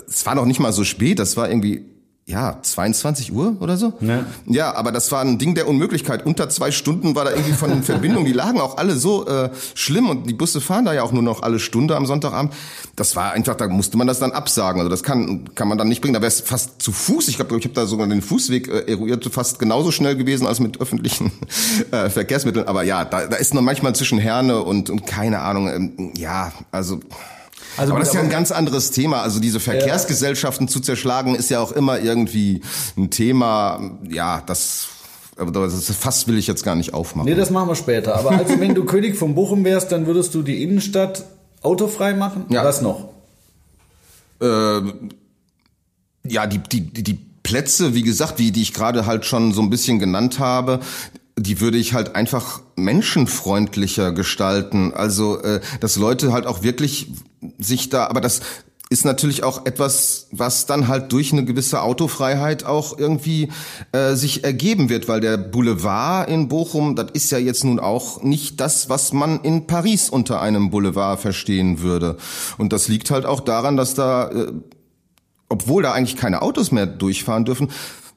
es 0.07 0.25
war 0.25 0.35
noch 0.35 0.47
nicht 0.47 0.61
mal 0.61 0.73
so 0.73 0.85
spät, 0.85 1.19
das 1.19 1.37
war 1.37 1.49
irgendwie 1.49 1.85
ja, 2.27 2.59
22 2.63 3.33
Uhr 3.35 3.57
oder 3.61 3.77
so. 3.77 3.93
Ja. 4.01 4.25
ja, 4.47 4.75
aber 4.75 4.93
das 4.93 5.13
war 5.13 5.21
ein 5.21 5.37
Ding 5.37 5.55
der 5.55 5.69
Unmöglichkeit. 5.69 6.25
Unter 6.25 6.49
zwei 6.49 6.71
Stunden 6.71 7.15
war 7.15 7.27
da 7.27 7.33
irgendwie 7.33 7.53
von 7.53 7.69
den 7.69 7.83
Verbindungen, 7.85 8.25
die 8.25 8.33
lagen 8.33 8.63
auch 8.63 8.79
alle 8.79 8.97
so 8.97 9.27
äh, 9.27 9.51
schlimm 9.75 10.09
und 10.09 10.27
die 10.27 10.33
Busse 10.33 10.63
fahren 10.63 10.87
da 10.87 10.95
ja 10.95 11.03
auch 11.03 11.13
nur 11.13 11.23
noch 11.23 11.43
alle 11.43 11.59
Stunde 11.59 11.97
am 11.97 12.07
Sonntagabend. 12.07 12.55
Das 12.97 13.15
war 13.15 13.33
einfach, 13.33 13.57
da 13.57 13.69
musste 13.69 13.99
man 13.99 14.07
das 14.07 14.21
dann 14.21 14.33
absagen. 14.33 14.81
Also 14.81 14.89
das 14.89 15.03
kann 15.03 15.55
kann 15.55 15.69
man 15.69 15.77
dann 15.77 15.89
nicht 15.89 16.01
bringen. 16.01 16.15
Da 16.15 16.23
wäre 16.23 16.29
es 16.29 16.41
fast 16.41 16.81
zu 16.81 16.93
Fuß. 16.93 17.29
Ich 17.29 17.37
glaube, 17.37 17.59
ich 17.59 17.65
habe 17.65 17.75
da 17.75 17.87
sogar 17.87 18.07
den 18.07 18.23
Fußweg 18.23 18.69
äh, 18.69 18.91
eruiert, 18.91 19.27
fast 19.31 19.59
genauso 19.59 19.91
schnell 19.91 20.17
gewesen 20.17 20.47
als 20.47 20.61
mit 20.61 20.81
öffentlichen 20.81 21.31
äh, 21.91 22.09
Verkehrsmitteln. 22.09 22.67
Aber 22.67 22.85
ja, 22.85 23.05
da, 23.05 23.27
da 23.27 23.37
ist 23.37 23.53
noch 23.53 23.61
manchmal 23.61 23.95
zwischen 23.95 24.19
Herne 24.19 24.63
und, 24.63 24.89
und 24.89 25.07
keine 25.07 25.41
Ahnung. 25.41 25.69
Ähm, 25.69 26.13
ja, 26.17 26.53
also 26.73 27.01
also 27.77 27.93
aber 27.93 28.01
das 28.01 28.09
ist 28.09 28.15
ja 28.15 28.21
ein 28.21 28.31
ganz 28.31 28.53
anderes 28.53 28.91
Thema. 28.91 29.23
Also 29.23 29.41
diese 29.41 29.61
Verkehrsgesellschaften 29.61 30.67
ja. 30.67 30.73
zu 30.73 30.81
zerschlagen 30.81 31.35
ist 31.35 31.51
ja 31.51 31.61
auch 31.61 31.73
immer 31.73 31.99
irgendwie 32.01 32.63
ein 32.97 33.11
Thema. 33.11 33.81
Ja, 34.09 34.43
das 34.47 34.89
aber 35.37 35.51
das 35.51 35.91
Fass 35.91 36.29
will 36.29 36.39
ich 36.39 36.47
jetzt 36.47 36.65
gar 36.65 36.77
nicht 36.77 36.95
aufmachen. 36.95 37.29
Nee, 37.29 37.35
das 37.35 37.51
machen 37.51 37.69
wir 37.69 37.75
später. 37.75 38.17
Aber 38.17 38.31
also 38.39 38.61
wenn 38.61 38.75
du 38.75 38.85
König 38.85 39.17
von 39.17 39.35
Bochum 39.35 39.65
wärst, 39.65 39.93
dann 39.93 40.07
würdest 40.07 40.35
du 40.35 40.43
die 40.43 40.63
Innenstadt 40.63 41.25
autofrei 41.63 42.15
machen? 42.15 42.47
Ja. 42.51 42.65
Was 42.65 42.83
noch? 42.83 43.09
Äh, 44.41 44.81
ja, 46.27 46.47
die, 46.47 46.59
die, 46.59 47.03
die 47.03 47.19
Plätze, 47.43 47.95
wie 47.95 48.03
gesagt, 48.03 48.39
die, 48.39 48.53
die 48.53 48.63
ich 48.63 48.73
gerade 48.73 49.07
halt 49.07 49.25
schon 49.25 49.53
so 49.53 49.63
ein 49.63 49.71
bisschen 49.71 49.99
genannt 49.99 50.39
habe, 50.39 50.81
die 51.37 51.61
würde 51.61 51.79
ich 51.79 51.95
halt 51.95 52.15
einfach 52.15 52.61
menschenfreundlicher 52.77 54.13
gestalten. 54.13 54.93
Also, 54.95 55.41
äh, 55.41 55.61
dass 55.81 55.97
Leute 55.97 56.33
halt 56.33 56.47
auch 56.47 56.63
wirklich 56.63 57.13
sich 57.59 57.89
da, 57.89 58.07
aber 58.07 58.21
das 58.21 58.41
ist 58.91 59.05
natürlich 59.05 59.43
auch 59.43 59.65
etwas, 59.67 60.29
was 60.31 60.67
dann 60.67 60.89
halt 60.89 61.11
durch 61.13 61.33
eine 61.33 61.45
gewisse 61.45 61.83
Autofreiheit 61.83 62.65
auch 62.65 62.97
irgendwie 62.97 63.51
äh, 63.93 64.15
sich 64.15 64.45
ergeben 64.45 64.89
wird, 64.89 65.09
weil 65.09 65.21
der 65.21 65.37
Boulevard 65.39 66.29
in 66.29 66.49
Bochum, 66.49 66.95
das 66.95 67.11
ist 67.13 67.33
ja 67.33 67.39
jetzt 67.39 67.65
nun 67.65 67.81
auch 67.81 68.23
nicht 68.23 68.61
das, 68.61 68.89
was 68.91 69.13
man 69.13 69.41
in 69.41 69.67
Paris 69.67 70.11
unter 70.11 70.41
einem 70.41 70.71
Boulevard 70.71 71.19
verstehen 71.19 71.81
würde. 71.81 72.19
Und 72.59 72.73
das 72.73 72.87
liegt 72.87 73.11
halt 73.11 73.25
auch 73.25 73.41
daran, 73.41 73.77
dass 73.77 73.95
da, 73.95 74.31
äh, 74.31 74.53
obwohl 75.49 75.83
da 75.83 75.93
eigentlich 75.93 76.17
keine 76.17 76.43
Autos 76.43 76.71
mehr 76.71 76.87
durchfahren 76.87 77.45
dürfen, 77.45 77.71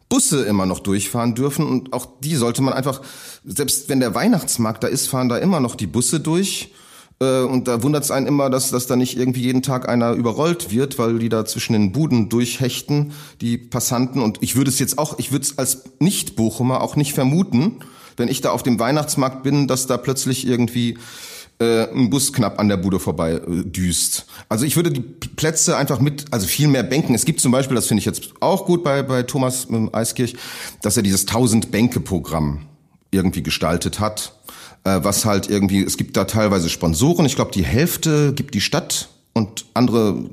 Busse 0.10 0.44
immer 0.46 0.66
noch 0.66 0.80
durchfahren 0.80 1.36
dürfen 1.36 1.68
und 1.68 1.94
auch 1.94 2.08
die 2.22 2.36
sollte 2.36 2.62
man 2.62 2.74
einfach, 2.74 3.02
selbst 3.44 3.90
wenn 3.90 4.00
der 4.00 4.16
Weihnachtsmarkt 4.16 4.84
da 4.84 4.88
ist, 4.88 5.08
fahren 5.08 5.30
da 5.30 5.38
immer 5.38 5.60
noch 5.60 5.76
die 5.76 5.88
Busse 5.88 6.20
durch. 6.20 6.72
Äh, 7.20 7.42
und 7.42 7.68
da 7.68 7.84
wundert 7.84 8.04
es 8.04 8.12
einen 8.12 8.28
immer, 8.28 8.50
dass, 8.50 8.72
dass 8.72 8.88
da 8.88 8.96
nicht 8.96 9.18
irgendwie 9.18 9.42
jeden 9.42 9.64
Tag 9.64 9.90
einer 9.90 10.12
überrollt 10.12 10.72
wird, 10.72 10.98
weil 10.98 11.20
die 11.20 11.30
da 11.30 11.46
zwischen 11.46 11.74
den 11.74 11.92
Buden 11.92 12.30
durchhechten, 12.30 13.12
die 13.42 13.58
Passanten. 13.58 14.22
Und 14.22 14.42
ich 14.42 14.56
würde 14.56 14.70
es 14.70 14.80
jetzt 14.80 14.98
auch, 14.98 15.20
ich 15.20 15.32
würde 15.32 15.44
es 15.44 15.58
als 15.58 15.84
Nicht-Bochumer 16.00 16.82
auch 16.82 16.96
nicht 16.96 17.14
vermuten, 17.14 17.80
wenn 18.16 18.30
ich 18.30 18.42
da 18.42 18.52
auf 18.52 18.64
dem 18.64 18.80
Weihnachtsmarkt 18.80 19.44
bin, 19.44 19.68
dass 19.68 19.88
da 19.88 19.98
plötzlich 19.98 20.48
irgendwie 20.48 20.98
äh, 21.60 21.90
ein 21.90 22.10
Bus 22.10 22.34
knapp 22.34 22.60
an 22.60 22.68
der 22.70 22.78
Bude 22.78 23.00
vorbei 23.00 23.34
äh, 23.34 23.64
düst. 23.64 24.28
Also 24.50 24.66
ich 24.66 24.76
würde 24.76 24.92
die 24.92 25.02
Plätze 25.02 25.76
einfach 25.76 26.00
mit, 26.00 26.26
also 26.32 26.46
viel 26.46 26.68
mehr 26.68 26.84
Bänken. 26.84 27.16
Es 27.16 27.26
gibt 27.26 27.42
zum 27.42 27.52
Beispiel, 27.52 27.76
das 27.76 27.88
finde 27.88 28.00
ich 28.00 28.06
jetzt 28.06 28.34
auch 28.42 28.66
gut 28.66 28.84
bei, 28.84 29.02
bei 29.02 29.24
Thomas 29.24 29.68
ähm, 29.70 29.90
Eiskirch, 29.94 30.36
dass 30.82 30.98
er 30.98 31.04
dieses 31.04 31.22
1000 31.22 31.72
Bänke 31.72 32.00
Programm 32.00 32.68
irgendwie 33.12 33.42
gestaltet 33.42 34.00
hat, 34.00 34.34
äh, 34.84 35.00
was 35.02 35.26
halt 35.26 35.50
irgendwie, 35.50 35.84
es 35.84 35.98
gibt 35.98 36.16
da 36.16 36.26
teilweise 36.26 36.70
Sponsoren. 36.70 37.26
Ich 37.26 37.36
glaube, 37.36 37.52
die 37.52 37.66
Hälfte 37.66 38.34
gibt 38.34 38.54
die 38.54 38.62
Stadt 38.62 39.10
und 39.34 39.66
andere 39.74 40.26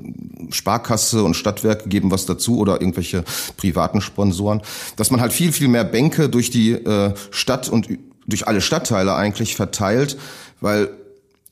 Sparkasse 0.51 1.23
und 1.23 1.35
Stadtwerke 1.35 1.89
geben 1.89 2.11
was 2.11 2.25
dazu 2.25 2.57
oder 2.57 2.81
irgendwelche 2.81 3.23
privaten 3.57 4.01
Sponsoren, 4.01 4.61
dass 4.95 5.11
man 5.11 5.21
halt 5.21 5.33
viel, 5.33 5.51
viel 5.51 5.67
mehr 5.67 5.83
Bänke 5.83 6.29
durch 6.29 6.49
die 6.49 6.73
äh, 6.73 7.13
Stadt 7.31 7.69
und 7.69 7.87
durch 8.27 8.47
alle 8.47 8.61
Stadtteile 8.61 9.15
eigentlich 9.15 9.55
verteilt, 9.55 10.17
weil 10.59 10.89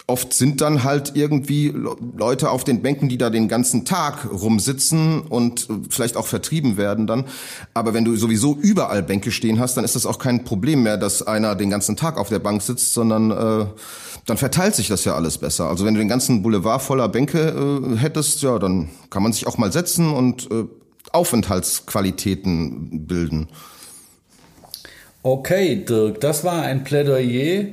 oft 0.05 0.33
sind 0.33 0.59
dann 0.59 0.83
halt 0.83 1.13
irgendwie 1.15 1.73
Leute 2.17 2.49
auf 2.49 2.63
den 2.63 2.81
Bänken, 2.81 3.07
die 3.07 3.17
da 3.17 3.29
den 3.29 3.47
ganzen 3.47 3.85
Tag 3.85 4.27
rumsitzen 4.29 5.21
und 5.21 5.67
vielleicht 5.89 6.17
auch 6.17 6.27
vertrieben 6.27 6.75
werden 6.75 7.07
dann. 7.07 7.25
Aber 7.73 7.93
wenn 7.93 8.03
du 8.03 8.15
sowieso 8.15 8.55
überall 8.55 9.01
Bänke 9.01 9.31
stehen 9.31 9.59
hast, 9.59 9.77
dann 9.77 9.85
ist 9.85 9.95
das 9.95 10.05
auch 10.05 10.19
kein 10.19 10.43
Problem 10.43 10.83
mehr, 10.83 10.97
dass 10.97 11.25
einer 11.25 11.55
den 11.55 11.69
ganzen 11.69 11.95
Tag 11.95 12.17
auf 12.17 12.29
der 12.29 12.39
Bank 12.39 12.61
sitzt, 12.61 12.93
sondern 12.93 13.31
äh, 13.31 13.65
dann 14.25 14.37
verteilt 14.37 14.75
sich 14.75 14.89
das 14.89 15.05
ja 15.05 15.15
alles 15.15 15.37
besser. 15.37 15.69
Also 15.69 15.85
wenn 15.85 15.93
du 15.93 15.99
den 15.99 16.09
ganzen 16.09 16.43
Boulevard 16.43 16.81
voller 16.81 17.07
Bänke 17.07 17.39
äh, 17.39 17.97
hättest, 17.97 18.41
ja, 18.41 18.59
dann 18.59 18.89
kann 19.09 19.23
man 19.23 19.31
sich 19.31 19.47
auch 19.47 19.57
mal 19.57 19.71
setzen 19.71 20.13
und 20.13 20.51
äh, 20.51 20.65
Aufenthaltsqualitäten 21.13 23.07
bilden. 23.07 23.47
Okay, 25.21 25.85
Dirk, 25.85 26.19
das 26.19 26.43
war 26.43 26.63
ein 26.63 26.83
Plädoyer 26.83 27.67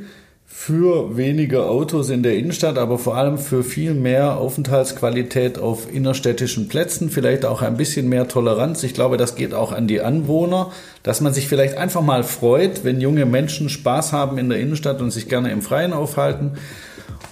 für 0.52 1.16
weniger 1.16 1.70
Autos 1.70 2.10
in 2.10 2.24
der 2.24 2.36
Innenstadt, 2.36 2.76
aber 2.76 2.98
vor 2.98 3.16
allem 3.16 3.38
für 3.38 3.62
viel 3.62 3.94
mehr 3.94 4.36
Aufenthaltsqualität 4.36 5.58
auf 5.58 5.90
innerstädtischen 5.90 6.66
Plätzen, 6.66 7.08
vielleicht 7.08 7.44
auch 7.44 7.62
ein 7.62 7.76
bisschen 7.76 8.08
mehr 8.08 8.26
Toleranz. 8.26 8.82
Ich 8.82 8.92
glaube, 8.92 9.16
das 9.16 9.36
geht 9.36 9.54
auch 9.54 9.70
an 9.70 9.86
die 9.86 10.00
Anwohner, 10.00 10.72
dass 11.04 11.20
man 11.20 11.32
sich 11.32 11.46
vielleicht 11.46 11.78
einfach 11.78 12.02
mal 12.02 12.24
freut, 12.24 12.84
wenn 12.84 13.00
junge 13.00 13.26
Menschen 13.26 13.68
Spaß 13.68 14.12
haben 14.12 14.38
in 14.38 14.48
der 14.48 14.58
Innenstadt 14.58 15.00
und 15.00 15.12
sich 15.12 15.28
gerne 15.28 15.52
im 15.52 15.62
Freien 15.62 15.92
aufhalten. 15.92 16.52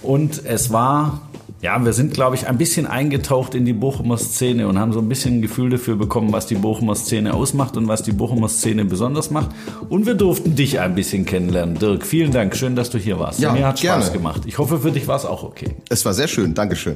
Und 0.01 0.41
es 0.45 0.71
war 0.71 1.28
ja, 1.61 1.83
wir 1.83 1.91
sind, 1.91 2.13
glaube 2.13 2.37
ich, 2.37 2.47
ein 2.47 2.57
bisschen 2.57 2.87
eingetaucht 2.87 3.53
in 3.53 3.65
die 3.65 3.73
Bochumer 3.73 4.17
Szene 4.17 4.67
und 4.67 4.79
haben 4.79 4.93
so 4.93 4.99
ein 4.99 5.09
bisschen 5.09 5.35
ein 5.35 5.41
Gefühl 5.41 5.69
dafür 5.69 5.97
bekommen, 5.97 6.31
was 6.31 6.47
die 6.47 6.55
Bochumer 6.55 6.95
Szene 6.95 7.33
ausmacht 7.33 7.75
und 7.75 7.87
was 7.89 8.01
die 8.01 8.13
Bochumer 8.13 8.47
Szene 8.47 8.85
besonders 8.85 9.29
macht. 9.29 9.49
Und 9.89 10.05
wir 10.05 10.13
durften 10.13 10.55
dich 10.55 10.79
ein 10.79 10.95
bisschen 10.95 11.25
kennenlernen. 11.25 11.77
Dirk, 11.77 12.05
vielen 12.05 12.31
Dank. 12.31 12.55
Schön, 12.55 12.77
dass 12.77 12.89
du 12.89 12.97
hier 12.97 13.19
warst. 13.19 13.41
Ja, 13.41 13.51
Mir 13.51 13.67
hat 13.67 13.81
gerne. 13.81 14.03
Spaß 14.03 14.13
gemacht. 14.13 14.43
Ich 14.45 14.57
hoffe, 14.57 14.79
für 14.79 14.91
dich 14.91 15.07
war 15.07 15.17
es 15.17 15.25
auch 15.25 15.43
okay. 15.43 15.75
Es 15.89 16.05
war 16.05 16.13
sehr 16.13 16.29
schön. 16.29 16.53
Dankeschön. 16.53 16.95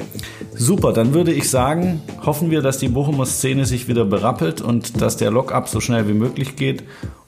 Super. 0.55 0.93
Dann 0.93 1.13
würde 1.13 1.33
ich 1.33 1.49
sagen, 1.49 2.01
hoffen 2.25 2.49
wir, 2.49 2.61
dass 2.61 2.77
die 2.77 2.87
Bochumer 2.87 3.25
Szene 3.25 3.65
sich 3.65 3.89
wieder 3.89 4.05
berappelt 4.05 4.61
und 4.61 5.01
dass 5.01 5.17
der 5.17 5.31
Lock-up 5.31 5.67
so 5.67 5.81
schnell 5.81 6.07
wie 6.07 6.13
möglich 6.13 6.55
geht. 6.55 6.83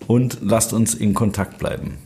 Und 0.08 0.38
lasst 0.42 0.72
uns 0.72 0.94
in 0.94 1.14
Kontakt 1.14 1.58
bleiben. 1.58 1.98